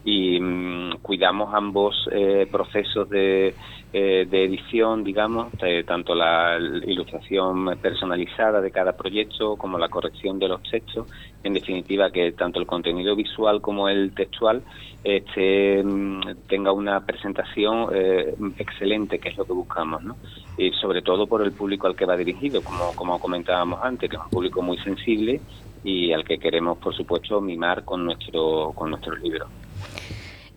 Y 0.04 0.40
mm, 0.40 0.98
cuidamos 1.02 1.54
ambos 1.54 2.08
eh, 2.10 2.46
procesos 2.50 3.08
de, 3.08 3.54
eh, 3.94 4.26
de 4.28 4.44
edición, 4.44 5.04
digamos, 5.04 5.52
de 5.58 5.84
tanto 5.84 6.14
la 6.14 6.58
ilustración 6.58 7.76
personalizada 7.80 8.62
de 8.62 8.70
cada 8.70 8.96
proyecto 8.96 9.56
como 9.56 9.78
la 9.78 9.90
corrección 9.90 10.38
de 10.38 10.48
los 10.48 10.62
textos. 10.62 11.08
En 11.44 11.52
definitiva, 11.52 12.10
que 12.10 12.32
tanto 12.32 12.58
el 12.58 12.66
contenido 12.66 13.14
visual 13.14 13.60
como 13.60 13.90
el 13.90 14.14
textual 14.14 14.62
este, 15.04 15.82
mm, 15.82 16.20
tenga 16.48 16.72
una 16.72 17.04
presentación 17.04 17.88
eh, 17.92 18.34
excelente, 18.56 19.18
que 19.18 19.28
es 19.28 19.36
lo 19.36 19.44
que 19.44 19.52
buscamos, 19.52 20.02
¿no? 20.02 20.16
Y 20.56 20.70
sobre 20.72 21.02
todo 21.02 21.26
por 21.26 21.42
el 21.42 21.52
público 21.52 21.86
al 21.86 21.94
que 21.94 22.06
va 22.06 22.16
dirigido, 22.16 22.62
como, 22.62 22.94
como 22.96 23.20
comentábamos 23.20 23.80
antes, 23.82 24.08
que 24.08 24.16
es 24.16 24.22
un 24.22 24.30
público 24.30 24.62
muy 24.62 24.78
sensible 24.78 25.40
y 25.84 26.12
al 26.12 26.24
que 26.24 26.38
queremos, 26.38 26.78
por 26.78 26.94
supuesto, 26.94 27.40
mimar 27.40 27.84
con, 27.84 28.04
nuestro, 28.04 28.72
con 28.74 28.90
nuestros 28.90 29.20
libros. 29.20 29.48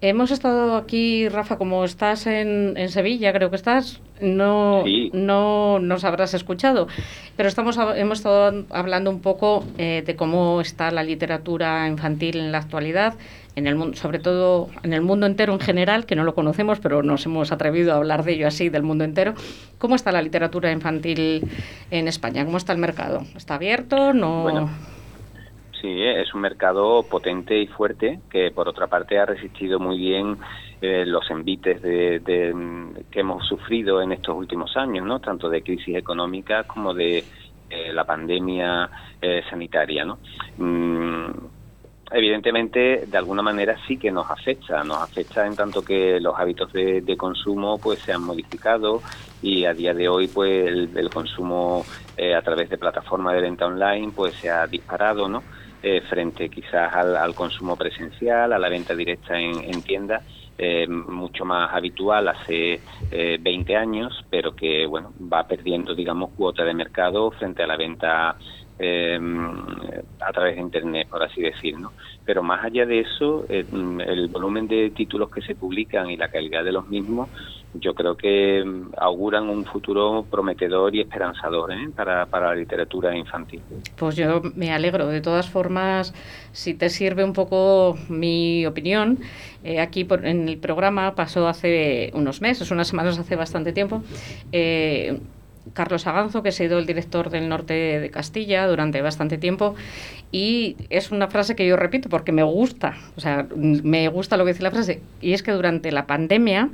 Hemos 0.01 0.29
estado 0.29 0.75
aquí, 0.75 1.29
Rafa, 1.29 1.57
como 1.57 1.83
estás 1.85 2.27
en, 2.27 2.73
en 2.75 2.89
Sevilla, 2.89 3.31
creo 3.33 3.49
que 3.49 3.55
estás, 3.55 4.01
no, 4.21 4.81
Sí. 4.83 5.09
no 5.13 5.79
nos 5.79 6.03
habrás 6.03 6.33
escuchado, 6.33 6.88
pero 7.38 7.47
estamos 7.49 7.79
hemos 7.95 8.19
estado 8.19 8.65
hablando 8.71 9.09
un 9.09 9.21
poco 9.21 9.63
eh, 9.77 10.04
de 10.06 10.15
cómo 10.15 10.60
está 10.62 10.91
la 10.91 11.02
literatura 11.02 11.87
infantil 11.87 12.37
en 12.37 12.52
la 12.52 12.60
actualidad, 12.60 13.15
en 13.56 13.67
el 13.67 13.75
mundo, 13.75 13.95
sobre 13.97 14.19
todo 14.19 14.67
en 14.83 14.91
el 14.93 15.02
mundo 15.02 15.25
entero 15.25 15.54
en 15.54 15.62
general, 15.62 16.06
que 16.06 16.15
no 16.15 16.25
lo 16.25 16.35
conocemos, 16.35 16.79
pero 16.79 17.02
nos 17.02 17.25
hemos 17.25 17.54
atrevido 17.54 17.93
a 17.93 17.95
hablar 17.95 18.25
de 18.25 18.33
ello 18.33 18.47
así, 18.47 18.67
del 18.67 18.83
mundo 18.83 19.06
entero. 19.06 19.33
¿Cómo 19.79 19.95
está 19.95 20.12
la 20.12 20.21
literatura 20.21 20.71
infantil 20.73 21.41
en 21.89 22.08
España? 22.10 22.43
¿Cómo 22.45 22.58
está 22.58 22.73
el 22.73 22.79
mercado? 22.79 23.23
¿Está 23.35 23.56
abierto? 23.56 24.13
¿No? 24.13 24.43
Bueno, 24.43 24.69
Sí, 25.82 26.02
es 26.02 26.34
un 26.34 26.42
mercado 26.42 27.04
potente 27.04 27.58
y 27.58 27.67
fuerte 27.67 28.19
que 28.30 28.52
por 28.52 28.67
otra 28.67 28.88
parte 28.88 29.19
ha 29.19 29.26
resistido 29.26 29.80
muy 29.80 29.98
bien 29.98 30.38
eh, 30.82 31.06
los 31.06 31.30
envites 31.30 31.82
de, 31.82 32.19
de, 32.19 33.04
que 33.12 33.19
hemos 33.19 33.46
sufrido 33.48 34.02
en 34.02 34.12
estos 34.12 34.36
últimos 34.36 34.76
años, 34.78 35.06
¿no? 35.06 35.19
Tanto 35.19 35.50
de 35.50 35.62
crisis 35.62 35.96
económica 35.96 36.63
como 36.63 36.94
de 36.94 37.23
eh, 37.69 37.92
la 37.94 38.04
pandemia 38.04 38.90
eh, 39.21 39.42
sanitaria, 39.50 40.06
¿no? 40.06 40.19
Mm, 40.58 41.32
evidentemente 42.12 43.06
de 43.08 43.17
alguna 43.17 43.42
manera 43.42 43.76
sí 43.88 43.98
que 43.98 44.12
nos 44.12 44.30
afecta, 44.30 44.84
nos 44.84 44.98
afecta 44.98 45.46
en 45.46 45.56
tanto 45.56 45.84
que 45.84 46.19
los 46.19 46.38
hábitos 46.38 46.71
de, 46.71 47.02
de 47.02 47.17
consumo 47.17 47.80
pues 47.80 48.00
se 48.00 48.13
han 48.13 48.23
modificado 48.23 49.02
y 49.42 49.65
a 49.65 49.73
día 49.73 49.94
de 49.94 50.08
hoy 50.08 50.28
pues 50.28 50.67
el, 50.67 50.96
el 50.96 51.10
consumo 51.10 51.84
eh, 52.15 52.36
a 52.36 52.42
través 52.42 52.69
de 52.69 52.78
plataformas 52.78 53.34
de 53.34 53.42
venta 53.42 53.65
online 53.65 54.12
pues 54.15 54.36
se 54.36 54.50
ha 54.50 54.67
disparado, 54.67 55.28
¿no? 55.28 55.44
Eh, 55.88 56.02
frente 56.10 56.50
quizás 56.50 56.92
al, 56.96 57.36
consumo 57.36 57.77
presencial, 57.77 58.52
a 58.52 58.58
la 58.58 58.69
venta 58.69 58.96
directa 58.96 59.40
en, 59.40 59.63
en 59.65 59.83
tiendas, 59.83 60.23
eh, 60.58 60.88
mucho 60.88 61.46
más 61.46 61.71
habitual 61.75 62.27
hace 62.27 62.81
eh, 63.12 63.38
20 63.40 63.75
años, 63.75 64.25
pero 64.27 64.56
que 64.56 64.88
bueno 64.88 65.13
va 65.31 65.46
perdiendo 65.48 65.94
digamos 65.94 66.31
cuota 66.36 66.63
de 66.63 66.73
mercado 66.73 67.29
frente 67.29 67.62
a 67.62 67.67
la 67.67 67.77
venta 67.77 68.36
eh, 68.79 69.19
a 70.19 70.33
través 70.33 70.56
de 70.56 70.62
internet, 70.62 71.08
por 71.08 71.21
así 71.21 71.42
decir. 71.42 71.75
Pero 72.23 72.42
más 72.42 72.65
allá 72.65 72.88
de 72.88 73.02
eso, 73.02 73.46
eh, 73.48 73.67
el 73.71 74.27
volumen 74.29 74.67
de 74.67 74.90
títulos 74.90 75.29
que 75.29 75.42
se 75.44 75.54
publican 75.54 76.10
y 76.10 76.17
la 76.17 76.29
calidad 76.29 76.63
de 76.63 76.71
los 76.71 76.88
mismos, 76.88 77.29
yo 77.80 77.94
creo 77.94 78.15
que 78.15 78.63
mm, 78.65 78.94
auguran 78.98 79.50
un 79.50 79.65
futuro 79.65 80.26
prometedor 80.30 80.96
y 80.96 81.02
esperanzador 81.02 81.71
¿eh? 81.73 81.90
para, 81.96 82.26
para 82.26 82.50
la 82.50 82.56
literatura 82.56 83.15
infantil. 83.15 83.62
Pues 83.96 84.15
yo 84.15 84.42
me 84.56 84.71
alegro. 84.71 85.08
De 85.08 85.21
todas 85.21 85.50
formas, 85.50 86.13
si 86.52 86.73
te 86.73 86.90
sirve 86.90 87.23
un 87.23 87.34
poco 87.34 87.98
mi 88.10 88.65
opinión, 88.65 89.19
eh, 89.63 89.80
aquí 89.80 90.04
por- 90.04 90.26
en 90.26 90.48
el 90.48 90.58
programa 90.58 91.15
pasó 91.15 91.48
hace 91.48 92.12
unos 92.13 92.42
meses, 92.42 92.71
unas 92.71 92.88
semanas, 92.88 93.17
hace 93.19 93.36
bastante 93.36 93.73
tiempo, 93.73 94.04
eh, 94.52 95.19
Carlos 95.73 96.06
Aganzo, 96.06 96.44
que 96.44 96.50
ha 96.50 96.52
sido 96.52 96.78
el 96.78 96.86
director 96.86 97.32
del 97.32 97.50
norte 97.50 97.73
de 97.73 98.12
Castilla 98.12 98.67
durante 98.67 99.02
bastante 99.02 99.40
tiempo, 99.40 99.73
y 100.32 100.76
es 100.92 101.10
una 101.12 101.28
frase 101.28 101.56
que 101.56 101.65
yo 101.65 101.76
repito 101.76 102.08
porque 102.08 102.32
me 102.32 102.44
gusta, 102.44 102.96
o 103.17 103.19
sea, 103.19 103.48
me 103.56 104.08
gusta 104.10 104.38
lo 104.38 104.46
que 104.46 104.52
dice 104.54 104.62
la 104.62 104.69
frase, 104.69 105.02
y 105.21 105.34
es 105.34 105.42
que 105.42 105.52
durante 105.52 105.92
la 105.92 106.06
pandemia 106.06 106.69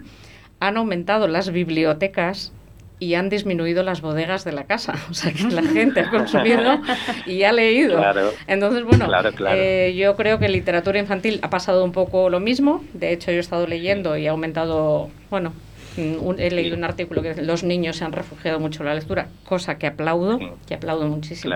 han 0.62 0.78
aumentado 0.78 1.28
las 1.28 1.52
bibliotecas 1.52 2.54
y 3.00 3.16
han 3.16 3.30
disminuido 3.30 3.82
las 3.82 4.02
bodegas 4.02 4.46
de 4.46 4.52
la 4.52 4.66
casa. 4.66 4.94
O 5.10 5.14
sea, 5.16 5.34
que 5.34 5.44
la 5.50 5.64
gente 5.64 6.02
ha 6.02 6.10
consumido 6.12 6.80
y 7.26 7.44
ha 7.44 7.52
leído. 7.52 7.98
Claro. 7.98 8.32
Entonces, 8.48 8.84
bueno, 8.84 9.08
Claro, 9.08 9.32
claro. 9.34 9.58
eh, 9.60 9.96
yo 9.98 10.16
creo 10.16 10.38
que 10.38 10.48
literatura 10.50 11.00
infantil 11.00 11.40
ha 11.42 11.50
pasado 11.50 11.84
un 11.84 11.92
poco 11.92 12.30
lo 12.30 12.40
mismo. 12.40 12.84
De 12.94 13.12
hecho, 13.12 13.32
yo 13.32 13.38
he 13.38 13.40
estado 13.40 13.66
leyendo 13.66 14.16
y 14.18 14.28
ha 14.28 14.32
aumentado, 14.32 15.10
bueno, 15.32 15.52
mm, 15.98 16.24
un- 16.24 16.40
he 16.40 16.52
leído 16.52 16.78
un 16.78 16.84
artículo 16.84 17.24
que 17.24 17.30
dice, 17.30 17.42
los 17.42 17.64
niños 17.64 17.98
se 17.98 18.06
han 18.06 18.12
refugiado 18.12 18.60
mucho 18.60 18.84
en 18.84 18.90
la 18.90 18.94
lectura, 18.96 19.28
cosa 19.46 19.80
que 19.80 19.88
aplaudo, 19.88 20.40
que 20.68 20.76
aplaudo 20.76 21.08
muchísimo. 21.08 21.56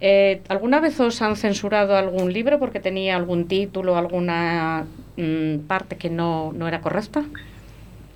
Eh, 0.00 0.40
¿Alguna 0.48 0.78
vez 0.80 1.00
os 1.00 1.20
han 1.22 1.34
censurado 1.36 1.96
algún 1.96 2.32
libro 2.32 2.58
porque 2.60 2.78
tenía 2.78 3.16
algún 3.16 3.48
título, 3.48 3.96
alguna 3.96 4.84
mm, 5.16 5.66
parte 5.66 5.96
que 5.96 6.10
no, 6.10 6.52
no 6.52 6.68
era 6.68 6.80
correcta? 6.80 7.24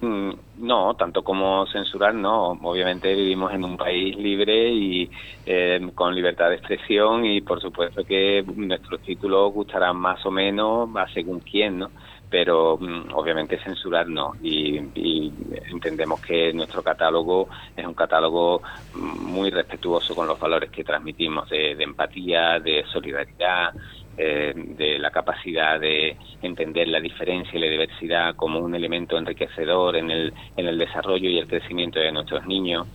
Mm, 0.00 0.30
No, 0.54 0.94
tanto 0.96 1.24
como 1.24 1.66
censurar, 1.66 2.14
no. 2.14 2.50
Obviamente 2.52 3.12
vivimos 3.14 3.52
en 3.52 3.64
un 3.64 3.76
país 3.76 4.16
libre 4.16 4.68
y 4.72 5.10
eh, 5.44 5.80
con 5.94 6.14
libertad 6.14 6.50
de 6.50 6.56
expresión 6.56 7.24
y 7.24 7.40
por 7.40 7.60
supuesto 7.60 8.04
que 8.04 8.44
nuestros 8.54 9.00
títulos 9.02 9.52
gustarán 9.52 9.96
más 9.96 10.24
o 10.24 10.30
menos, 10.30 10.88
va 10.94 11.08
según 11.12 11.40
quién, 11.40 11.78
¿no? 11.78 11.92
Pero 12.28 12.78
mm, 12.78 13.12
obviamente 13.14 13.58
censurar 13.64 14.06
no. 14.08 14.34
Y, 14.40 14.78
y 14.94 15.34
entendemos 15.72 16.20
que 16.20 16.52
nuestro 16.52 16.82
catálogo 16.84 17.48
es 17.74 17.84
un 17.86 17.94
catálogo 17.94 18.62
muy 18.92 19.50
respetuoso 19.50 20.14
con 20.14 20.28
los 20.28 20.38
valores 20.38 20.70
que 20.70 20.84
transmitimos 20.84 21.48
de, 21.48 21.74
de 21.74 21.84
empatía, 21.84 22.60
de 22.60 22.84
solidaridad, 22.92 23.74
eh, 24.18 24.52
de 24.56 24.98
la 24.98 25.10
capacidad 25.10 25.78
de 25.80 26.16
entender 26.42 26.88
la 26.88 27.00
diferencia 27.00 27.56
y 27.56 27.60
la 27.62 27.68
diversidad 27.70 28.34
como 28.36 28.58
un 28.60 28.74
elemento 28.74 29.16
enriquecedor 29.16 29.96
en 29.96 30.10
el, 30.10 30.34
en 30.56 30.66
el 30.66 30.76
desarrollo 30.78 31.28
y 31.30 31.38
el 31.38 31.46
crecimiento 31.46 32.00
de 32.00 32.12
nuestros 32.12 32.44
niños. 32.46 32.88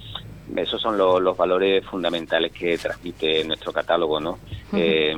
Esos 0.56 0.82
son 0.82 0.98
lo- 0.98 1.20
los 1.22 1.38
valores 1.38 1.86
fundamentales 1.86 2.52
que 2.52 2.78
transmite 2.78 3.44
nuestro 3.46 3.72
catálogo, 3.72 4.20
¿no? 4.20 4.42
Eh, 4.74 5.16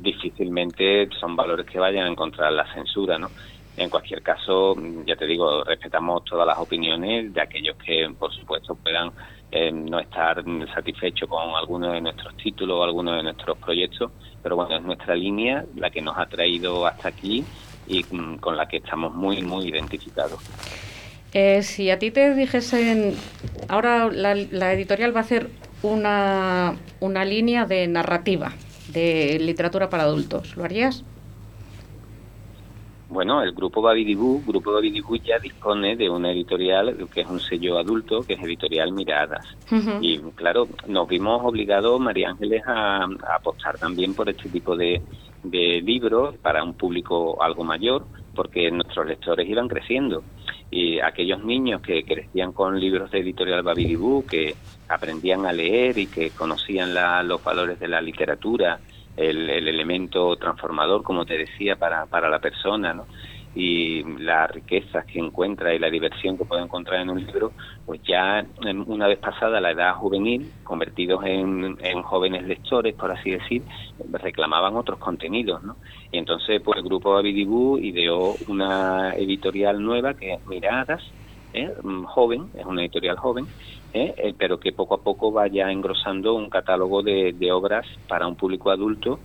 difícilmente 0.00 1.08
son 1.18 1.34
valores 1.36 1.66
que 1.66 1.78
vayan 1.78 2.06
a 2.06 2.10
encontrar 2.10 2.52
la 2.52 2.66
censura, 2.74 3.18
¿no? 3.18 3.32
En 3.76 3.90
cualquier 3.90 4.22
caso, 4.22 4.74
ya 5.06 5.16
te 5.16 5.26
digo, 5.26 5.62
respetamos 5.64 6.24
todas 6.24 6.46
las 6.46 6.58
opiniones 6.58 7.32
de 7.32 7.40
aquellos 7.42 7.76
que, 7.76 8.08
por 8.18 8.32
supuesto, 8.32 8.74
puedan 8.82 9.12
eh, 9.50 9.70
no 9.70 10.00
estar 10.00 10.44
satisfechos 10.74 11.28
con 11.28 11.54
alguno 11.54 11.92
de 11.92 12.00
nuestros 12.00 12.36
títulos 12.36 12.78
o 12.78 12.84
alguno 12.84 13.12
de 13.12 13.22
nuestros 13.22 13.56
proyectos, 13.58 14.10
pero 14.42 14.56
bueno, 14.56 14.76
es 14.76 14.82
nuestra 14.82 15.14
línea 15.14 15.64
la 15.76 15.90
que 15.90 16.00
nos 16.00 16.16
ha 16.18 16.26
traído 16.26 16.86
hasta 16.86 17.08
aquí 17.08 17.44
y 17.86 18.04
mm, 18.04 18.38
con 18.38 18.56
la 18.56 18.66
que 18.66 18.78
estamos 18.78 19.14
muy, 19.14 19.42
muy 19.42 19.68
identificados. 19.68 20.40
Eh, 21.32 21.62
si 21.62 21.90
a 21.90 21.98
ti 21.98 22.10
te 22.10 22.34
dijesen, 22.34 23.14
ahora 23.68 24.10
la, 24.10 24.34
la 24.34 24.72
editorial 24.72 25.14
va 25.14 25.20
a 25.20 25.22
hacer 25.22 25.50
una, 25.82 26.76
una 27.00 27.24
línea 27.24 27.66
de 27.66 27.86
narrativa, 27.86 28.52
de 28.88 29.38
literatura 29.40 29.90
para 29.90 30.04
adultos, 30.04 30.56
¿lo 30.56 30.64
harías? 30.64 31.04
Bueno, 33.08 33.40
el 33.40 33.52
grupo 33.52 33.80
Babidibú, 33.82 34.42
grupo 34.44 34.72
Babidibú 34.72 35.16
ya 35.16 35.38
dispone 35.38 35.94
de 35.96 36.10
una 36.10 36.32
editorial 36.32 37.08
que 37.08 37.20
es 37.20 37.26
un 37.28 37.38
sello 37.38 37.78
adulto, 37.78 38.24
que 38.24 38.34
es 38.34 38.42
editorial 38.42 38.92
Miradas. 38.92 39.46
Y 40.02 40.18
claro, 40.34 40.68
nos 40.88 41.06
vimos 41.06 41.40
obligados, 41.44 42.00
María 42.00 42.30
Ángeles, 42.30 42.62
a, 42.66 43.04
a 43.04 43.36
apostar 43.36 43.78
también 43.78 44.12
por 44.14 44.28
este 44.28 44.48
tipo 44.50 44.76
de, 44.76 45.02
de 45.44 45.80
libros 45.82 46.36
para 46.42 46.64
un 46.64 46.74
público 46.74 47.40
algo 47.40 47.62
mayor, 47.62 48.08
porque 48.34 48.70
nuestros 48.72 49.06
lectores 49.06 49.48
iban 49.48 49.68
creciendo. 49.68 50.24
Y 50.68 50.98
aquellos 50.98 51.44
niños 51.44 51.82
que 51.82 52.04
crecían 52.04 52.52
con 52.52 52.78
libros 52.80 53.12
de 53.12 53.20
editorial 53.20 53.62
Babidibú, 53.62 54.26
que 54.26 54.56
aprendían 54.88 55.46
a 55.46 55.52
leer 55.52 55.96
y 55.98 56.08
que 56.08 56.32
conocían 56.32 56.92
la- 56.92 57.22
los 57.22 57.42
valores 57.42 57.78
de 57.78 57.86
la 57.88 58.00
literatura, 58.00 58.80
el, 59.16 59.48
el 59.50 59.68
elemento 59.68 60.36
transformador, 60.36 61.02
como 61.02 61.24
te 61.24 61.38
decía, 61.38 61.76
para, 61.76 62.06
para 62.06 62.28
la 62.28 62.38
persona, 62.38 62.94
¿no? 62.94 63.06
y 63.56 64.02
las 64.22 64.50
riquezas 64.50 65.06
que 65.06 65.18
encuentra 65.18 65.74
y 65.74 65.78
la 65.78 65.88
diversión 65.88 66.36
que 66.36 66.44
puede 66.44 66.62
encontrar 66.62 67.00
en 67.00 67.08
un 67.08 67.24
libro, 67.24 67.54
pues 67.86 68.02
ya 68.06 68.44
una 68.86 69.06
vez 69.08 69.18
pasada 69.18 69.62
la 69.62 69.70
edad 69.70 69.94
juvenil, 69.94 70.52
convertidos 70.62 71.24
en, 71.24 71.74
en 71.80 72.02
jóvenes 72.02 72.46
lectores, 72.46 72.94
por 72.94 73.10
así 73.10 73.30
decir, 73.30 73.62
reclamaban 74.12 74.76
otros 74.76 74.98
contenidos, 74.98 75.62
¿no? 75.62 75.78
Y 76.12 76.18
entonces, 76.18 76.60
pues 76.62 76.76
el 76.76 76.84
grupo 76.84 77.16
Abidibú 77.16 77.78
ideó 77.78 78.36
una 78.46 79.14
editorial 79.14 79.82
nueva 79.82 80.12
que 80.12 80.34
es 80.34 80.46
Miradas, 80.46 81.02
¿eh? 81.54 81.72
Mm, 81.82 82.04
joven, 82.04 82.50
es 82.54 82.66
una 82.66 82.82
editorial 82.82 83.16
joven, 83.16 83.48
¿eh? 83.96 84.14
Eh, 84.16 84.34
pero 84.36 84.60
que 84.60 84.72
poco 84.72 84.94
a 84.94 85.02
poco 85.02 85.32
vaya 85.32 85.70
engrosando 85.70 86.34
un 86.34 86.50
catálogo 86.50 87.02
de, 87.02 87.32
de 87.32 87.52
obras 87.52 87.86
para 88.08 88.26
un 88.26 88.36
público 88.36 88.70
adulto 88.70 89.18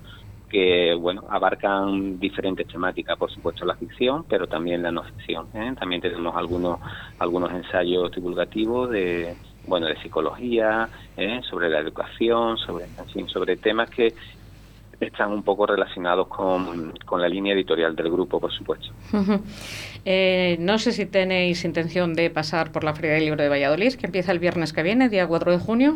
que 0.52 0.94
bueno 0.94 1.24
abarcan 1.30 2.20
diferentes 2.20 2.68
temáticas, 2.68 3.18
por 3.18 3.32
supuesto 3.32 3.66
la 3.66 3.76
ficción, 3.76 4.26
pero 4.28 4.48
también 4.48 4.84
la 4.84 4.92
no 4.92 5.04
ficción. 5.04 5.48
¿eh? 5.54 5.74
También 5.80 6.02
tenemos 6.02 6.36
algunos 6.36 6.80
algunos 7.20 7.52
ensayos 7.54 8.12
divulgativos 8.12 8.90
de 8.90 9.34
bueno 9.66 9.88
de 9.88 9.96
psicología, 10.02 10.90
¿eh? 11.16 11.40
sobre 11.50 11.70
la 11.70 11.80
educación, 11.80 12.58
sobre 12.58 12.86
en 12.86 13.08
fin, 13.14 13.30
sobre 13.30 13.56
temas 13.56 13.90
que 13.90 14.14
están 15.08 15.32
un 15.32 15.44
poco 15.44 15.66
relacionados 15.66 16.28
con, 16.28 16.94
con 17.06 17.22
la 17.22 17.28
línea 17.28 17.54
editorial 17.54 17.96
del 17.96 18.12
grupo, 18.12 18.40
por 18.40 18.52
supuesto. 18.52 18.90
Eh, 20.06 20.58
no 20.60 20.78
sé 20.80 20.92
si 20.92 21.06
tenéis 21.06 21.64
intención 21.66 22.14
de 22.14 22.30
pasar 22.30 22.72
por 22.72 22.84
la 22.84 22.94
Feria 22.94 23.14
del 23.14 23.26
Libro 23.26 23.42
de 23.44 23.50
Valladolid, 23.50 23.94
que 23.96 24.06
empieza 24.06 24.32
el 24.32 24.40
viernes 24.40 24.74
que 24.74 24.84
viene, 24.84 25.10
día 25.10 25.28
4 25.28 25.52
de 25.52 25.58
junio. 25.60 25.96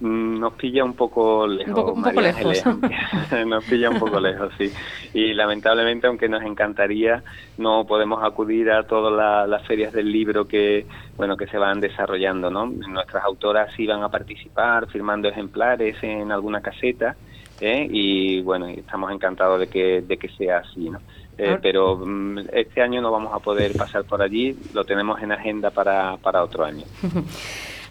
mm, 0.00 0.38
nos 0.38 0.52
pilla 0.54 0.84
un 0.84 0.94
poco 0.94 1.46
lejos. 1.48 1.68
Un 1.68 1.74
poco- 1.74 1.92
un 1.94 2.02
poco 2.04 2.20
lejos. 2.20 2.62
Nos 3.46 3.64
pilla 3.64 3.90
un 3.90 3.98
poco 3.98 4.20
lejos, 4.20 4.52
sí. 4.56 4.70
Y 5.12 5.34
lamentablemente, 5.34 6.06
aunque 6.06 6.28
nos 6.28 6.42
encantaría, 6.44 7.22
no 7.56 7.84
podemos 7.84 8.22
acudir 8.22 8.70
a 8.70 8.84
todas 8.84 9.12
la- 9.12 9.46
las 9.48 9.66
ferias 9.66 9.92
del 9.92 10.10
libro 10.12 10.46
que, 10.46 10.86
bueno, 11.16 11.36
que 11.36 11.48
se 11.48 11.58
van 11.58 11.80
desarrollando, 11.80 12.48
¿no? 12.50 12.66
Nuestras 12.66 13.24
autoras 13.24 13.72
van 13.88 14.02
a 14.04 14.08
participar 14.08 14.86
firmando 14.86 15.28
ejemplares 15.28 15.96
en 16.02 16.30
alguna 16.30 16.60
caseta, 16.60 17.16
¿eh? 17.60 17.86
y 17.90 18.40
bueno, 18.42 18.66
estamos 18.68 19.12
encantados 19.12 19.60
de 19.60 19.66
que, 19.68 20.02
de 20.02 20.16
que 20.16 20.28
sea 20.28 20.58
así, 20.58 20.90
¿no? 20.90 21.00
Eh, 21.38 21.56
pero 21.62 21.96
mm, 21.96 22.38
este 22.52 22.82
año 22.82 23.00
no 23.00 23.12
vamos 23.12 23.32
a 23.32 23.38
poder 23.38 23.72
pasar 23.76 24.04
por 24.04 24.20
allí, 24.22 24.56
lo 24.74 24.84
tenemos 24.84 25.22
en 25.22 25.30
agenda 25.30 25.70
para, 25.70 26.16
para 26.16 26.42
otro 26.42 26.64
año. 26.64 26.84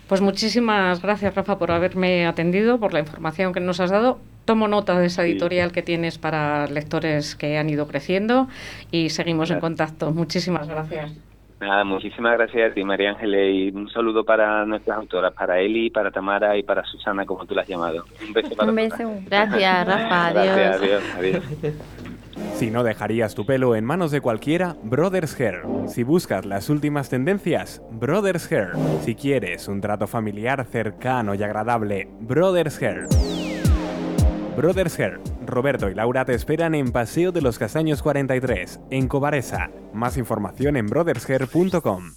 Pues 0.08 0.22
muchísimas 0.22 1.02
gracias, 1.02 1.36
Rafa, 1.36 1.58
por 1.58 1.70
haberme 1.70 2.28
atendido, 2.28 2.80
por 2.80 2.94
la 2.94 3.02
información 3.02 3.52
que 3.52 3.60
nos 3.60 3.82
has 3.82 3.92
dado. 3.92 4.20
Tomo 4.46 4.70
nota 4.70 4.98
de 4.98 5.08
esa 5.08 5.26
editorial 5.26 5.74
que 5.74 5.82
tienes 5.82 6.18
para 6.18 6.66
lectores 6.68 7.36
que 7.36 7.58
han 7.58 7.70
ido 7.70 7.88
creciendo 7.88 8.48
y 8.90 9.10
seguimos 9.10 9.52
en 9.52 9.60
contacto. 9.60 10.12
Muchísimas 10.12 10.70
gracias. 10.70 11.12
Nada, 11.60 11.84
muchísimas 11.84 12.38
gracias 12.38 12.72
a 12.72 12.74
ti, 12.76 12.84
María 12.84 13.10
Ángeles, 13.12 13.56
y 13.56 13.70
un 13.76 13.90
saludo 13.90 14.24
para 14.24 14.64
nuestras 14.66 14.96
autoras, 14.98 15.34
para 15.34 15.60
Eli, 15.60 15.90
para 15.90 16.12
Tamara 16.12 16.56
y 16.56 16.62
para 16.62 16.84
Susana, 16.86 17.26
como 17.26 17.46
tú 17.48 17.56
la 17.56 17.64
has 17.64 17.68
llamado. 17.68 18.06
Un 18.28 18.34
beso 18.34 18.56
para 18.56 18.70
Un 18.72 18.76
todas. 18.78 18.98
beso. 19.00 19.12
Gracias, 19.28 19.88
Rafa. 19.88 20.32
Gracias, 20.34 20.76
Adiós. 20.82 21.04
adiós, 21.18 21.44
adiós. 21.64 21.74
Si 22.54 22.70
no 22.70 22.84
dejarías 22.84 23.34
tu 23.34 23.48
pelo 23.48 23.76
en 23.76 23.84
manos 23.86 24.12
de 24.12 24.22
cualquiera, 24.22 24.76
Brothers 24.84 25.40
Hair. 25.40 25.64
Si 25.88 26.04
buscas 26.04 26.46
las 26.46 26.70
últimas 26.70 27.10
tendencias, 27.10 27.82
Brothers 27.92 28.52
Hair. 28.52 28.74
Si 29.02 29.16
quieres 29.16 29.68
un 29.68 29.82
trato 29.82 30.06
familiar 30.06 30.64
cercano 30.66 31.34
y 31.34 31.42
agradable, 31.42 32.08
Brothers 32.20 32.80
Hair. 32.80 33.08
Brothers 34.58 35.00
Hair. 35.00 35.20
Roberto 35.46 35.88
y 35.88 35.94
Laura 35.94 36.26
te 36.26 36.34
esperan 36.34 36.74
en 36.74 36.92
Paseo 36.92 37.32
de 37.32 37.44
los 37.44 37.60
Castaños 37.60 38.02
43, 38.02 38.80
en 38.90 39.08
Cobaresa. 39.08 39.70
Más 39.94 40.18
información 40.18 40.76
en 40.78 40.88
brothershair.com. 40.88 42.14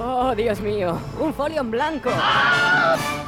Oh, 0.00 0.34
Dios 0.34 0.60
mío, 0.62 0.98
un 1.20 1.34
folio 1.34 1.60
en 1.60 1.70
blanco. 1.70 2.10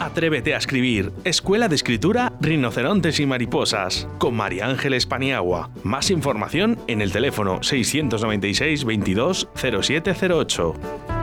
Atrévete 0.00 0.54
a 0.54 0.58
escribir. 0.58 1.12
Escuela 1.24 1.68
de 1.68 1.74
Escritura 1.74 2.32
Rinocerontes 2.40 3.20
y 3.20 3.26
Mariposas. 3.26 4.08
Con 4.18 4.34
María 4.34 4.66
Ángeles 4.66 5.04
Paniagua. 5.04 5.68
Más 5.84 6.11
información 6.11 6.78
en 6.86 7.02
el 7.02 7.12
teléfono 7.12 7.62
696 7.62 8.84
22 8.84 9.48
0708. 9.54 11.20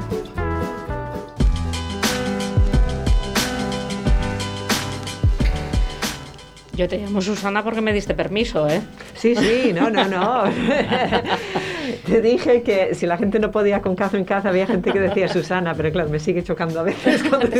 Yo 6.77 6.87
te 6.87 6.97
llamo 6.99 7.21
Susana 7.21 7.63
porque 7.63 7.81
me 7.81 7.91
diste 7.91 8.13
permiso, 8.13 8.69
¿eh? 8.69 8.81
Sí, 9.15 9.35
sí, 9.35 9.73
no, 9.73 9.89
no, 9.89 10.05
no. 10.07 10.43
Te 12.05 12.21
dije 12.21 12.61
que 12.61 12.93
si 12.93 13.07
la 13.07 13.17
gente 13.17 13.39
no 13.39 13.49
podía 13.51 13.81
con 13.81 13.95
cazo 13.95 14.15
en 14.17 14.25
casa, 14.25 14.49
había 14.49 14.67
gente 14.67 14.91
que 14.91 14.99
decía 14.99 15.27
Susana, 15.27 15.73
pero 15.73 15.91
claro, 15.91 16.09
me 16.09 16.19
sigue 16.19 16.43
chocando 16.43 16.79
a 16.79 16.83
veces 16.83 17.23
cuando 17.23 17.47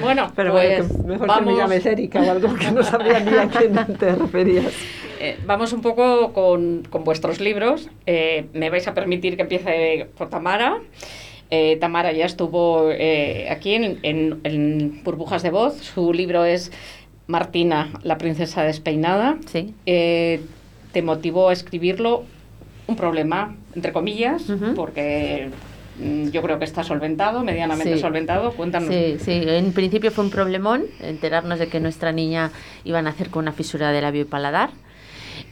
Bueno, 0.00 0.32
Pero 0.34 0.52
pues 0.52 0.88
bueno, 0.88 0.88
que 1.02 1.02
mejor 1.06 1.26
que 1.26 1.26
vamos- 1.34 1.52
me 1.52 1.58
llames 1.58 1.84
Erika 1.86 2.20
o 2.22 2.30
algo 2.30 2.54
que 2.54 2.70
no 2.72 2.82
sabía 2.82 3.20
ni 3.20 3.36
a 3.36 3.48
quién 3.48 3.74
te 3.98 4.14
referías. 4.14 4.72
Eh, 5.20 5.38
vamos 5.44 5.72
un 5.74 5.82
poco 5.82 6.32
con, 6.32 6.82
con 6.88 7.04
vuestros 7.04 7.40
libros. 7.40 7.90
Eh, 8.06 8.46
me 8.54 8.70
vais 8.70 8.88
a 8.88 8.94
permitir 8.94 9.36
que 9.36 9.42
empiece 9.42 10.08
por 10.16 10.30
Tamara. 10.30 10.78
Eh, 11.50 11.76
Tamara 11.80 12.12
ya 12.12 12.26
estuvo 12.26 12.90
eh, 12.92 13.48
aquí 13.50 13.74
en, 13.74 13.98
en- 14.02 14.40
en 14.44 15.00
Burbujas 15.04 15.42
de 15.42 15.50
Voz. 15.50 15.76
Su 15.78 16.12
libro 16.12 16.44
es 16.44 16.70
Martina, 17.26 17.90
la 18.02 18.18
princesa 18.18 18.62
despeinada. 18.62 19.36
Sí. 19.46 19.74
Eh, 19.86 20.40
te 20.92 21.02
motivó 21.02 21.48
a 21.48 21.52
escribirlo 21.52 22.24
un 22.86 22.96
problema, 22.96 23.54
entre 23.74 23.92
comillas, 23.92 24.42
porque 24.74 25.50
mm, 26.00 26.28
yo 26.30 26.42
creo 26.42 26.58
que 26.58 26.64
está 26.64 26.82
solventado, 26.82 27.42
medianamente 27.44 27.94
Sí. 27.94 28.00
solventado. 28.00 28.52
Cuéntanos. 28.52 28.88
Sí, 28.88 29.16
sí, 29.20 29.42
en 29.46 29.72
principio 29.72 30.10
fue 30.10 30.24
un 30.24 30.30
problemón 30.30 30.84
enterarnos 31.00 31.58
de 31.60 31.68
que 31.68 31.78
nuestra 31.80 32.10
niña 32.12 32.50
iba 32.84 32.98
a 32.98 33.02
nacer 33.02 33.30
con 33.30 33.42
una 33.44 33.52
fisura 33.52 33.92
de 33.92 34.00
labio 34.02 34.22
y 34.22 34.24
paladar. 34.24 34.70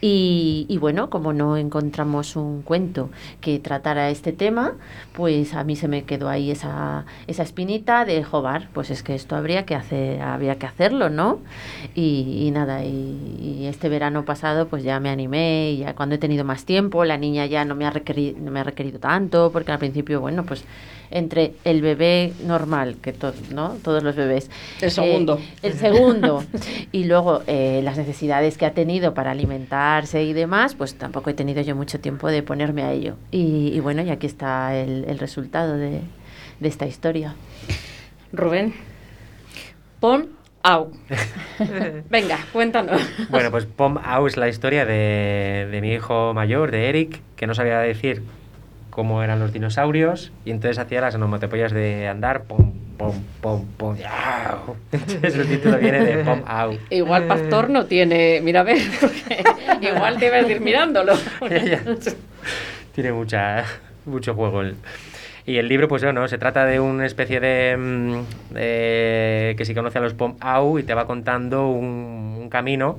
Y, 0.01 0.67
y 0.69 0.79
bueno, 0.79 1.11
como 1.11 1.33
no 1.33 1.57
encontramos 1.57 2.37
un 2.37 2.63
cuento 2.63 3.11
que 3.41 3.59
tratara 3.59 4.11
este 4.11 4.33
tema, 4.33 4.75
pues 5.13 5.55
a 5.55 5.65
mí 5.65 5.75
se 5.75 5.89
me 5.89 6.05
quedó 6.05 6.29
ahí 6.29 6.53
esa, 6.53 7.05
esa 7.27 7.43
espinita 7.43 8.05
de 8.05 8.23
jobar, 8.23 8.69
pues 8.73 8.91
es 8.91 9.03
que 9.03 9.17
esto 9.17 9.35
habría 9.35 9.67
que 9.67 9.75
hacer, 9.75 10.23
habría 10.23 10.55
que 10.57 10.67
hacerlo, 10.67 11.11
¿no? 11.11 11.41
Y, 11.97 12.45
y 12.47 12.51
nada, 12.53 12.85
y, 12.85 13.39
y 13.41 13.67
este 13.67 13.89
verano 13.89 14.25
pasado 14.25 14.69
pues 14.69 14.85
ya 14.85 15.01
me 15.01 15.11
animé, 15.11 15.73
y 15.73 15.79
ya 15.79 15.95
cuando 15.97 16.15
he 16.15 16.19
tenido 16.19 16.45
más 16.45 16.65
tiempo, 16.65 17.05
la 17.05 17.17
niña 17.17 17.47
ya 17.47 17.65
no 17.65 17.75
me 17.75 17.85
ha 17.85 17.91
requerido, 17.91 18.39
no 18.39 18.51
me 18.53 18.61
ha 18.61 18.65
requerido 18.65 19.01
tanto, 19.01 19.51
porque 19.53 19.73
al 19.73 19.79
principio, 19.81 20.21
bueno, 20.21 20.45
pues 20.45 20.65
entre 21.11 21.55
el 21.65 21.81
bebé 21.83 22.33
normal, 22.45 22.97
que 23.03 23.13
to- 23.13 23.33
¿no? 23.53 23.77
todos 23.83 24.03
los 24.03 24.15
bebés. 24.17 24.51
El 24.81 24.91
segundo. 24.91 25.39
Eh, 25.39 25.59
el 25.69 25.73
segundo. 25.75 26.45
y 26.93 27.05
luego 27.05 27.43
eh, 27.47 27.81
las 27.83 27.97
necesidades 27.97 28.59
que 28.59 28.67
ha 28.67 28.73
tenido 28.75 29.15
para 29.15 29.31
alimentarse 29.31 30.23
y 30.25 30.33
demás, 30.33 30.75
pues 30.75 30.95
tampoco 30.97 31.31
he 31.31 31.35
tenido 31.35 31.63
yo 31.63 31.75
mucho 31.77 32.01
tiempo 32.01 32.29
de 32.29 32.43
ponerme 32.43 32.83
a 32.83 32.93
ello. 32.93 33.17
Y, 33.31 33.73
y 33.75 33.81
bueno, 33.81 34.03
y 34.03 34.11
aquí 34.11 34.27
está 34.27 34.77
el, 34.77 35.05
el 35.09 35.19
resultado 35.19 35.77
de, 35.77 36.01
de 36.61 36.69
esta 36.69 36.87
historia. 36.87 37.35
Rubén. 38.33 38.75
Pon 40.01 40.29
au. 40.63 40.91
Venga, 42.11 42.39
cuéntanos. 42.53 43.01
Bueno, 43.31 43.51
pues 43.51 43.67
Pom 43.67 43.97
Au 44.05 44.27
es 44.27 44.37
la 44.37 44.49
historia 44.49 44.85
de, 44.85 45.67
de 45.71 45.81
mi 45.81 45.93
hijo 45.93 46.35
mayor, 46.35 46.71
de 46.71 46.89
Eric, 46.89 47.21
que 47.37 47.47
no 47.47 47.55
sabía 47.55 47.79
decir 47.81 48.23
cómo 48.99 49.23
eran 49.23 49.39
los 49.39 49.53
dinosaurios 49.53 50.33
y 50.45 50.51
entonces 50.51 50.77
hacía 50.77 51.01
las 51.01 51.15
onomatopeyas 51.15 51.71
de 51.71 52.09
andar, 52.09 52.43
pom, 52.43 52.73
pom, 52.99 53.15
pom, 53.41 53.65
pom, 53.77 53.97
yau. 53.97 54.75
Entonces 54.93 55.37
el 55.37 55.47
título 55.47 55.79
viene 55.79 56.01
de 56.05 56.25
Pom 56.25 56.43
Au. 56.45 56.77
Igual 56.91 57.29
Pastor 57.29 57.71
no 57.71 57.87
tiene. 57.87 58.41
Mira, 58.43 58.63
a 58.63 58.65
ver, 58.65 58.79
igual 59.83 60.19
debes 60.19 60.51
ir 60.51 60.61
mirándolo. 60.61 61.13
Tiene 62.93 63.13
mucha, 63.13 63.65
mucho 64.05 64.35
juego. 64.35 64.63
el- 64.63 64.75
Y 65.47 65.59
el 65.59 65.69
libro, 65.69 65.87
pues 65.87 66.03
bueno, 66.03 66.27
se 66.27 66.37
trata 66.37 66.65
de 66.67 66.81
una 66.81 67.07
especie 67.07 67.39
de, 67.39 67.77
mm, 67.77 68.55
de- 68.55 69.55
que 69.57 69.65
si 69.65 69.75
conoce 69.75 69.99
a 69.99 70.01
los 70.01 70.15
Pom 70.15 70.35
Au 70.41 70.81
y 70.81 70.83
te 70.83 70.93
va 70.93 71.07
contando 71.07 71.69
un, 71.69 72.37
un 72.41 72.49
camino 72.51 72.99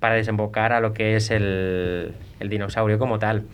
para 0.00 0.16
desembocar 0.16 0.72
a 0.72 0.80
lo 0.80 0.92
que 0.92 1.14
es 1.14 1.30
el, 1.30 2.14
el 2.40 2.48
dinosaurio 2.48 2.98
como 2.98 3.20
tal. 3.20 3.44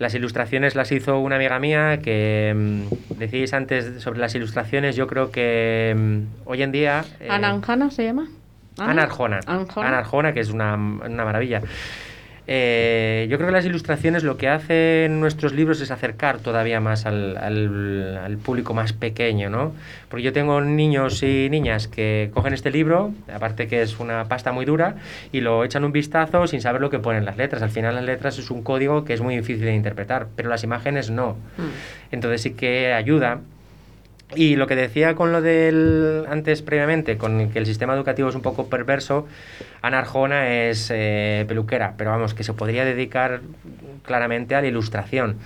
Las 0.00 0.14
ilustraciones 0.14 0.74
las 0.76 0.90
hizo 0.92 1.18
una 1.18 1.36
amiga 1.36 1.58
mía 1.58 2.00
que 2.02 2.54
mm, 2.56 3.16
decíais 3.18 3.52
antes 3.52 4.00
sobre 4.02 4.18
las 4.18 4.34
ilustraciones. 4.34 4.96
Yo 4.96 5.06
creo 5.06 5.30
que 5.30 5.94
mm, 5.94 6.48
hoy 6.48 6.62
en 6.62 6.72
día. 6.72 7.04
eh, 7.20 7.28
¿Ana 7.28 7.50
Anjana 7.50 7.90
se 7.90 8.04
llama? 8.04 8.26
Ana 8.78 9.02
Arjona. 9.02 9.40
Arjona. 9.46 9.88
Ana 9.88 9.98
Arjona, 9.98 10.32
que 10.32 10.40
es 10.40 10.48
una, 10.48 10.74
una 10.74 11.24
maravilla. 11.26 11.60
Eh, 12.46 13.26
yo 13.30 13.36
creo 13.36 13.48
que 13.48 13.52
las 13.52 13.64
ilustraciones 13.64 14.24
lo 14.24 14.36
que 14.36 14.48
hacen 14.48 15.20
nuestros 15.20 15.52
libros 15.52 15.80
es 15.80 15.90
acercar 15.90 16.38
todavía 16.38 16.80
más 16.80 17.06
al, 17.06 17.36
al- 17.36 18.18
al 18.24 18.36
público 18.38 18.74
más 18.74 18.92
pequeño, 18.92 19.50
¿no? 19.50 19.72
Porque 20.08 20.22
yo 20.24 20.32
tengo 20.32 20.60
niños 20.60 21.22
y 21.22 21.48
niñas 21.50 21.86
que 21.86 22.30
cogen 22.34 22.52
este 22.52 22.70
libro, 22.70 23.12
aparte 23.32 23.68
que 23.68 23.82
es 23.82 24.00
una 24.00 24.24
pasta 24.24 24.50
muy 24.52 24.64
dura, 24.64 24.96
y 25.30 25.40
lo 25.42 25.64
echan 25.64 25.84
un 25.84 25.92
vistazo 25.92 26.46
sin 26.46 26.60
saber 26.60 26.80
lo 26.80 26.90
que 26.90 26.98
ponen 26.98 27.24
las 27.24 27.36
letras. 27.36 27.62
Al 27.62 27.70
final 27.70 27.94
las 27.94 28.04
letras 28.04 28.38
es 28.38 28.50
un 28.50 28.62
código 28.62 29.04
que 29.04 29.12
es 29.14 29.20
muy 29.20 29.36
difícil 29.36 29.64
de 29.66 29.74
interpretar, 29.74 30.26
pero 30.34 30.48
las 30.48 30.64
imágenes 30.64 31.10
no. 31.10 31.36
Entonces 32.10 32.42
sí 32.42 32.50
que 32.54 32.92
ayuda. 32.92 33.40
Y 34.34 34.54
lo 34.56 34.66
que 34.66 34.76
decía 34.76 35.16
con 35.16 35.32
lo 35.32 35.42
del 35.42 36.24
antes 36.28 36.62
previamente, 36.62 37.16
con 37.16 37.50
que 37.50 37.58
el 37.58 37.66
sistema 37.66 37.94
educativo 37.94 38.28
es 38.28 38.34
un 38.34 38.42
poco 38.42 38.68
perverso, 38.68 39.26
Ana 39.82 39.98
Arjona 39.98 40.68
es 40.68 40.90
eh, 40.92 41.44
peluquera, 41.48 41.94
pero 41.96 42.10
vamos, 42.10 42.34
que 42.34 42.44
se 42.44 42.52
podría 42.52 42.84
dedicar 42.84 43.40
claramente 44.04 44.54
a 44.54 44.60
la 44.60 44.68
ilustración. 44.68 45.36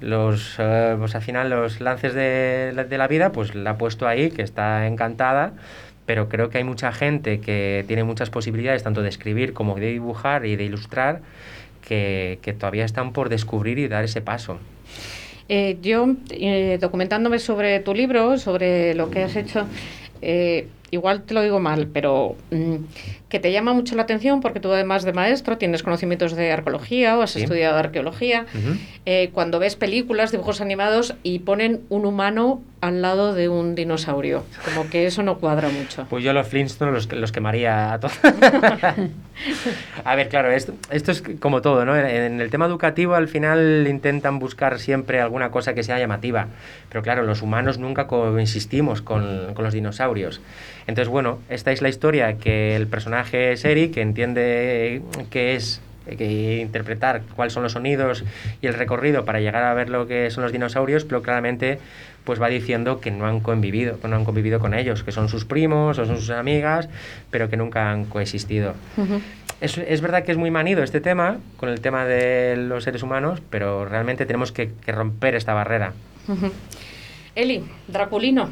Los, 0.00 0.56
eh, 0.58 0.96
pues 0.98 1.14
al 1.14 1.22
final 1.22 1.50
los 1.50 1.80
lances 1.80 2.14
de, 2.14 2.86
de 2.88 2.98
la 2.98 3.08
vida, 3.08 3.30
pues 3.32 3.54
la 3.54 3.70
ha 3.70 3.78
puesto 3.78 4.08
ahí, 4.08 4.30
que 4.30 4.42
está 4.42 4.86
encantada, 4.86 5.52
pero 6.06 6.28
creo 6.28 6.48
que 6.48 6.58
hay 6.58 6.64
mucha 6.64 6.92
gente 6.92 7.40
que 7.40 7.84
tiene 7.86 8.04
muchas 8.04 8.30
posibilidades, 8.30 8.82
tanto 8.82 9.02
de 9.02 9.08
escribir 9.08 9.52
como 9.52 9.74
de 9.74 9.92
dibujar 9.92 10.46
y 10.46 10.56
de 10.56 10.64
ilustrar, 10.64 11.20
que, 11.86 12.38
que 12.40 12.54
todavía 12.54 12.86
están 12.86 13.12
por 13.12 13.28
descubrir 13.28 13.78
y 13.78 13.88
dar 13.88 14.04
ese 14.04 14.22
paso. 14.22 14.58
Eh, 15.48 15.76
yo, 15.82 16.06
eh, 16.30 16.78
documentándome 16.80 17.38
sobre 17.38 17.80
tu 17.80 17.94
libro, 17.94 18.38
sobre 18.38 18.94
lo 18.94 19.10
que 19.10 19.24
has 19.24 19.36
hecho, 19.36 19.66
eh, 20.22 20.68
igual 20.90 21.22
te 21.24 21.34
lo 21.34 21.42
digo 21.42 21.60
mal, 21.60 21.86
pero 21.88 22.36
mm, 22.50 22.76
que 23.28 23.40
te 23.40 23.52
llama 23.52 23.74
mucho 23.74 23.94
la 23.96 24.02
atención 24.02 24.40
porque 24.40 24.60
tú 24.60 24.72
además 24.72 25.02
de 25.04 25.12
maestro 25.12 25.58
tienes 25.58 25.82
conocimientos 25.82 26.34
de 26.36 26.52
arqueología 26.52 27.18
o 27.18 27.22
has 27.22 27.32
Sí. 27.32 27.42
estudiado 27.42 27.76
arqueología. 27.76 28.46
Eh, 29.04 29.30
cuando 29.34 29.58
ves 29.58 29.76
películas, 29.76 30.30
dibujos 30.32 30.60
animados 30.60 31.14
y 31.24 31.40
ponen 31.40 31.80
un 31.90 32.06
humano 32.06 32.62
al 32.84 33.00
lado 33.00 33.32
de 33.32 33.48
un 33.48 33.74
dinosaurio, 33.74 34.44
como 34.64 34.90
que 34.90 35.06
eso 35.06 35.22
no 35.22 35.38
cuadra 35.38 35.70
mucho. 35.70 36.06
Pues 36.10 36.22
yo 36.22 36.34
los 36.34 36.46
Flintstones 36.46 36.94
los, 36.94 37.12
los 37.12 37.32
quemaría 37.32 37.94
a 37.94 38.00
todos. 38.00 38.18
a 40.04 40.14
ver, 40.14 40.28
claro, 40.28 40.50
esto, 40.50 40.74
esto 40.90 41.10
es 41.10 41.22
como 41.40 41.62
todo, 41.62 41.86
¿no? 41.86 41.96
En, 41.96 42.04
en 42.06 42.40
el 42.42 42.50
tema 42.50 42.66
educativo 42.66 43.14
al 43.14 43.28
final 43.28 43.86
intentan 43.88 44.38
buscar 44.38 44.78
siempre 44.78 45.20
alguna 45.20 45.50
cosa 45.50 45.72
que 45.72 45.82
sea 45.82 45.98
llamativa. 45.98 46.48
Pero 46.90 47.02
claro, 47.02 47.22
los 47.22 47.40
humanos 47.40 47.78
nunca 47.78 48.06
coexistimos 48.06 49.00
con, 49.00 49.54
con 49.54 49.64
los 49.64 49.72
dinosaurios. 49.72 50.42
Entonces, 50.86 51.08
bueno, 51.08 51.38
esta 51.48 51.72
es 51.72 51.80
la 51.80 51.88
historia 51.88 52.36
que 52.36 52.76
el 52.76 52.86
personaje 52.86 53.52
es 53.52 53.64
Eric, 53.64 53.94
que 53.94 54.02
entiende 54.02 55.02
que 55.30 55.56
es 55.56 55.80
que 56.06 56.60
interpretar 56.60 57.22
cuáles 57.34 57.52
son 57.52 57.62
los 57.62 57.72
sonidos 57.72 58.24
y 58.60 58.66
el 58.66 58.74
recorrido 58.74 59.24
para 59.24 59.40
llegar 59.40 59.62
a 59.64 59.74
ver 59.74 59.88
lo 59.88 60.06
que 60.06 60.30
son 60.30 60.42
los 60.42 60.52
dinosaurios, 60.52 61.04
pero 61.04 61.22
claramente 61.22 61.78
pues 62.24 62.40
va 62.40 62.48
diciendo 62.48 63.00
que 63.00 63.10
no 63.10 63.26
han 63.26 63.40
convivido, 63.40 64.00
que 64.00 64.08
no 64.08 64.16
han 64.16 64.24
convivido 64.24 64.58
con 64.58 64.74
ellos, 64.74 65.02
que 65.02 65.12
son 65.12 65.28
sus 65.28 65.44
primos 65.44 65.98
o 65.98 66.06
son 66.06 66.16
sus 66.16 66.30
amigas, 66.30 66.88
pero 67.30 67.50
que 67.50 67.56
nunca 67.56 67.90
han 67.90 68.06
coexistido. 68.06 68.74
Es, 69.60 69.78
es 69.78 70.00
verdad 70.00 70.24
que 70.24 70.32
es 70.32 70.38
muy 70.38 70.50
manido 70.50 70.82
este 70.82 71.00
tema, 71.00 71.38
con 71.58 71.68
el 71.68 71.80
tema 71.80 72.06
de 72.06 72.56
los 72.56 72.84
seres 72.84 73.02
humanos, 73.02 73.42
pero 73.50 73.84
realmente 73.84 74.26
tenemos 74.26 74.52
que, 74.52 74.72
que 74.84 74.92
romper 74.92 75.34
esta 75.34 75.52
barrera. 75.52 75.92
Eli, 77.34 77.64
Draculino. 77.88 78.48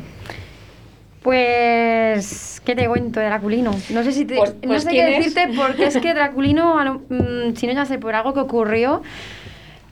Pues, 1.23 2.61
¿qué 2.65 2.75
te 2.75 2.87
cuento 2.89 3.21
de 3.21 3.27
Draculino? 3.27 3.71
No 3.91 4.03
sé 4.03 4.13
si 4.13 4.25
te, 4.25 4.37
Pues- 4.37 4.55
no 4.55 4.69
pues 4.69 4.83
sé 4.83 4.91
¿quién 4.91 5.07
qué 5.07 5.19
es? 5.19 5.35
decirte 5.35 5.55
porque 5.57 5.87
es 5.87 5.97
que 5.99 6.15
Draculino, 6.15 7.01
mm, 7.09 7.55
si 7.57 7.67
no 7.67 7.73
ya 7.73 7.85
sé 7.85 7.99
por 7.99 8.15
algo 8.15 8.35
que 8.35 8.41
ocurrió, 8.41 9.03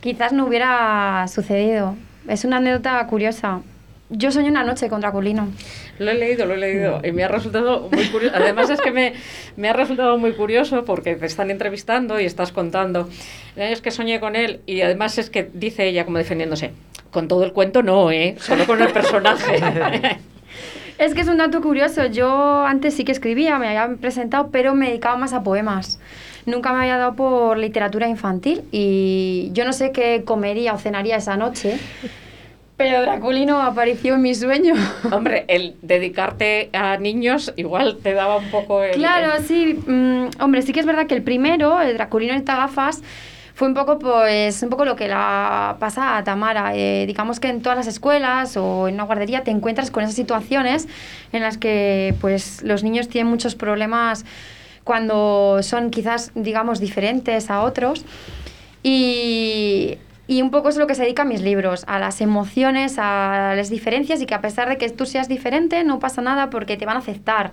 quizás 0.01 0.33
no 0.33 0.47
hubiera 0.47 1.27
sucedido. 1.29 1.97
Es 2.29 2.45
una 2.45 2.59
anécdota 2.59 3.07
curiosa. 3.07 3.61
Yo 4.13 4.33
soñé 4.33 4.49
una 4.51 4.65
noche 4.65 4.89
con 4.89 5.01
Draculino. 5.01 5.49
Lo 6.01 6.11
he 6.11 6.15
leído, 6.15 6.45
lo 6.47 6.55
he 6.55 6.59
leído 6.59 7.01
y 7.05 7.13
me 7.13 7.23
ha 7.23 7.29
resultado 7.29 7.89
muy 7.93 8.07
curioso. 8.07 8.35
Además 8.37 8.69
es 8.71 8.81
que 8.81 8.91
me, 8.91 9.13
me 9.57 9.69
ha 9.69 9.73
resultado 9.73 10.19
muy 10.19 10.33
curioso 10.33 10.85
porque 10.85 11.15
te 11.15 11.27
están 11.27 11.51
entrevistando 11.51 12.19
y 12.19 12.25
estás 12.25 12.51
contando. 12.51 13.09
Es 13.55 13.81
que 13.81 13.93
soñé 13.93 14.19
con 14.19 14.35
él 14.35 14.61
y 14.67 14.81
además 14.81 15.17
es 15.19 15.31
que 15.31 15.49
dice 15.55 15.87
ella 15.87 16.05
como 16.05 16.19
defendiéndose. 16.19 16.73
Con 17.13 17.29
todo 17.29 17.45
el 17.45 17.53
cuento 17.53 17.83
no, 17.85 18.11
¿eh? 18.11 18.35
Solo 18.41 18.67
con 18.67 18.83
el 18.83 18.89
personaje. 18.93 20.19
Es 21.01 21.15
que 21.15 21.23
es 21.23 21.29
un 21.29 21.39
dato 21.39 21.63
curioso. 21.63 22.07
Yo 22.07 22.65
antes 22.67 22.93
sí 22.95 23.05
que 23.05 23.13
escribía, 23.13 23.59
me 23.59 23.69
había 23.77 23.97
presentado, 23.97 24.51
pero 24.53 24.75
me 24.75 24.89
dedicaba 24.89 25.17
más 25.17 25.33
a 25.33 25.43
poemas. 25.43 25.99
Nunca 26.45 26.73
me 26.73 26.81
había 26.81 26.99
dado 26.99 27.15
por 27.15 27.57
literatura 27.57 28.07
infantil 28.07 28.63
y 28.71 29.49
yo 29.53 29.65
no 29.65 29.73
sé 29.73 29.93
qué 29.93 30.23
comería 30.25 30.75
o 30.75 30.79
cenaría 30.79 31.17
esa 31.17 31.37
noche, 31.39 31.79
pero 32.77 33.01
Draculino 33.03 33.61
apareció 33.63 34.15
en 34.15 34.23
mi 34.23 34.35
sueño. 34.35 34.75
Hombre, 35.11 35.45
el 35.49 35.77
dedicarte 35.83 36.69
a 36.75 36.97
niños 36.99 37.53
igual 37.57 37.99
te 38.03 38.13
daba 38.15 38.37
un 38.37 38.51
poco 38.51 38.83
el... 38.83 38.93
Claro, 38.93 39.35
el- 39.39 39.45
sí. 39.45 39.79
mm, 39.87 40.43
hombre, 40.43 40.63
sí 40.63 40.73
que 40.73 40.81
es 40.81 40.87
verdad 40.87 41.07
que 41.07 41.15
el 41.15 41.23
primero, 41.23 41.81
el 41.81 41.95
Draculino 41.95 42.35
en 42.35 42.45
gafas, 42.45 43.03
fue 43.61 43.69
un 43.69 43.75
poco, 43.75 43.99
pues, 43.99 44.63
un 44.63 44.71
poco 44.71 44.87
lo 44.87 44.97
que 44.97 45.07
la 45.07 45.77
pasa 45.79 46.17
a 46.17 46.25
Tamara. 46.25 46.75
Eh, 46.75 47.05
digamos 47.07 47.41
que 47.41 47.49
en 47.49 47.61
todas 47.61 47.77
las 47.77 47.89
escuelas 47.89 48.57
o 48.57 48.89
en 48.89 48.95
una 48.95 49.03
guardería 49.03 49.45
te 49.45 49.51
encuentras 49.51 49.91
con 49.91 50.03
esas 50.03 50.17
situaciones 50.17 50.89
en 51.31 51.43
las 51.43 51.59
que, 51.59 52.15
pues, 52.23 52.63
los 52.63 52.83
niños 52.83 53.11
tienen 53.11 53.31
muchos 53.31 53.57
problemas 53.57 54.25
cuando 54.83 55.63
son 55.63 55.91
quizás, 55.91 56.33
digamos, 56.35 56.81
diferentes 56.81 57.51
a 57.51 57.61
otros. 57.61 58.07
Y, 58.83 59.99
y 60.27 60.41
un 60.41 60.51
poco 60.51 60.71
es 60.71 60.79
lo 60.79 60.87
que 60.87 60.95
se 60.95 61.03
dedica 61.03 61.21
a 61.21 61.27
mis 61.27 61.43
libros, 61.43 61.85
a 61.87 61.99
las 61.99 62.23
emociones, 62.23 62.95
a 62.97 63.53
las 63.55 63.69
diferencias 63.69 64.23
y 64.23 64.25
que 64.25 64.35
a 64.35 64.41
pesar 64.41 64.71
de 64.71 64.79
que 64.79 64.89
tú 64.89 65.05
seas 65.05 65.29
diferente, 65.29 65.85
no 65.85 65.99
pasa 65.99 66.23
nada 66.23 66.49
porque 66.49 66.79
te 66.79 66.87
van 66.87 66.97
a 66.97 67.01
aceptar 67.01 67.53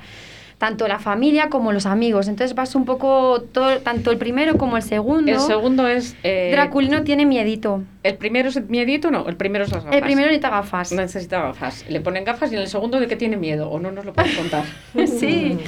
tanto 0.58 0.88
la 0.88 1.00
familia 1.00 1.50
como 1.50 1.72
los 1.72 1.86
amigos. 1.86 2.28
Entonces 2.28 2.56
vas 2.56 2.74
un 2.76 2.86
poco, 2.86 3.42
todo, 3.52 3.80
tanto 3.80 4.12
el 4.12 4.18
primero 4.18 4.58
como 4.58 4.78
el 4.78 4.84
segundo. 4.84 5.32
El 5.32 5.40
segundo 5.40 5.88
es... 5.88 6.16
eh, 6.24 6.50
Draculino 6.52 7.04
tiene 7.04 7.26
miedito. 7.26 7.84
¿El 8.04 8.16
primero 8.16 8.50
es 8.50 8.70
miedito 8.70 9.10
o 9.10 9.12
no? 9.12 9.28
El 9.28 9.36
primero 9.36 9.66
es 9.66 9.72
las 9.72 9.84
gafas. 9.84 9.98
El 9.98 10.04
primero 10.04 10.28
necesita 10.28 10.50
gafas. 10.50 10.92
Necesita 10.92 11.42
gafas. 11.42 11.86
Le 11.90 12.02
ponen 12.02 12.24
gafas 12.24 12.52
y 12.52 12.56
en 12.56 12.62
el 12.62 12.68
segundo 12.68 13.00
de 13.00 13.08
qué 13.08 13.16
tiene 13.16 13.38
miedo 13.38 13.70
o 13.70 13.80
no 13.80 13.92
nos 13.92 14.06
lo 14.06 14.14
puedes 14.14 14.36
contar. 14.36 14.64
sí. 15.08 15.60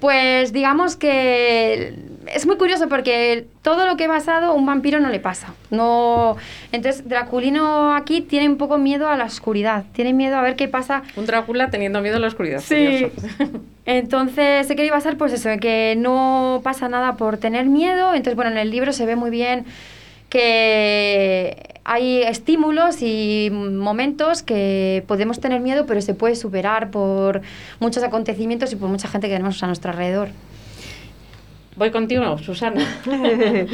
Pues 0.00 0.52
digamos 0.52 0.96
que 0.96 1.94
es 2.26 2.46
muy 2.46 2.56
curioso 2.56 2.88
porque 2.88 3.46
todo 3.62 3.86
lo 3.86 3.96
que 3.96 4.04
he 4.04 4.08
basado 4.08 4.52
a 4.52 4.52
un 4.52 4.66
vampiro 4.66 5.00
no 5.00 5.08
le 5.08 5.20
pasa. 5.20 5.54
No, 5.70 6.36
entonces 6.70 7.08
Draculino 7.08 7.94
aquí 7.94 8.20
tiene 8.20 8.48
un 8.48 8.56
poco 8.56 8.78
miedo 8.78 9.08
a 9.08 9.16
la 9.16 9.24
oscuridad, 9.24 9.84
tiene 9.92 10.12
miedo 10.12 10.36
a 10.36 10.42
ver 10.42 10.56
qué 10.56 10.68
pasa. 10.68 11.02
Un 11.16 11.26
Drácula 11.26 11.70
teniendo 11.70 12.00
miedo 12.00 12.16
a 12.16 12.20
la 12.20 12.28
oscuridad. 12.28 12.60
Sí. 12.60 13.10
curioso. 13.10 13.60
Entonces 13.84 14.70
he 14.70 14.76
querido 14.76 14.94
basar 14.94 15.16
pues 15.16 15.32
eso, 15.32 15.50
en 15.50 15.58
que 15.58 15.94
no 15.96 16.60
pasa 16.62 16.88
nada 16.88 17.16
por 17.16 17.38
tener 17.38 17.66
miedo. 17.66 18.14
Entonces, 18.14 18.36
bueno, 18.36 18.52
en 18.52 18.58
el 18.58 18.70
libro 18.70 18.92
se 18.92 19.06
ve 19.06 19.16
muy 19.16 19.30
bien 19.30 19.64
que 20.28 21.72
hay 21.84 22.22
estímulos 22.22 23.02
y 23.02 23.50
momentos 23.50 24.42
que 24.42 25.04
podemos 25.06 25.40
tener 25.40 25.60
miedo, 25.60 25.84
pero 25.84 26.00
se 26.00 26.14
puede 26.14 26.36
superar 26.36 26.90
por 26.90 27.42
muchos 27.80 28.02
acontecimientos 28.02 28.72
y 28.72 28.76
por 28.76 28.88
mucha 28.88 29.08
gente 29.08 29.26
que 29.26 29.34
tenemos 29.34 29.62
a 29.62 29.66
nuestro 29.66 29.90
alrededor. 29.90 30.28
Voy 31.76 31.90
contigo, 31.90 32.38
Susana. 32.38 32.84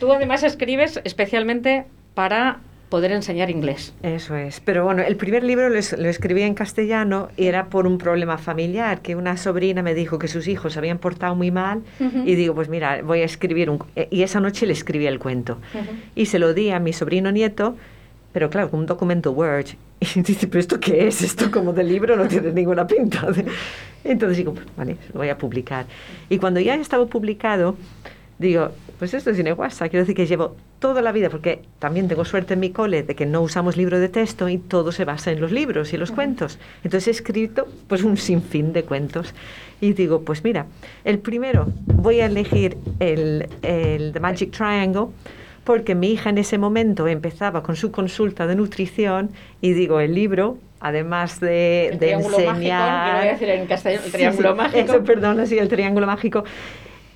Tú 0.00 0.12
además 0.12 0.42
escribes 0.42 1.00
especialmente 1.04 1.84
para 2.14 2.58
poder 2.88 3.10
enseñar 3.12 3.50
inglés. 3.50 3.94
Eso 4.02 4.36
es. 4.36 4.60
Pero 4.60 4.84
bueno, 4.84 5.02
el 5.02 5.16
primer 5.16 5.42
libro 5.42 5.68
lo, 5.68 5.76
es- 5.78 5.98
lo 5.98 6.08
escribí 6.08 6.42
en 6.42 6.54
castellano 6.54 7.28
y 7.36 7.46
era 7.46 7.66
por 7.66 7.86
un 7.86 7.98
problema 7.98 8.38
familiar, 8.38 9.00
que 9.00 9.16
una 9.16 9.36
sobrina 9.36 9.82
me 9.82 9.92
dijo 9.94 10.18
que 10.18 10.28
sus 10.28 10.46
hijos 10.46 10.74
se 10.74 10.78
habían 10.78 10.98
portado 10.98 11.34
muy 11.34 11.50
mal 11.50 11.82
y 12.24 12.34
digo, 12.36 12.54
pues 12.54 12.68
mira, 12.68 13.02
voy 13.02 13.20
a 13.22 13.24
escribir 13.24 13.70
un... 13.70 13.82
eh, 13.96 14.06
Y 14.10 14.22
esa 14.22 14.38
noche 14.40 14.66
le 14.66 14.72
escribí 14.72 15.06
el 15.06 15.18
cuento. 15.18 15.58
Y 16.14 16.26
se 16.26 16.38
lo 16.38 16.54
di 16.54 16.70
a 16.70 16.78
mi 16.78 16.92
sobrino 16.92 17.32
nieto, 17.32 17.76
pero 18.36 18.50
claro, 18.50 18.68
con 18.68 18.80
un 18.80 18.86
documento 18.86 19.32
Word. 19.32 19.68
Y 20.14 20.20
dice, 20.20 20.46
pero 20.46 20.60
¿esto 20.60 20.78
qué 20.78 21.06
es? 21.06 21.22
Esto 21.22 21.50
como 21.50 21.72
de 21.72 21.82
libro 21.82 22.16
no 22.16 22.28
tiene 22.28 22.52
ninguna 22.52 22.86
pinta. 22.86 23.26
Entonces 24.04 24.36
digo, 24.36 24.52
pues, 24.52 24.66
vale, 24.76 24.98
lo 25.14 25.20
voy 25.20 25.30
a 25.30 25.38
publicar. 25.38 25.86
Y 26.28 26.36
cuando 26.36 26.60
ya 26.60 26.74
estaba 26.74 27.06
publicado, 27.06 27.76
digo, 28.38 28.72
pues 28.98 29.14
esto 29.14 29.30
es 29.30 29.38
WhatsApp. 29.56 29.88
Quiero 29.88 30.02
decir 30.02 30.14
que 30.14 30.26
llevo 30.26 30.54
toda 30.80 31.00
la 31.00 31.12
vida, 31.12 31.30
porque 31.30 31.62
también 31.78 32.08
tengo 32.08 32.26
suerte 32.26 32.52
en 32.52 32.60
mi 32.60 32.72
cole 32.72 33.04
de 33.04 33.14
que 33.14 33.24
no 33.24 33.40
usamos 33.40 33.78
libro 33.78 33.98
de 33.98 34.10
texto 34.10 34.50
y 34.50 34.58
todo 34.58 34.92
se 34.92 35.06
basa 35.06 35.32
en 35.32 35.40
los 35.40 35.50
libros 35.50 35.94
y 35.94 35.96
los 35.96 36.10
cuentos. 36.10 36.58
Entonces 36.84 37.08
he 37.08 37.12
escrito 37.12 37.66
pues 37.88 38.02
un 38.02 38.18
sinfín 38.18 38.74
de 38.74 38.82
cuentos. 38.82 39.32
Y 39.80 39.94
digo, 39.94 40.20
pues 40.26 40.44
mira, 40.44 40.66
el 41.04 41.20
primero 41.20 41.68
voy 41.86 42.20
a 42.20 42.26
elegir 42.26 42.76
el, 43.00 43.48
el 43.62 44.12
The 44.12 44.20
Magic 44.20 44.50
Triangle 44.50 45.06
porque 45.66 45.96
mi 45.96 46.12
hija 46.12 46.30
en 46.30 46.38
ese 46.38 46.58
momento 46.58 47.08
empezaba 47.08 47.64
con 47.64 47.74
su 47.74 47.90
consulta 47.90 48.46
de 48.46 48.54
nutrición 48.54 49.30
y 49.60 49.72
digo, 49.72 49.98
el 49.98 50.14
libro, 50.14 50.58
además 50.78 51.40
de, 51.40 51.88
El 51.88 51.98
de 51.98 52.06
triángulo 52.06 52.36
mágico, 52.38 52.50
enseñar... 52.52 53.04
que 53.04 53.18
voy 53.18 53.28
a 53.28 53.32
decir 53.32 53.48
en 53.50 53.66
castellano, 53.66 54.04
el 54.06 54.12
triángulo 54.12 54.50
sí, 54.52 54.56
mágico. 54.56 54.78
Eso, 54.78 55.04
perdón, 55.04 55.46
sí, 55.46 55.58
el 55.58 55.68
triángulo 55.68 56.06
mágico. 56.06 56.44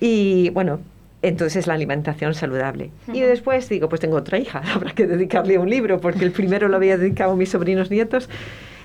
Y 0.01 0.49
bueno, 0.49 0.81
entonces 1.21 1.65
la 1.65 1.75
alimentación 1.75 2.33
saludable. 2.33 2.91
Y 3.13 3.21
después 3.21 3.69
digo, 3.69 3.87
pues 3.87 4.01
tengo 4.01 4.17
otra 4.17 4.37
hija, 4.37 4.61
habrá 4.75 4.91
que 4.91 5.07
dedicarle 5.07 5.57
un 5.57 5.69
libro, 5.69 6.01
porque 6.01 6.25
el 6.25 6.33
primero 6.33 6.67
lo 6.67 6.75
había 6.75 6.97
dedicado 6.97 7.31
a 7.31 7.35
mis 7.37 7.49
sobrinos 7.49 7.89
nietos. 7.89 8.29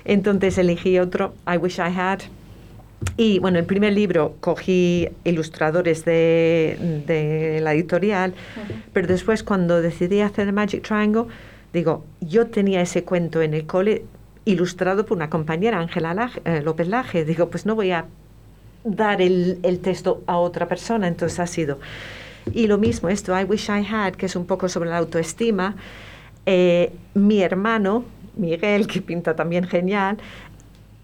Entonces 0.05 0.57
elegí 0.57 0.97
otro, 0.97 1.33
I 1.45 1.57
Wish 1.57 1.79
I 1.79 1.93
Had. 1.93 2.21
Y 3.15 3.39
bueno, 3.39 3.59
el 3.59 3.65
primer 3.65 3.93
libro 3.93 4.35
cogí 4.39 5.09
ilustradores 5.23 6.03
de, 6.03 7.03
de 7.05 7.59
la 7.61 7.73
editorial, 7.73 8.33
pero 8.91 9.07
después 9.07 9.43
cuando 9.43 9.81
decidí 9.81 10.21
hacer 10.21 10.51
Magic 10.51 10.81
Triangle, 10.81 11.25
digo, 11.73 12.03
yo 12.21 12.47
tenía 12.47 12.81
ese 12.81 13.03
cuento 13.03 13.41
en 13.41 13.53
el 13.53 13.65
cole 13.65 14.03
ilustrado 14.45 15.05
por 15.05 15.17
una 15.17 15.29
compañera, 15.29 15.79
Ángela 15.79 16.31
eh, 16.45 16.61
López 16.63 16.87
Laje. 16.87 17.25
Digo, 17.25 17.49
pues 17.49 17.65
no 17.65 17.75
voy 17.75 17.91
a 17.91 18.05
dar 18.83 19.21
el, 19.21 19.59
el 19.61 19.79
texto 19.79 20.23
a 20.25 20.37
otra 20.37 20.67
persona, 20.67 21.07
entonces 21.07 21.39
ha 21.39 21.47
sido. 21.47 21.79
Y 22.53 22.67
lo 22.67 22.77
mismo, 22.77 23.09
esto, 23.09 23.37
I 23.37 23.43
Wish 23.43 23.69
I 23.69 23.85
Had, 23.85 24.13
que 24.13 24.25
es 24.25 24.35
un 24.35 24.45
poco 24.45 24.69
sobre 24.69 24.89
la 24.89 24.97
autoestima. 24.97 25.75
eh, 26.45 26.93
mi 27.13 27.41
hermano, 27.41 28.05
Miguel, 28.37 28.87
que 28.87 29.01
pinta 29.01 29.35
también 29.35 29.65
genial, 29.65 30.17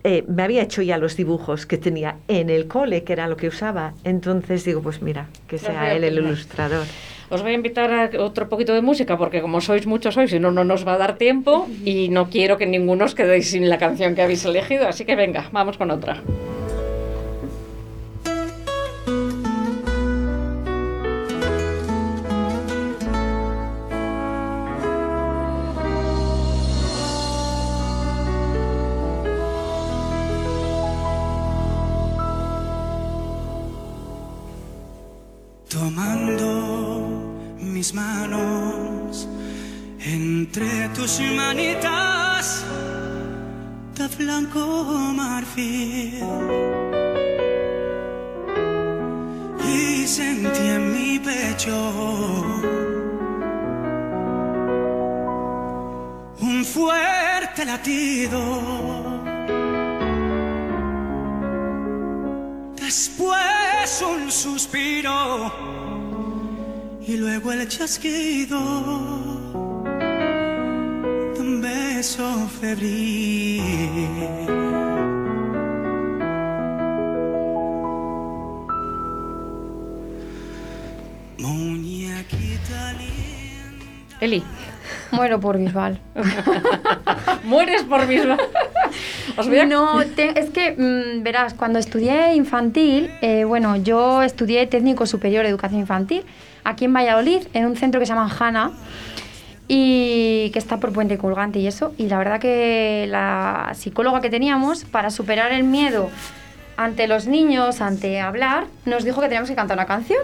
eh, 0.03 0.23
me 0.27 0.43
había 0.43 0.61
hecho 0.61 0.81
ya 0.81 0.97
los 0.97 1.15
dibujos 1.15 1.65
que 1.65 1.77
tenía 1.77 2.17
en 2.27 2.49
el 2.49 2.67
cole, 2.67 3.03
que 3.03 3.13
era 3.13 3.27
lo 3.27 3.37
que 3.37 3.47
usaba. 3.47 3.93
Entonces 4.03 4.65
digo, 4.65 4.81
pues 4.81 5.01
mira, 5.01 5.27
que 5.47 5.57
sea 5.57 5.93
él 5.93 6.03
el 6.03 6.17
ilustrador. 6.17 6.85
Os 7.29 7.41
voy 7.41 7.51
a 7.51 7.55
invitar 7.55 7.91
a 7.91 8.21
otro 8.21 8.49
poquito 8.49 8.73
de 8.73 8.81
música 8.81 9.17
porque 9.17 9.41
como 9.41 9.61
sois 9.61 9.87
muchos 9.87 10.17
hoy, 10.17 10.27
si 10.27 10.39
no, 10.39 10.51
no 10.51 10.63
nos 10.63 10.85
va 10.85 10.93
a 10.93 10.97
dar 10.97 11.17
tiempo 11.17 11.67
y 11.83 12.09
no 12.09 12.29
quiero 12.29 12.57
que 12.57 12.65
ninguno 12.65 13.05
os 13.05 13.15
quedéis 13.15 13.49
sin 13.49 13.69
la 13.69 13.77
canción 13.77 14.13
que 14.13 14.21
habéis 14.21 14.45
elegido. 14.45 14.87
Así 14.87 15.05
que 15.05 15.15
venga, 15.15 15.49
vamos 15.51 15.77
con 15.77 15.89
otra. 15.89 16.21
Blanco 44.33 45.13
marfil 45.13 46.23
y 49.63 50.07
sentí 50.07 50.67
en 50.77 50.91
mi 50.91 51.19
pecho 51.19 51.77
un 56.41 56.65
fuerte 56.65 57.63
latido. 57.65 58.41
Después 62.75 64.03
un 64.13 64.31
suspiro 64.31 65.51
y 67.05 67.17
luego 67.17 67.51
el 67.51 67.67
chasquido 67.67 69.42
beso 72.03 72.49
febril. 72.59 73.63
Eli. 84.19 84.43
Muero 85.11 85.39
por 85.39 85.57
Bisbal. 85.57 85.99
Mueres 87.43 87.83
por 87.83 88.07
Bisbal. 88.07 88.39
Os 89.37 89.47
voy 89.47 89.59
a- 89.59 89.65
No, 89.65 90.03
te- 90.15 90.39
es 90.39 90.49
que, 90.49 90.71
mm, 90.71 91.23
verás, 91.23 91.53
cuando 91.53 91.79
estudié 91.79 92.33
infantil, 92.35 93.09
eh, 93.21 93.43
bueno, 93.43 93.75
yo 93.75 94.21
estudié 94.23 94.65
técnico 94.67 95.05
superior 95.05 95.43
de 95.43 95.49
educación 95.49 95.79
infantil 95.81 96.23
aquí 96.63 96.85
en 96.85 96.93
Valladolid, 96.93 97.41
en 97.53 97.65
un 97.65 97.75
centro 97.75 97.99
que 97.99 98.05
se 98.05 98.13
llama 98.13 98.33
Hanna 98.39 98.71
y 99.67 100.49
que 100.51 100.59
está 100.59 100.77
por 100.77 100.93
Puente 100.93 101.17
Colgante 101.17 101.59
y 101.59 101.67
eso. 101.67 101.93
Y 101.97 102.07
la 102.07 102.17
verdad 102.17 102.39
que 102.39 103.05
la 103.09 103.71
psicóloga 103.73 104.21
que 104.21 104.29
teníamos, 104.29 104.85
para 104.85 105.09
superar 105.09 105.51
el 105.51 105.63
miedo 105.63 106.09
ante 106.77 107.07
los 107.07 107.27
niños, 107.27 107.81
ante 107.81 108.19
hablar, 108.19 108.65
nos 108.85 109.03
dijo 109.03 109.21
que 109.21 109.27
teníamos 109.27 109.49
que 109.49 109.55
cantar 109.55 109.77
una 109.77 109.85
canción. 109.85 110.19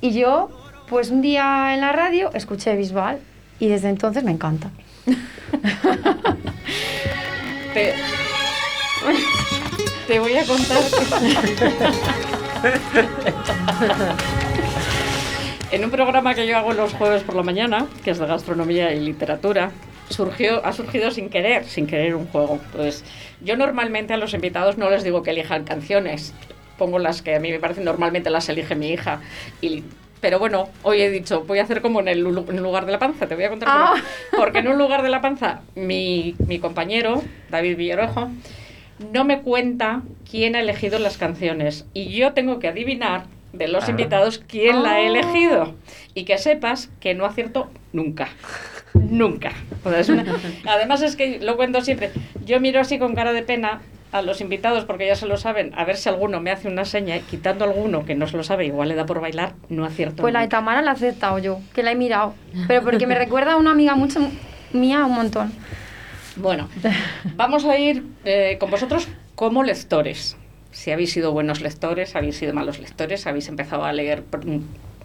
Y 0.00 0.12
yo, 0.12 0.50
pues 0.88 1.10
un 1.10 1.20
día 1.20 1.74
en 1.74 1.80
la 1.80 1.92
radio, 1.92 2.30
escuché 2.32 2.76
Bisbal 2.76 3.18
y 3.58 3.68
desde 3.68 3.88
entonces 3.88 4.24
me 4.24 4.32
encanta. 4.32 4.70
Te, 7.74 7.94
te 10.08 10.18
voy 10.18 10.36
a 10.36 10.44
contar. 10.44 10.82
en 15.72 15.84
un 15.84 15.90
programa 15.90 16.34
que 16.34 16.46
yo 16.46 16.56
hago 16.56 16.72
los 16.72 16.94
jueves 16.94 17.22
por 17.22 17.36
la 17.36 17.42
mañana, 17.42 17.86
que 18.04 18.10
es 18.10 18.18
de 18.18 18.26
gastronomía 18.26 18.92
y 18.92 19.00
literatura, 19.00 19.70
surgió, 20.08 20.64
ha 20.64 20.72
surgido 20.72 21.10
sin 21.10 21.30
querer, 21.30 21.64
sin 21.64 21.86
querer 21.86 22.14
un 22.14 22.26
juego. 22.26 22.58
Pues 22.72 23.04
yo 23.40 23.56
normalmente 23.56 24.12
a 24.12 24.16
los 24.16 24.34
invitados 24.34 24.78
no 24.78 24.90
les 24.90 25.04
digo 25.04 25.22
que 25.22 25.30
elijan 25.30 25.64
canciones, 25.64 26.34
pongo 26.76 26.98
las 26.98 27.22
que 27.22 27.36
a 27.36 27.40
mí 27.40 27.50
me 27.50 27.60
parecen 27.60 27.84
normalmente 27.84 28.30
las 28.30 28.48
elige 28.48 28.74
mi 28.74 28.88
hija. 28.88 29.20
Y, 29.60 29.84
pero 30.20 30.38
bueno, 30.38 30.68
hoy 30.82 31.02
he 31.02 31.10
dicho, 31.10 31.44
voy 31.44 31.60
a 31.60 31.62
hacer 31.62 31.82
como 31.82 32.00
en 32.00 32.08
el 32.08 32.26
en 32.26 32.62
lugar 32.62 32.84
de 32.86 32.92
la 32.92 32.98
panza, 32.98 33.28
te 33.28 33.34
voy 33.36 33.44
a 33.44 33.50
contar. 33.50 33.68
Ah. 33.70 33.94
Porque 34.36 34.58
en 34.58 34.68
un 34.68 34.78
lugar 34.78 35.02
de 35.02 35.08
la 35.08 35.20
panza, 35.20 35.60
mi, 35.76 36.34
mi 36.46 36.58
compañero, 36.58 37.22
David 37.48 37.76
Villarojo, 37.76 38.28
no 39.12 39.24
me 39.24 39.40
cuenta 39.40 40.02
quién 40.28 40.56
ha 40.56 40.60
elegido 40.60 40.98
las 40.98 41.16
canciones. 41.16 41.86
Y 41.94 42.10
yo 42.16 42.32
tengo 42.32 42.58
que 42.58 42.68
adivinar 42.68 43.24
de 43.52 43.68
los 43.68 43.84
Ah. 43.86 43.90
invitados 43.90 44.38
quién 44.46 44.82
la 44.82 44.90
ha 44.92 44.94
Ah. 44.96 45.00
elegido. 45.00 45.74
Y 46.14 46.24
que 46.24 46.38
sepas 46.38 46.90
que 47.00 47.14
no 47.14 47.24
acierto 47.24 47.70
nunca. 47.92 48.28
Nunca. 48.94 49.52
Una- 49.84 50.24
Además 50.68 51.00
es 51.02 51.14
que 51.14 51.38
lo 51.38 51.56
cuento 51.56 51.80
siempre. 51.80 52.10
Yo 52.44 52.58
miro 52.58 52.80
así 52.80 52.98
con 52.98 53.14
cara 53.14 53.32
de 53.32 53.42
pena 53.44 53.82
a 54.10 54.20
los 54.20 54.40
invitados 54.40 54.84
porque 54.84 55.06
ya 55.06 55.14
se 55.14 55.26
lo 55.26 55.36
saben, 55.36 55.72
a 55.76 55.84
ver 55.84 55.96
si 55.96 56.08
alguno 56.08 56.40
me 56.40 56.50
hace 56.50 56.66
una 56.66 56.84
seña, 56.84 57.16
y 57.16 57.20
quitando 57.20 57.64
alguno 57.64 58.04
que 58.04 58.16
no 58.16 58.26
se 58.26 58.36
lo 58.36 58.42
sabe, 58.42 58.66
igual 58.66 58.88
le 58.88 58.96
da 58.96 59.06
por 59.06 59.20
bailar, 59.20 59.52
no 59.68 59.84
acierto. 59.84 60.22
Pues 60.22 60.32
la 60.32 60.40
de. 60.40 60.48
Tamara 60.48 60.82
la 60.82 60.90
he 60.90 60.94
aceptado 60.94 61.38
yo, 61.38 61.60
que 61.72 61.84
la 61.84 61.92
he 61.92 61.94
mirado. 61.94 62.34
Pero 62.66 62.82
porque 62.82 63.06
me 63.06 63.14
recuerda 63.14 63.52
a 63.52 63.56
una 63.56 63.70
amiga 63.70 63.94
mucho 63.94 64.18
mía 64.72 65.04
un 65.04 65.14
montón. 65.14 65.52
Bueno, 66.34 66.68
vamos 67.36 67.64
a 67.64 67.78
ir 67.78 68.04
eh, 68.24 68.56
con 68.58 68.72
vosotros 68.72 69.06
como 69.36 69.62
lectores. 69.62 70.36
Si 70.72 70.90
habéis 70.90 71.12
sido 71.12 71.32
buenos 71.32 71.60
lectores, 71.60 72.14
habéis 72.16 72.36
sido 72.36 72.54
malos 72.54 72.78
lectores, 72.78 73.26
habéis 73.26 73.48
empezado 73.48 73.84
a 73.84 73.92
leer 73.92 74.22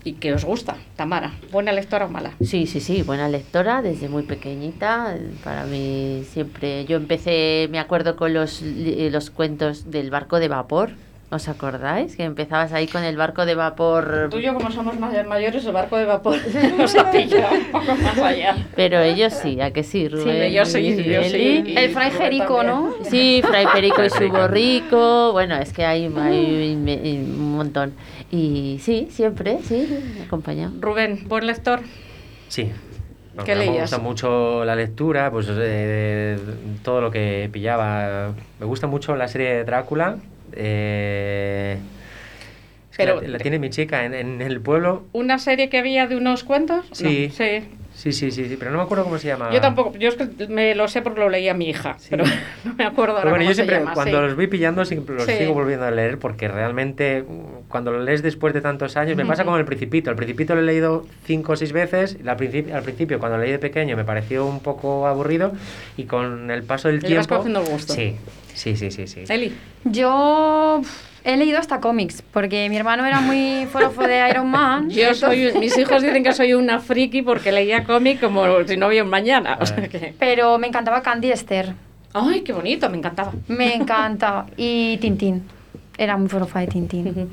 y 0.03 0.13
que 0.13 0.33
os 0.33 0.45
gusta. 0.45 0.75
Tamara, 0.95 1.33
¿buena 1.51 1.71
lectora 1.71 2.05
o 2.05 2.09
mala? 2.09 2.33
Sí, 2.41 2.67
sí, 2.67 2.79
sí, 2.79 3.01
buena 3.01 3.27
lectora 3.27 3.81
desde 3.81 4.07
muy 4.07 4.23
pequeñita. 4.23 5.17
Para 5.43 5.65
mí 5.65 6.23
siempre, 6.31 6.85
yo 6.85 6.97
empecé, 6.97 7.67
me 7.71 7.79
acuerdo 7.79 8.15
con 8.15 8.33
los, 8.33 8.61
li- 8.61 9.09
los 9.09 9.31
cuentos 9.31 9.89
del 9.89 10.11
barco 10.11 10.39
de 10.39 10.47
vapor. 10.47 10.91
¿Os 11.31 11.47
acordáis? 11.49 12.15
Que 12.15 12.23
empezabas 12.23 12.71
ahí 12.71 12.87
con 12.87 13.03
el 13.03 13.17
barco 13.17 13.45
de 13.47 13.55
vapor. 13.55 14.27
Tú 14.29 14.37
y 14.37 14.43
yo, 14.43 14.53
como 14.53 14.69
somos 14.71 14.99
más 14.99 15.11
mayores, 15.25 15.65
el 15.65 15.71
barco 15.73 15.97
de 15.97 16.05
vapor 16.05 16.37
nos 16.77 16.95
ha 16.95 17.09
pillado 17.11 17.55
un 17.55 17.65
poco 17.71 17.95
más 17.95 18.17
allá. 18.19 18.55
Pero 18.75 18.99
ellos 19.01 19.33
sí, 19.33 19.59
¿a 19.59 19.71
que 19.71 19.83
sí, 19.83 20.07
Rubén? 20.07 20.53
yo 20.53 20.65
sí, 20.65 20.79
y 20.79 21.03
yo 21.03 21.23
sí, 21.23 21.35
Eli? 21.35 21.71
y 21.71 21.77
El 21.77 21.89
Fray 21.91 22.11
Jerico. 22.11 22.63
¿no? 22.63 22.93
Sí, 23.03 23.41
Fray 23.45 23.65
Perico 23.73 24.03
y 24.03 24.09
su 24.11 24.29
borrico. 24.29 25.31
Bueno, 25.31 25.55
es 25.55 25.73
que 25.73 25.83
hay, 25.83 26.05
hay 26.15 26.73
un 26.75 27.55
montón. 27.55 27.93
Y 28.31 28.77
sí, 28.81 29.07
siempre, 29.09 29.59
sí, 29.63 29.99
me 30.17 30.25
acompaña. 30.25 30.71
Rubén, 30.79 31.27
buen 31.27 31.47
lector. 31.47 31.79
Sí. 32.49 32.71
¿Qué 33.43 33.53
no 33.53 33.59
Me 33.59 33.65
leías? 33.65 33.81
gusta 33.81 33.97
mucho 33.97 34.63
la 34.63 34.75
lectura, 34.75 35.29
pues 35.31 35.47
eh, 35.49 36.37
todo 36.83 37.01
lo 37.01 37.11
que 37.11 37.49
pillaba. 37.51 38.31
Me 38.59 38.65
gusta 38.65 38.87
mucho 38.87 39.15
la 39.15 39.27
serie 39.27 39.53
de 39.55 39.63
Drácula. 39.65 40.17
Eh, 40.55 41.77
Pero- 42.97 43.21
la, 43.21 43.27
la 43.27 43.37
tiene 43.39 43.59
mi 43.59 43.69
chica 43.69 44.05
en, 44.05 44.13
en 44.13 44.41
el 44.41 44.61
pueblo. 44.61 45.03
¿Una 45.13 45.37
serie 45.39 45.69
que 45.69 45.77
había 45.77 46.07
de 46.07 46.15
unos 46.15 46.43
cuentos? 46.43 46.85
No, 46.89 46.95
Sí. 46.95 47.29
sí. 47.35 47.63
Sí, 47.95 48.11
sí, 48.11 48.29
sí, 48.29 48.49
sí, 48.49 48.57
pero 48.59 48.71
no 48.71 48.77
me 48.79 48.83
acuerdo 48.83 49.05
cómo 49.05 49.17
se 49.17 49.27
llama. 49.29 49.51
Yo 49.53 49.61
tampoco, 49.61 49.97
yo 49.97 50.09
es 50.09 50.15
que 50.15 50.47
me 50.49 50.75
lo 50.75 50.89
sé 50.89 51.01
porque 51.01 51.21
lo 51.21 51.29
leía 51.29 51.53
mi 51.53 51.69
hija, 51.69 51.95
pero 52.09 52.25
no 52.65 52.73
me 52.73 52.83
acuerdo 52.83 53.13
ahora 53.13 53.21
Pero 53.21 53.29
bueno, 53.31 53.43
cómo 53.45 53.49
yo 53.49 53.49
se 53.51 53.55
siempre, 53.55 53.77
llama, 53.79 53.93
cuando 53.93 54.17
sí. 54.17 54.23
los 54.25 54.35
voy 54.35 54.47
pillando, 54.47 54.83
siempre 54.83 55.15
los 55.15 55.23
Sí. 55.23 55.31
sigo 55.37 55.53
volviendo 55.53 55.85
a 55.85 55.91
leer 55.91 56.19
porque 56.19 56.49
realmente 56.49 57.23
mm, 57.23 57.69
cuando 57.69 57.91
lo 57.93 58.01
lees 58.03 58.21
después 58.21 58.53
de 58.53 58.59
tantos 58.59 58.97
años, 58.97 59.15
me 59.15 59.25
pasa 59.25 59.45
como 59.45 59.55
el 59.57 59.63
Principito. 59.63 60.09
El 60.09 60.17
Principito 60.17 60.55
lo 60.55 60.61
he 60.61 60.65
leído 60.65 61.05
cinco 61.23 61.53
o 61.53 61.55
seis 61.55 61.71
veces. 61.71 62.17
La 62.21 62.35
principi- 62.35 62.69
al 62.73 62.83
principio, 62.83 63.17
cuando 63.17 63.37
lo 63.37 63.43
leí 63.43 63.53
de 63.53 63.59
pequeño, 63.59 63.95
me 63.95 64.03
pareció 64.03 64.45
un 64.45 64.59
poco 64.59 65.07
aburrido 65.07 65.53
y 65.95 66.03
con 66.03 66.51
el 66.51 66.63
paso 66.63 66.89
del 66.89 66.97
Le 66.99 67.15
vas 67.15 67.27
tiempo. 67.27 67.37
cogiendo 67.37 67.61
el 67.61 67.67
gusto. 67.69 67.93
Sí, 67.93 68.17
sí, 68.55 68.75
sí, 68.75 68.89
sí. 68.89 69.07
sí. 69.07 69.23
Eli. 69.29 69.53
Yo 69.83 70.81
he 71.23 71.37
leído 71.37 71.59
hasta 71.59 71.79
cómics, 71.79 72.23
porque 72.31 72.69
mi 72.69 72.77
hermano 72.77 73.05
era 73.05 73.19
muy 73.19 73.67
forofo 73.71 74.07
de 74.07 74.29
Iron 74.29 74.49
Man. 74.49 74.89
Yo 74.91 75.13
soy, 75.13 75.51
mis 75.59 75.77
hijos 75.77 76.01
dicen 76.01 76.23
que 76.23 76.33
soy 76.33 76.53
una 76.53 76.79
friki 76.79 77.21
porque 77.23 77.51
leía 77.51 77.83
cómic 77.83 78.19
como 78.19 78.63
si 78.65 78.77
no 78.77 78.85
había 78.85 79.03
un 79.03 79.09
mañana. 79.09 79.57
O 79.59 79.65
sea 79.65 79.87
que... 79.87 80.13
Pero 80.19 80.57
me 80.57 80.67
encantaba 80.67 81.01
Candy 81.01 81.31
Esther. 81.31 81.73
Ay, 82.13 82.41
qué 82.41 82.53
bonito, 82.53 82.89
me 82.89 82.97
encantaba. 82.97 83.33
Me 83.47 83.75
encanta. 83.75 84.45
Y 84.55 84.97
Tintín. 84.97 85.43
Era 85.97 86.15
muy 86.15 86.29
forofa 86.29 86.59
de 86.59 86.67
Tintín. 86.67 87.29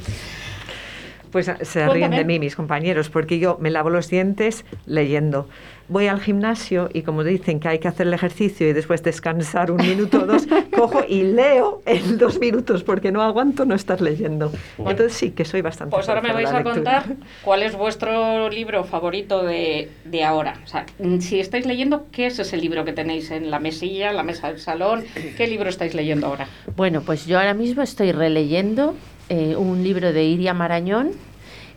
Pues 1.30 1.48
ah, 1.48 1.56
se 1.62 1.88
ríen 1.88 2.10
de 2.10 2.24
mí 2.24 2.38
mis 2.38 2.56
compañeros, 2.56 3.08
porque 3.08 3.38
yo 3.38 3.58
me 3.60 3.70
lavo 3.70 3.90
los 3.90 4.08
dientes 4.08 4.64
leyendo. 4.86 5.48
Voy 5.92 6.06
al 6.06 6.22
gimnasio 6.22 6.88
y 6.94 7.02
como 7.02 7.22
dicen 7.22 7.60
que 7.60 7.68
hay 7.68 7.78
que 7.78 7.86
hacer 7.86 8.06
el 8.06 8.14
ejercicio 8.14 8.66
y 8.66 8.72
después 8.72 9.02
descansar 9.02 9.70
un 9.70 9.76
minuto 9.76 10.22
o 10.22 10.26
dos, 10.26 10.46
cojo 10.74 11.02
y 11.06 11.22
leo 11.22 11.82
en 11.84 12.16
dos 12.16 12.40
minutos 12.40 12.82
porque 12.82 13.12
no 13.12 13.20
aguanto 13.20 13.66
no 13.66 13.74
estar 13.74 14.00
leyendo. 14.00 14.50
Entonces 14.78 15.12
sí 15.12 15.32
que 15.32 15.44
soy 15.44 15.60
bastante. 15.60 15.94
Pues 15.94 16.08
ahora 16.08 16.22
me 16.22 16.32
vais 16.32 16.48
a 16.48 16.54
lectura. 16.54 16.74
contar 16.74 17.04
cuál 17.44 17.62
es 17.62 17.76
vuestro 17.76 18.48
libro 18.48 18.84
favorito 18.84 19.42
de, 19.42 19.90
de 20.06 20.24
ahora. 20.24 20.54
O 20.64 20.66
sea, 20.66 20.86
mm, 20.98 21.18
si 21.18 21.40
estáis 21.40 21.66
leyendo, 21.66 22.06
¿qué 22.10 22.24
es 22.24 22.38
ese 22.38 22.56
libro 22.56 22.86
que 22.86 22.94
tenéis 22.94 23.30
en 23.30 23.50
la 23.50 23.58
mesilla, 23.58 24.08
en 24.08 24.16
la 24.16 24.22
mesa 24.22 24.48
del 24.48 24.60
salón? 24.60 25.04
¿Qué 25.36 25.46
libro 25.46 25.68
estáis 25.68 25.92
leyendo 25.94 26.28
ahora? 26.28 26.48
Bueno, 26.74 27.02
pues 27.02 27.26
yo 27.26 27.38
ahora 27.38 27.52
mismo 27.52 27.82
estoy 27.82 28.12
releyendo 28.12 28.94
eh, 29.28 29.56
un 29.56 29.84
libro 29.84 30.14
de 30.14 30.24
Iria 30.24 30.54
Marañón 30.54 31.10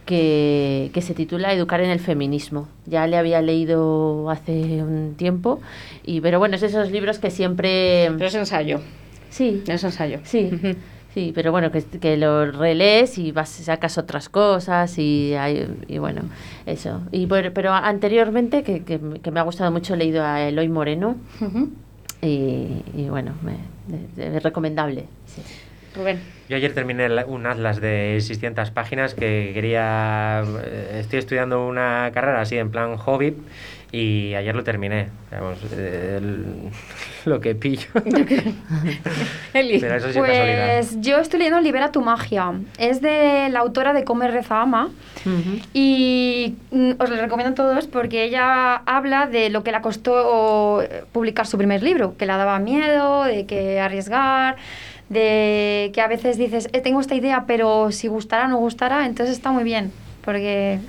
que, 0.06 0.91
que 0.93 1.01
se 1.01 1.14
titula 1.14 1.53
Educar 1.53 1.82
en 1.82 1.89
el 1.89 1.99
feminismo. 1.99 2.68
Ya 2.86 3.08
le 3.08 3.18
había 3.18 3.41
leído 3.41 4.30
hace 4.30 4.82
un 4.84 5.16
tiempo, 5.18 5.60
y, 6.06 6.22
pero 6.22 6.39
bueno, 6.39 6.56
es 6.56 6.62
de 6.62 6.68
esos 6.68 6.91
libros 6.91 7.20
que 7.20 7.32
siempre... 7.32 8.10
Pero 8.14 8.28
es 8.28 8.36
ensayo. 8.36 8.80
Sí. 9.30 9.64
Es 9.68 9.84
ensayo. 9.84 10.20
Sí. 10.24 10.49
Sí, 11.14 11.32
pero 11.34 11.51
bueno, 11.53 11.72
que, 11.72 11.82
que 11.82 12.18
lo 12.18 12.51
relees 12.51 13.18
y 13.18 13.32
vas, 13.32 13.47
sacas 13.47 13.97
otras 13.97 14.28
cosas 14.28 14.97
y, 14.97 15.34
hay- 15.34 15.66
y 15.88 15.97
bueno, 15.97 16.24
eso. 16.66 16.99
Y, 17.14 17.26
bueno, 17.26 17.51
pero 17.53 17.72
anteriormente, 17.72 18.64
que, 18.64 18.84
que, 18.84 18.99
que 19.24 19.32
me 19.32 19.39
ha 19.39 19.43
gustado 19.43 19.72
mucho, 19.72 19.93
he 19.93 19.97
leído 19.97 20.26
a 20.26 20.41
Eloy 20.41 20.68
Moreno 20.68 21.16
y, 22.22 22.82
y 22.97 23.08
bueno, 23.10 23.32
me- 23.43 24.06
de- 24.22 24.39
recomendable. 24.41 25.06
sí. 25.26 25.41
Rubén. 25.95 26.19
Yo 26.49 26.57
ayer 26.57 26.73
terminé 26.73 27.07
un 27.25 27.45
atlas 27.47 27.81
de 27.81 28.17
600 28.21 28.69
páginas 28.71 29.13
que 29.15 29.51
quería... 29.53 30.43
eh, 30.63 30.97
Estoy 31.01 31.19
estudiando 31.19 31.65
una 31.67 32.11
carrera 32.13 32.41
así 32.41 32.57
en 32.57 32.69
plan 32.69 32.97
hobby 32.97 33.35
y 33.91 34.33
ayer 34.35 34.55
lo 34.55 34.63
terminé. 34.63 35.07
Vamos, 35.31 35.57
eh, 35.71 36.15
el- 36.19 36.69
lo 37.25 37.39
que 37.41 37.55
pillo. 37.55 37.87
Eli. 39.53 39.79
Pero 39.79 39.95
eso 39.95 40.11
sí 40.11 40.19
casualidad. 40.19 40.77
Pues 40.79 41.01
yo 41.01 41.17
estoy 41.17 41.39
leyendo 41.39 41.61
Libera 41.61 41.91
tu 41.91 42.01
magia. 42.01 42.53
Es 42.77 43.01
de 43.01 43.47
la 43.49 43.59
autora 43.59 43.93
de 43.93 44.03
Come, 44.03 44.27
Reza, 44.27 44.61
Ama. 44.61 44.89
Y 45.73 46.55
mm, 46.71 46.91
os 46.99 47.09
lo 47.09 47.15
recomiendo 47.15 47.53
a 47.53 47.55
todos 47.55 47.87
porque 47.87 48.23
ella 48.25 48.75
habla 48.85 49.25
de 49.25 49.49
lo 49.49 49.63
que 49.63 49.71
le 49.71 49.81
costó 49.81 50.83
eh, 50.83 51.03
publicar 51.11 51.47
su 51.47 51.57
primer 51.57 51.81
libro, 51.81 52.15
que 52.17 52.25
le 52.27 52.33
daba 52.33 52.59
miedo, 52.59 53.23
de 53.23 53.47
que 53.47 53.79
arriesgar, 53.79 54.55
de 55.10 55.91
que 55.93 56.01
a 56.01 56.08
veces 56.08 56.38
dices, 56.38 56.68
"Eh, 56.74 56.82
tengo 56.82 56.99
esta 56.99 57.16
idea, 57.16 57.45
pero 57.47 57.91
si 57.91 58.08
gustará 58.08 58.45
o 58.45 58.47
no 58.49 58.58
gustará, 58.58 59.06
entonces 59.06 59.36
está 59.36 59.51
muy 59.51 59.64
bien, 59.64 59.91
porque 60.24 60.80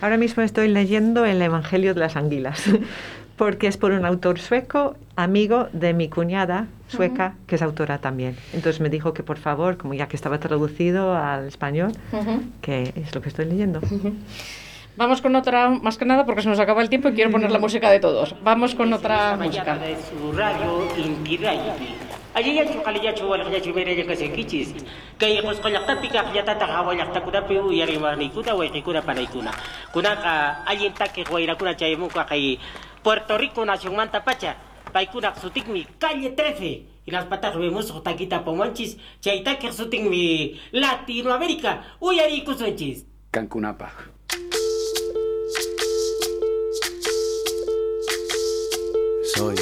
Ahora 0.00 0.16
mismo 0.18 0.42
estoy 0.42 0.68
leyendo 0.68 1.24
el 1.24 1.40
Evangelio 1.40 1.94
de 1.94 2.00
las 2.00 2.16
Anguilas, 2.16 2.62
porque 3.36 3.68
es 3.68 3.76
por 3.78 3.92
un 3.92 4.04
autor 4.04 4.38
sueco, 4.38 4.96
amigo 5.16 5.68
de 5.72 5.94
mi 5.94 6.08
cuñada 6.10 6.66
sueca, 6.88 7.34
que 7.46 7.54
es 7.54 7.62
autora 7.62 7.98
también. 7.98 8.36
Entonces 8.52 8.80
me 8.80 8.90
dijo 8.90 9.14
que 9.14 9.22
por 9.22 9.38
favor, 9.38 9.76
como 9.78 9.94
ya 9.94 10.06
que 10.06 10.16
estaba 10.16 10.38
traducido 10.40 11.16
al 11.16 11.48
español, 11.48 11.92
Ujú. 12.12 12.42
que 12.60 12.92
es 12.96 13.14
lo 13.14 13.22
que 13.22 13.28
estoy 13.30 13.46
leyendo. 13.46 13.80
Vamos 14.96 15.22
con 15.22 15.34
otra, 15.36 15.70
más 15.70 15.96
que 15.96 16.04
nada 16.04 16.26
porque 16.26 16.42
se 16.42 16.48
nos 16.48 16.58
acaba 16.60 16.82
el 16.82 16.88
tiempo 16.90 17.08
y 17.08 17.14
quiero 17.14 17.30
poner 17.30 17.50
la 17.50 17.58
música 17.58 17.90
de 17.90 17.98
todos. 17.98 18.34
Vamos 18.44 18.74
con 18.74 18.92
otra 18.92 19.36
música. 19.36 19.78
Radio 22.34 22.50
inti 22.50 22.50
radio 22.50 22.50
aja 22.50 22.50
ya 22.52 22.64
chu 22.66 22.80
kali 22.82 23.06
ya 23.06 23.12
chu 23.12 23.30
wala 23.30 23.44
ya 23.50 23.60
chu 23.60 23.74
mere 23.74 23.96
ya 23.96 24.04
kasi 24.04 24.28
kichis 24.28 24.74
kay 25.18 25.40
kos 25.42 25.60
ko 25.60 25.68
yakta 25.68 25.96
pika 26.02 26.34
ya 26.34 26.42
ta 26.42 26.54
ta 26.54 26.66
hawa 26.66 26.94
yakta 26.94 27.20
kuda 27.20 27.42
pe 27.46 27.58
u 27.58 27.70
yari 27.70 27.98
ma 27.98 28.14
ni 28.16 28.30
kuda 28.30 28.54
we 28.56 28.68
kuda 28.68 29.02
para 29.02 29.22
ikuna 29.22 29.52
kuna 29.92 30.16
ka 30.16 30.64
ayin 30.66 30.92
ta 30.94 31.06
ke 31.06 31.24
guaira 31.24 31.54
kuna 31.54 31.74
chay 31.74 31.96
mu 31.96 32.08
ka 32.08 32.24
kay 32.24 32.58
Puerto 33.04 33.36
Rico 33.36 33.64
na 33.64 33.76
chung 33.76 33.94
manta 33.96 34.24
pacha. 34.24 34.56
Pai 34.90 35.06
kuna 35.12 35.34
sutik 35.36 35.68
mi 35.68 35.84
calle 36.00 36.30
13 36.32 37.04
y 37.04 37.10
las 37.10 37.26
patas 37.26 37.54
vemos 37.54 37.90
o 37.90 38.00
taquita 38.00 38.40
pomanchis 38.44 38.96
chay 39.20 39.44
ta 39.44 39.56
ke 39.60 39.70
sutik 39.70 40.00
mi 40.08 40.58
Latinoamérica. 40.72 41.84
U 42.00 42.12
yari 42.12 42.40
kusunchis 42.44 43.04
Cancunapa. 43.30 43.92
Soy, 49.36 49.56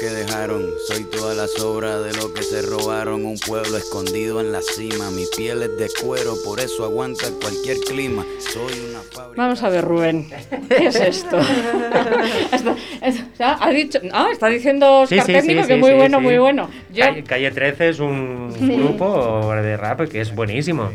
que 0.00 0.06
dejaron, 0.06 0.64
soy 0.86 1.04
toda 1.04 1.34
la 1.34 1.46
sobra 1.48 2.00
de 2.00 2.12
lo 2.14 2.32
que 2.32 2.42
se 2.42 2.62
robaron. 2.62 3.24
Un 3.24 3.38
pueblo 3.38 3.76
escondido 3.76 4.40
en 4.40 4.52
la 4.52 4.60
cima, 4.62 5.10
mi 5.10 5.24
piel 5.36 5.62
es 5.62 5.76
de 5.78 5.88
cuero, 6.02 6.34
por 6.44 6.60
eso 6.60 6.84
aguanta 6.84 7.26
cualquier 7.40 7.78
clima. 7.80 8.24
Soy 8.38 8.72
una 8.90 8.98
Vamos 9.36 9.62
a 9.62 9.68
ver, 9.68 9.84
Rubén. 9.84 10.28
¿Qué 10.68 10.86
es 10.88 10.96
esto? 10.96 11.38
Esto- 12.52 12.76
es- 13.02 13.22
ya 13.38 13.56
ha 13.60 13.70
dicho, 13.70 13.98
ah, 14.12 14.28
está 14.32 14.48
diciendo 14.48 15.06
Sí, 15.08 15.18
Oscar 15.18 15.26
sí, 15.26 15.32
Técnico 15.48 15.62
sí, 15.62 15.68
que 15.68 15.74
sí, 15.74 15.80
muy 15.80 15.90
sí, 15.90 15.96
bueno, 15.96 16.18
sí. 16.18 16.24
muy 16.24 16.38
bueno. 16.38 16.70
Yo, 16.92 17.04
Calle, 17.04 17.22
Calle 17.24 17.50
13 17.50 17.88
es 17.90 18.00
un 18.00 18.52
grupo 18.78 19.54
de 19.54 19.76
rap 19.76 20.08
que 20.08 20.20
es 20.20 20.34
buenísimo. 20.34 20.90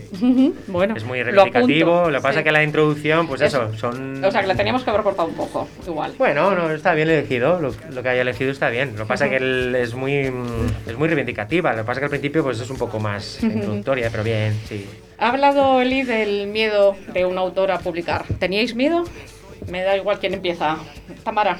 Bueno, 0.67 0.95
Es 0.95 1.03
muy 1.03 1.19
apunto, 1.21 2.09
Lo, 2.09 2.17
que 2.17 2.21
pasa 2.21 2.39
sí. 2.39 2.43
que 2.43 2.51
la 2.51 2.63
introducción, 2.63 3.27
pues 3.27 3.41
Eso. 3.41 3.69
eso, 3.69 3.77
son. 3.77 4.23
o 4.23 4.31
sea, 4.31 4.41
que 4.41 4.47
la 4.47 4.55
teníamos 4.55 4.83
que 4.83 4.89
haber 4.89 5.03
cortado 5.03 5.27
un 5.27 5.35
poco, 5.35 5.67
igual. 5.85 6.13
Bueno, 6.17 6.55
no, 6.55 6.71
está 6.71 6.93
bien 6.93 7.09
elegido. 7.09 7.59
Lo, 7.59 7.73
lo 7.91 8.03
que 8.03 8.09
haya 8.09 8.21
elegido 8.21 8.51
está 8.51 8.69
bien. 8.69 8.93
Lo 8.97 9.03
que 9.03 9.09
pasa 9.09 9.29
que 9.29 9.37
él 9.37 9.75
es 9.75 9.93
muy, 9.93 10.31
es 10.87 10.97
muy 10.97 11.07
reivindicativa. 11.07 11.71
Lo 11.71 11.77
que 11.79 11.83
pasa 11.83 11.99
que 11.99 12.05
al 12.05 12.09
principio 12.09 12.43
pues 12.43 12.59
es 12.59 12.69
un 12.69 12.77
poco 12.77 12.99
más 12.99 13.43
introductoria, 13.43 14.09
pero 14.09 14.23
bien, 14.23 14.59
sí. 14.67 14.87
Ha 15.19 15.29
hablado 15.29 15.79
Eli 15.81 16.03
del 16.03 16.47
miedo 16.47 16.95
de 17.13 17.25
un 17.25 17.37
autor 17.37 17.71
a 17.71 17.79
publicar. 17.79 18.25
¿Teníais 18.39 18.75
miedo? 18.75 19.03
Me 19.69 19.83
da 19.83 19.95
igual 19.95 20.19
quién 20.19 20.33
empieza. 20.33 20.77
Tamara. 21.23 21.57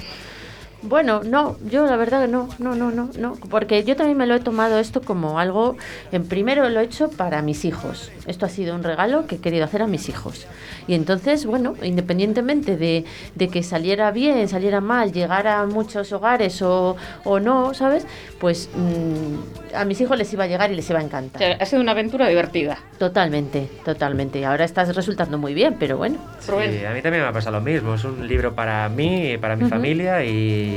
Bueno, 0.84 1.21
no, 1.23 1.55
yo 1.69 1.86
la 1.86 1.95
verdad 1.95 2.21
que 2.23 2.27
no, 2.27 2.49
no, 2.59 2.75
no, 2.75 2.91
no, 2.91 3.09
no, 3.17 3.38
porque 3.49 3.84
yo 3.84 3.95
también 3.95 4.17
me 4.17 4.27
lo 4.27 4.36
he 4.36 4.39
tomado 4.39 4.79
esto 4.79 5.01
como 5.01 5.39
algo, 5.39 5.77
en 6.11 6.25
primero 6.27 6.67
lo 6.69 6.81
he 6.81 6.84
hecho 6.84 7.09
para 7.09 7.41
mis 7.41 7.63
hijos. 7.63 8.11
Esto 8.27 8.45
ha 8.45 8.49
sido 8.49 8.75
un 8.75 8.84
regalo 8.84 9.25
que 9.25 9.36
he 9.36 9.39
querido 9.39 9.63
hacer 9.63 9.81
a 9.81 9.88
mis 9.88 10.09
hijos. 10.09 10.45
Y 10.88 10.93
entonces, 10.95 11.45
bueno, 11.45 11.75
independientemente 11.81 12.75
de, 12.75 13.05
de 13.36 13.47
que 13.47 13.63
saliera 13.63 14.11
bien, 14.11 14.47
saliera 14.49 14.81
mal, 14.81 15.13
llegara 15.13 15.61
a 15.61 15.65
muchos 15.65 16.11
hogares 16.11 16.61
o, 16.61 16.97
o 17.23 17.39
no, 17.39 17.73
¿sabes? 17.73 18.05
Pues 18.39 18.69
mm, 18.75 19.75
a 19.75 19.86
mis 19.86 20.01
hijos 20.01 20.17
les 20.17 20.31
iba 20.34 20.43
a 20.43 20.47
llegar 20.47 20.71
y 20.71 20.75
les 20.75 20.89
iba 20.89 20.99
a 20.99 21.03
encantar. 21.03 21.41
O 21.41 21.45
sea, 21.45 21.57
ha 21.59 21.65
sido 21.65 21.81
una 21.81 21.93
aventura 21.93 22.27
divertida. 22.27 22.77
Totalmente, 22.97 23.69
totalmente. 23.86 24.39
Y 24.39 24.43
ahora 24.43 24.65
estás 24.65 24.93
resultando 24.95 25.38
muy 25.38 25.53
bien, 25.53 25.77
pero 25.79 25.97
bueno. 25.97 26.17
Sí, 26.39 26.51
a 26.86 26.91
mí 26.93 27.01
también 27.01 27.23
me 27.23 27.29
ha 27.29 27.34
pasado 27.34 27.57
lo 27.57 27.61
mismo. 27.63 27.95
Es 27.95 28.03
un 28.03 28.27
libro 28.27 28.53
para 28.53 28.89
mí, 28.89 29.38
para 29.39 29.55
mi 29.55 29.69
familia 29.69 30.23
y 30.25 30.72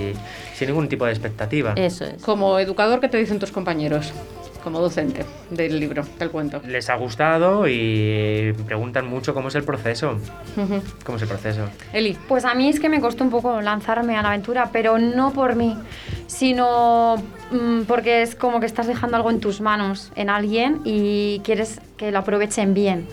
sin 0.54 0.68
ningún 0.68 0.88
tipo 0.88 1.04
de 1.04 1.12
expectativa. 1.12 1.74
Eso 1.76 2.04
es. 2.04 2.22
Como 2.22 2.58
educador, 2.58 3.00
¿qué 3.00 3.08
te 3.08 3.18
dicen 3.18 3.38
tus 3.38 3.50
compañeros? 3.52 4.12
Como 4.62 4.80
docente 4.80 5.24
del 5.50 5.78
libro, 5.78 6.04
del 6.18 6.30
cuento. 6.30 6.60
Les 6.66 6.90
ha 6.90 6.96
gustado 6.96 7.68
y 7.68 8.52
preguntan 8.66 9.06
mucho 9.06 9.32
cómo 9.32 9.46
es 9.46 9.54
el 9.54 9.62
proceso. 9.62 10.18
¿Cómo 11.04 11.16
es 11.16 11.22
el 11.22 11.28
proceso? 11.28 11.68
Eli. 11.92 12.18
Pues 12.26 12.44
a 12.44 12.52
mí 12.54 12.68
es 12.68 12.80
que 12.80 12.88
me 12.88 13.00
costó 13.00 13.22
un 13.22 13.30
poco 13.30 13.60
lanzarme 13.60 14.16
a 14.16 14.22
la 14.22 14.28
aventura, 14.30 14.70
pero 14.72 14.98
no 14.98 15.32
por 15.32 15.54
mí, 15.54 15.76
sino 16.26 17.14
mm, 17.52 17.82
porque 17.82 18.22
es 18.22 18.34
como 18.34 18.58
que 18.58 18.66
estás 18.66 18.88
dejando 18.88 19.16
algo 19.16 19.30
en 19.30 19.38
tus 19.38 19.60
manos, 19.60 20.10
en 20.16 20.30
alguien, 20.30 20.80
y 20.84 21.40
quieres 21.44 21.80
que 21.96 22.10
lo 22.10 22.18
aprovechen 22.18 22.74
bien. 22.74 23.06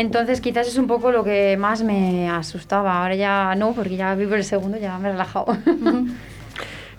Entonces 0.00 0.40
quizás 0.40 0.68
es 0.68 0.76
un 0.76 0.86
poco 0.86 1.10
lo 1.10 1.24
que 1.24 1.56
más 1.58 1.82
me 1.82 2.30
asustaba. 2.30 3.02
Ahora 3.02 3.16
ya 3.16 3.54
no, 3.56 3.72
porque 3.72 3.96
ya 3.96 4.14
vivo 4.14 4.36
el 4.36 4.44
segundo, 4.44 4.78
ya 4.78 4.96
me 4.98 5.08
he 5.08 5.12
relajado. 5.12 5.46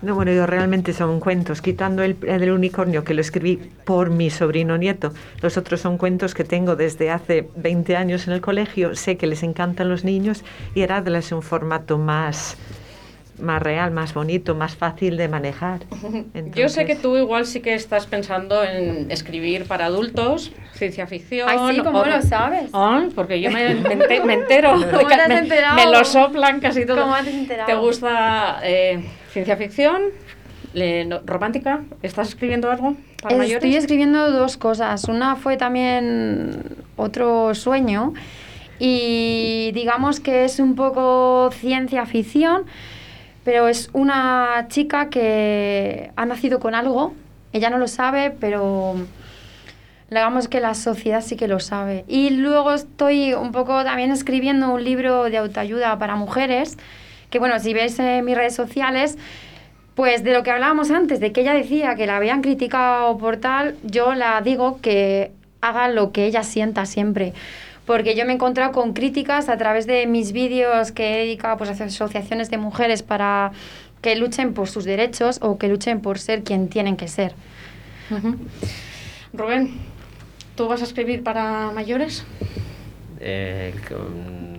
No, 0.02 0.16
bueno, 0.16 0.32
yo 0.32 0.46
realmente 0.46 0.94
son 0.94 1.20
cuentos, 1.20 1.62
quitando 1.62 2.04
el, 2.04 2.16
el 2.26 2.50
unicornio 2.52 3.04
que 3.04 3.14
lo 3.14 3.20
escribí 3.20 3.58
por 3.84 4.10
mi 4.10 4.30
sobrino 4.30 4.78
nieto. 4.78 5.12
Los 5.42 5.58
otros 5.58 5.82
son 5.82 5.98
cuentos 5.98 6.34
que 6.34 6.46
tengo 6.46 6.78
desde 6.78 7.12
hace 7.12 7.50
20 7.58 7.98
años 7.98 8.26
en 8.26 8.34
el 8.34 8.40
colegio. 8.40 8.96
Sé 8.96 9.18
que 9.18 9.28
les 9.28 9.44
encantan 9.44 9.90
los 9.90 10.06
niños 10.06 10.46
y 10.74 10.84
era 10.84 11.02
darles 11.02 11.34
un 11.34 11.42
formato 11.42 11.98
más, 11.98 12.56
más 13.42 13.62
real, 13.62 13.92
más 13.92 14.14
bonito, 14.14 14.56
más 14.56 14.76
fácil 14.76 15.18
de 15.18 15.28
manejar. 15.28 15.82
Yo 16.56 16.70
sé 16.70 16.86
que 16.86 16.96
tú 16.96 17.18
igual 17.18 17.46
sí 17.46 17.60
que 17.62 17.74
estás 17.74 18.06
pensando 18.08 18.64
en 18.64 19.10
escribir 19.12 19.66
para 19.66 19.86
adultos, 19.86 20.52
ciencia 20.74 21.08
ficción. 21.08 21.48
Ay, 21.50 21.76
sí, 21.76 21.82
¿cómo 21.82 22.00
o- 22.00 22.06
lo 22.06 22.22
sabes? 22.22 22.70
Porque 23.16 23.42
yo 23.42 23.52
me, 23.52 23.74
me 23.76 23.94
ente- 23.96 24.24
me 24.24 24.34
entero. 24.34 24.72
¿Cómo 24.74 25.08
te 25.08 25.14
has 25.16 25.28
me, 25.30 25.38
enterado? 25.40 25.76
me 25.76 25.86
lo 25.92 26.04
soplan 26.04 26.60
casi 26.60 26.86
todo. 26.86 27.02
¿Cómo 27.02 27.14
te 27.16 27.20
has 27.22 27.28
enterado? 27.28 27.68
¿Te 27.68 27.76
gusta 27.76 28.60
eh, 28.64 29.04
ciencia 29.32 29.56
ficción? 29.58 30.02
Le- 30.74 31.06
no- 31.06 31.22
¿Romántica? 31.26 31.82
¿Estás 32.04 32.30
escribiendo 32.30 32.70
algo 32.70 32.96
para 33.22 33.36
Estoy 33.36 33.38
mayores? 33.38 33.76
escribiendo 33.76 34.32
dos 34.32 34.56
cosas. 34.58 35.06
Una 35.06 35.36
fue 35.36 35.58
también 35.58 36.62
otro 36.96 37.56
sueño 37.56 38.14
y 38.78 39.72
digamos 39.74 40.20
que 40.20 40.46
es 40.46 40.60
un 40.60 40.76
poco 40.76 41.50
ciencia 41.52 42.06
ficción, 42.06 42.64
pero 43.50 43.68
es 43.68 43.90
una 43.94 44.68
chica 44.70 45.10
que 45.10 46.12
ha 46.16 46.28
nacido 46.28 46.60
con 46.60 46.76
algo, 46.76 47.16
ella 47.52 47.72
no 47.72 47.80
lo 47.80 47.88
sabe, 47.88 48.30
pero 48.30 48.94
digamos 50.08 50.48
que 50.48 50.60
la 50.60 50.76
sociedad 50.76 51.22
sí 51.22 51.36
que 51.36 51.48
lo 51.48 51.60
sabe. 51.60 52.06
Y 52.08 52.30
luego 52.30 52.74
estoy 52.74 53.34
un 53.34 53.52
poco 53.52 53.84
también 53.84 54.12
escribiendo 54.12 54.72
un 54.72 54.84
libro 54.84 55.24
de 55.24 55.38
autoayuda 55.38 55.98
para 55.98 56.16
mujeres, 56.16 56.78
que 57.32 57.40
bueno, 57.40 57.60
si 57.60 57.74
ves 57.74 57.98
en 57.98 58.24
mis 58.24 58.38
redes 58.38 58.54
sociales, 58.54 59.18
pues 59.96 60.24
de 60.24 60.32
lo 60.32 60.44
que 60.44 60.52
hablábamos 60.52 60.92
antes, 60.92 61.20
de 61.20 61.32
que 61.32 61.42
ella 61.42 61.56
decía 61.56 61.96
que 61.96 62.06
la 62.06 62.18
habían 62.18 62.44
criticado 62.44 63.18
por 63.18 63.38
tal, 63.38 63.78
yo 63.82 64.14
la 64.14 64.42
digo 64.42 64.78
que 64.80 65.32
haga 65.62 65.88
lo 65.88 66.12
que 66.12 66.26
ella 66.26 66.44
sienta 66.44 66.86
siempre. 66.86 67.34
Porque 67.90 68.14
yo 68.14 68.24
me 68.24 68.34
he 68.34 68.36
encontrado 68.36 68.72
con 68.72 68.94
críticas 68.94 69.50
a 69.50 69.58
través 69.58 69.88
de 69.88 70.06
mis 70.06 70.32
vídeos 70.32 70.92
que 70.92 71.16
he 71.16 71.18
dedicado 71.22 71.58
pues, 71.58 71.72
a 71.72 71.84
asociaciones 71.86 72.52
de 72.52 72.60
mujeres 72.60 73.02
para 73.02 73.52
que 74.04 74.16
luchen 74.16 74.54
por 74.54 74.68
sus 74.68 74.86
derechos 74.86 75.40
o 75.42 75.58
que 75.58 75.68
luchen 75.68 76.00
por 76.00 76.20
ser 76.20 76.44
quien 76.44 76.70
tienen 76.70 76.98
que 76.98 77.08
ser. 77.08 77.34
Rubén, 79.34 79.72
¿tú 80.56 80.68
vas 80.68 80.82
a 80.82 80.84
escribir 80.84 81.24
para 81.24 81.72
mayores? 81.72 82.28
Eh, 83.20 83.74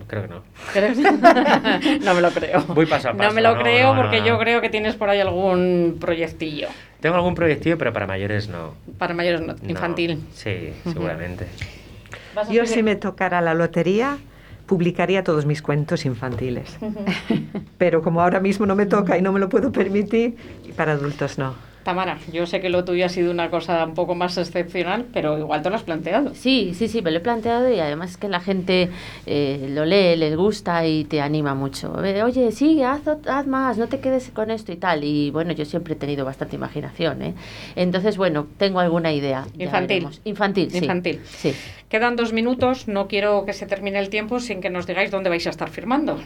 creo 0.08 0.22
que 0.22 0.28
no. 0.28 0.42
¿Crees? 0.72 0.98
no 2.04 2.14
me 2.14 2.20
lo 2.22 2.32
creo. 2.32 2.64
Voy 2.74 2.86
paso 2.86 3.10
a 3.10 3.12
No 3.12 3.18
paso, 3.18 3.34
me 3.36 3.42
lo 3.42 3.54
no, 3.54 3.62
creo 3.62 3.90
no, 3.90 3.94
no, 3.94 4.02
porque 4.02 4.18
no. 4.22 4.26
yo 4.26 4.38
creo 4.40 4.60
que 4.60 4.70
tienes 4.70 4.96
por 4.96 5.08
ahí 5.08 5.20
algún 5.20 5.98
proyectillo. 6.00 6.66
Tengo 6.98 7.14
algún 7.14 7.36
proyectillo, 7.36 7.78
pero 7.78 7.92
para 7.92 8.08
mayores 8.08 8.48
no. 8.48 8.74
Para 8.98 9.14
mayores 9.14 9.40
no, 9.40 9.54
No. 9.54 9.70
infantil. 9.70 10.24
Sí, 10.34 10.72
seguramente. 10.82 11.46
Yo 12.48 12.66
si 12.66 12.82
me 12.82 12.96
tocara 12.96 13.40
la 13.40 13.54
lotería, 13.54 14.18
publicaría 14.66 15.24
todos 15.24 15.46
mis 15.46 15.62
cuentos 15.62 16.04
infantiles. 16.06 16.78
Pero 17.78 18.02
como 18.02 18.22
ahora 18.22 18.40
mismo 18.40 18.66
no 18.66 18.76
me 18.76 18.86
toca 18.86 19.18
y 19.18 19.22
no 19.22 19.32
me 19.32 19.40
lo 19.40 19.48
puedo 19.48 19.72
permitir, 19.72 20.36
para 20.76 20.92
adultos 20.92 21.38
no. 21.38 21.54
Tamara, 21.82 22.18
yo 22.30 22.46
sé 22.46 22.60
que 22.60 22.68
lo 22.68 22.84
tuyo 22.84 23.06
ha 23.06 23.08
sido 23.08 23.30
una 23.30 23.48
cosa 23.48 23.84
un 23.86 23.94
poco 23.94 24.14
más 24.14 24.36
excepcional, 24.36 25.06
pero 25.12 25.38
igual 25.38 25.62
te 25.62 25.70
lo 25.70 25.76
has 25.76 25.82
planteado. 25.82 26.34
Sí, 26.34 26.72
sí, 26.74 26.88
sí, 26.88 27.00
me 27.00 27.10
lo 27.10 27.18
he 27.18 27.20
planteado 27.20 27.72
y 27.72 27.80
además 27.80 28.10
es 28.10 28.16
que 28.18 28.28
la 28.28 28.40
gente 28.40 28.90
eh, 29.26 29.66
lo 29.70 29.86
lee, 29.86 30.16
les 30.16 30.36
gusta 30.36 30.86
y 30.86 31.04
te 31.04 31.20
anima 31.20 31.54
mucho. 31.54 32.04
Eh, 32.04 32.22
Oye, 32.22 32.52
sí, 32.52 32.82
haz, 32.82 33.00
haz 33.08 33.46
más, 33.46 33.78
no 33.78 33.88
te 33.88 34.00
quedes 34.00 34.30
con 34.30 34.50
esto 34.50 34.72
y 34.72 34.76
tal. 34.76 35.04
Y 35.04 35.30
bueno, 35.30 35.52
yo 35.52 35.64
siempre 35.64 35.94
he 35.94 35.96
tenido 35.96 36.24
bastante 36.24 36.56
imaginación, 36.56 37.22
¿eh? 37.22 37.34
Entonces, 37.76 38.16
bueno, 38.18 38.46
tengo 38.58 38.80
alguna 38.80 39.12
idea. 39.12 39.46
Infantil. 39.58 40.06
Infantil, 40.24 40.70
sí. 40.70 40.78
Infantil. 40.78 41.20
Sí. 41.24 41.54
Quedan 41.88 42.14
dos 42.14 42.32
minutos, 42.32 42.88
no 42.88 43.08
quiero 43.08 43.44
que 43.46 43.52
se 43.52 43.66
termine 43.66 43.98
el 43.98 44.10
tiempo 44.10 44.38
sin 44.38 44.60
que 44.60 44.70
nos 44.70 44.86
digáis 44.86 45.10
dónde 45.10 45.30
vais 45.30 45.46
a 45.46 45.50
estar 45.50 45.70
firmando. 45.70 46.18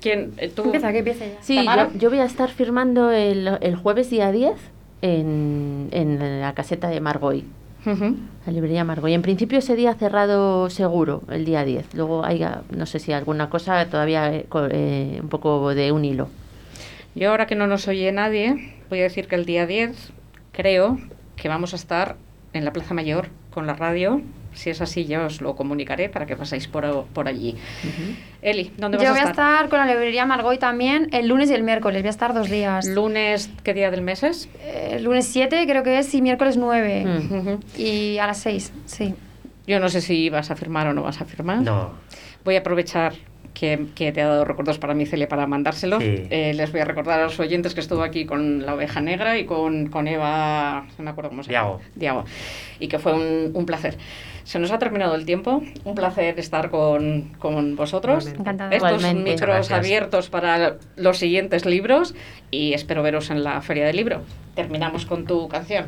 ¿Quién? 0.00 0.32
eh, 0.38 0.48
¿Tú? 0.48 0.62
Empieza, 0.64 0.92
que 0.92 0.98
empiece 0.98 1.28
ya. 1.34 1.42
Sí, 1.42 1.64
yo, 1.64 1.98
yo 1.98 2.10
voy 2.10 2.20
a 2.20 2.24
estar 2.24 2.50
firmando 2.50 3.10
el, 3.10 3.58
el 3.60 3.76
jueves 3.76 4.10
día 4.10 4.30
10 4.30 4.54
en, 5.02 5.88
en 5.90 6.40
la 6.40 6.54
caseta 6.54 6.88
de 6.88 7.00
Margoy. 7.00 7.44
La 7.84 8.52
librería 8.52 8.84
Margoy. 8.84 9.12
En 9.12 9.22
principio 9.22 9.58
ese 9.58 9.74
día 9.74 9.92
cerrado 9.94 10.70
seguro, 10.70 11.22
el 11.28 11.44
día 11.44 11.64
10. 11.64 11.94
Luego 11.94 12.24
hay, 12.24 12.46
no 12.70 12.86
sé 12.86 13.00
si 13.00 13.12
alguna 13.12 13.50
cosa 13.50 13.84
todavía 13.86 14.32
eh, 14.32 14.46
eh, 14.70 15.18
un 15.20 15.28
poco 15.28 15.74
de 15.74 15.90
un 15.90 16.04
hilo. 16.04 16.28
Yo 17.16 17.30
ahora 17.30 17.46
que 17.48 17.56
no 17.56 17.66
nos 17.66 17.88
oye 17.88 18.12
nadie, 18.12 18.74
voy 18.88 19.00
a 19.00 19.02
decir 19.02 19.26
que 19.26 19.34
el 19.34 19.44
día 19.46 19.66
10 19.66 20.12
creo 20.52 20.98
que 21.34 21.48
vamos 21.48 21.72
a 21.72 21.76
estar 21.76 22.14
en 22.52 22.64
la 22.64 22.72
Plaza 22.72 22.94
Mayor 22.94 23.28
con 23.52 23.66
la 23.66 23.74
radio. 23.74 24.20
Si 24.54 24.70
es 24.70 24.80
así, 24.80 25.04
ya 25.06 25.24
os 25.26 25.40
lo 25.40 25.56
comunicaré 25.56 26.08
para 26.08 26.26
que 26.26 26.36
pasáis 26.36 26.68
por, 26.68 27.04
por 27.06 27.28
allí. 27.28 27.56
Eli, 28.42 28.72
¿dónde 28.76 28.98
vas 28.98 29.04
Yo 29.04 29.10
a 29.10 29.12
voy 29.12 29.20
a 29.20 29.30
estar? 29.30 29.54
estar 29.64 29.68
con 29.68 29.78
la 29.78 29.86
librería 29.86 30.26
Margoy 30.26 30.58
también 30.58 31.08
el 31.12 31.28
lunes 31.28 31.50
y 31.50 31.54
el 31.54 31.62
miércoles. 31.62 32.02
Voy 32.02 32.08
a 32.08 32.10
estar 32.10 32.34
dos 32.34 32.50
días. 32.50 32.86
¿Lunes 32.86 33.50
qué 33.62 33.72
día 33.74 33.90
del 33.90 34.02
mes 34.02 34.22
es? 34.22 34.48
Eh, 34.60 34.98
lunes 35.00 35.26
7 35.28 35.64
creo 35.66 35.82
que 35.82 35.98
es 35.98 36.12
y 36.14 36.20
miércoles 36.22 36.56
9. 36.56 37.04
Mm. 37.04 37.80
Y 37.80 38.18
a 38.18 38.26
las 38.26 38.38
6, 38.40 38.72
sí. 38.86 39.14
Yo 39.66 39.78
no 39.80 39.88
sé 39.88 40.00
si 40.00 40.28
vas 40.28 40.50
a 40.50 40.56
firmar 40.56 40.88
o 40.88 40.92
no 40.92 41.02
vas 41.02 41.20
a 41.20 41.24
firmar. 41.24 41.62
No. 41.62 41.90
Voy 42.44 42.56
a 42.56 42.58
aprovechar 42.60 43.14
que, 43.54 43.86
que 43.94 44.10
te 44.12 44.20
ha 44.22 44.26
dado 44.26 44.44
recuerdos 44.44 44.78
para 44.78 44.92
mí, 44.94 45.06
Celia, 45.06 45.28
para 45.28 45.46
mandárselo. 45.46 46.00
Sí. 46.00 46.24
Eh, 46.30 46.52
les 46.54 46.72
voy 46.72 46.80
a 46.80 46.84
recordar 46.84 47.20
a 47.20 47.24
los 47.24 47.38
oyentes 47.38 47.74
que 47.74 47.80
estuvo 47.80 48.02
aquí 48.02 48.24
con 48.24 48.66
la 48.66 48.74
oveja 48.74 49.00
negra 49.00 49.38
y 49.38 49.44
con, 49.44 49.86
con 49.88 50.08
Eva, 50.08 50.86
no 50.98 51.04
me 51.04 51.10
acuerdo 51.10 51.30
cómo 51.30 51.42
se 51.44 51.50
Diago. 51.50 51.78
llama. 51.78 51.90
Diago. 51.94 52.24
Y 52.80 52.88
que 52.88 52.98
fue 52.98 53.12
un, 53.14 53.52
un 53.54 53.64
placer. 53.66 53.96
Se 54.44 54.58
nos 54.58 54.70
ha 54.70 54.78
terminado 54.78 55.14
el 55.14 55.24
tiempo. 55.24 55.62
Un 55.84 55.94
placer 55.94 56.38
estar 56.38 56.70
con, 56.70 57.34
con 57.38 57.76
vosotros. 57.76 58.24
Igualmente. 58.24 58.40
Encantada. 58.40 58.74
Estos 58.74 58.90
Igualmente. 59.02 59.30
micros 59.32 59.70
abiertos 59.70 60.30
para 60.30 60.76
los 60.96 61.18
siguientes 61.18 61.64
libros 61.64 62.14
y 62.50 62.74
espero 62.74 63.02
veros 63.02 63.30
en 63.30 63.44
la 63.44 63.60
Feria 63.62 63.86
del 63.86 63.96
Libro. 63.96 64.22
Terminamos 64.54 65.06
con 65.06 65.24
tu 65.24 65.48
canción. 65.48 65.86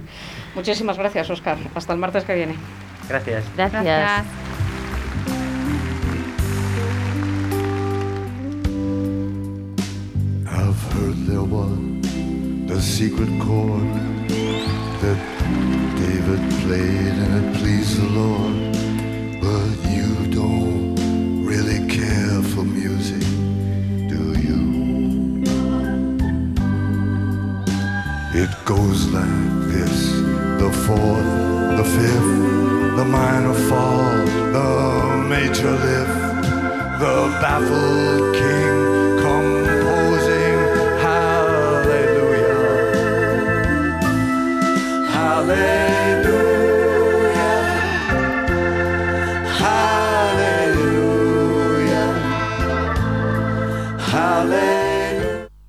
Muchísimas 0.55 0.97
gracias, 0.99 1.29
Oscar. 1.31 1.59
Hasta 1.75 1.93
el 1.93 1.99
martes 1.99 2.25
que 2.25 2.35
viene. 2.35 2.55
Gracias. 3.09 3.45
Gracias. 3.57 4.25
I've 10.47 10.81
heard 10.95 11.17
there 11.27 11.43
was 11.43 11.71
a 12.71 12.81
secret 12.81 13.29
chord 13.41 13.85
that 15.03 15.19
David 15.99 16.41
played 16.63 17.15
and 17.25 17.33
it 17.41 17.61
pleased 17.61 17.84
Lord, 18.09 18.73
but 19.41 19.91
you 19.91 20.27
don't 20.31 20.95
really 21.45 21.87
care 21.89 22.43
for 22.43 22.65
music, 22.65 23.23
do 24.09 24.35
you? 24.47 25.43
It 28.35 28.51
goes 28.65 29.07
like 29.09 29.69
this 29.73 30.13
the 30.63 30.71
fourth, 30.85 31.31
the 31.79 31.85
fifth, 31.97 32.97
the 32.97 33.05
minor 33.05 33.55
fall, 33.69 34.25
the 34.57 35.27
major 35.29 35.71
lift, 35.71 36.43
the 37.01 37.17
baffled 37.41 38.35
king 38.35 39.19
composing 39.23 40.59
hallelujah. 41.05 42.65
Hallelujah. 45.11 45.84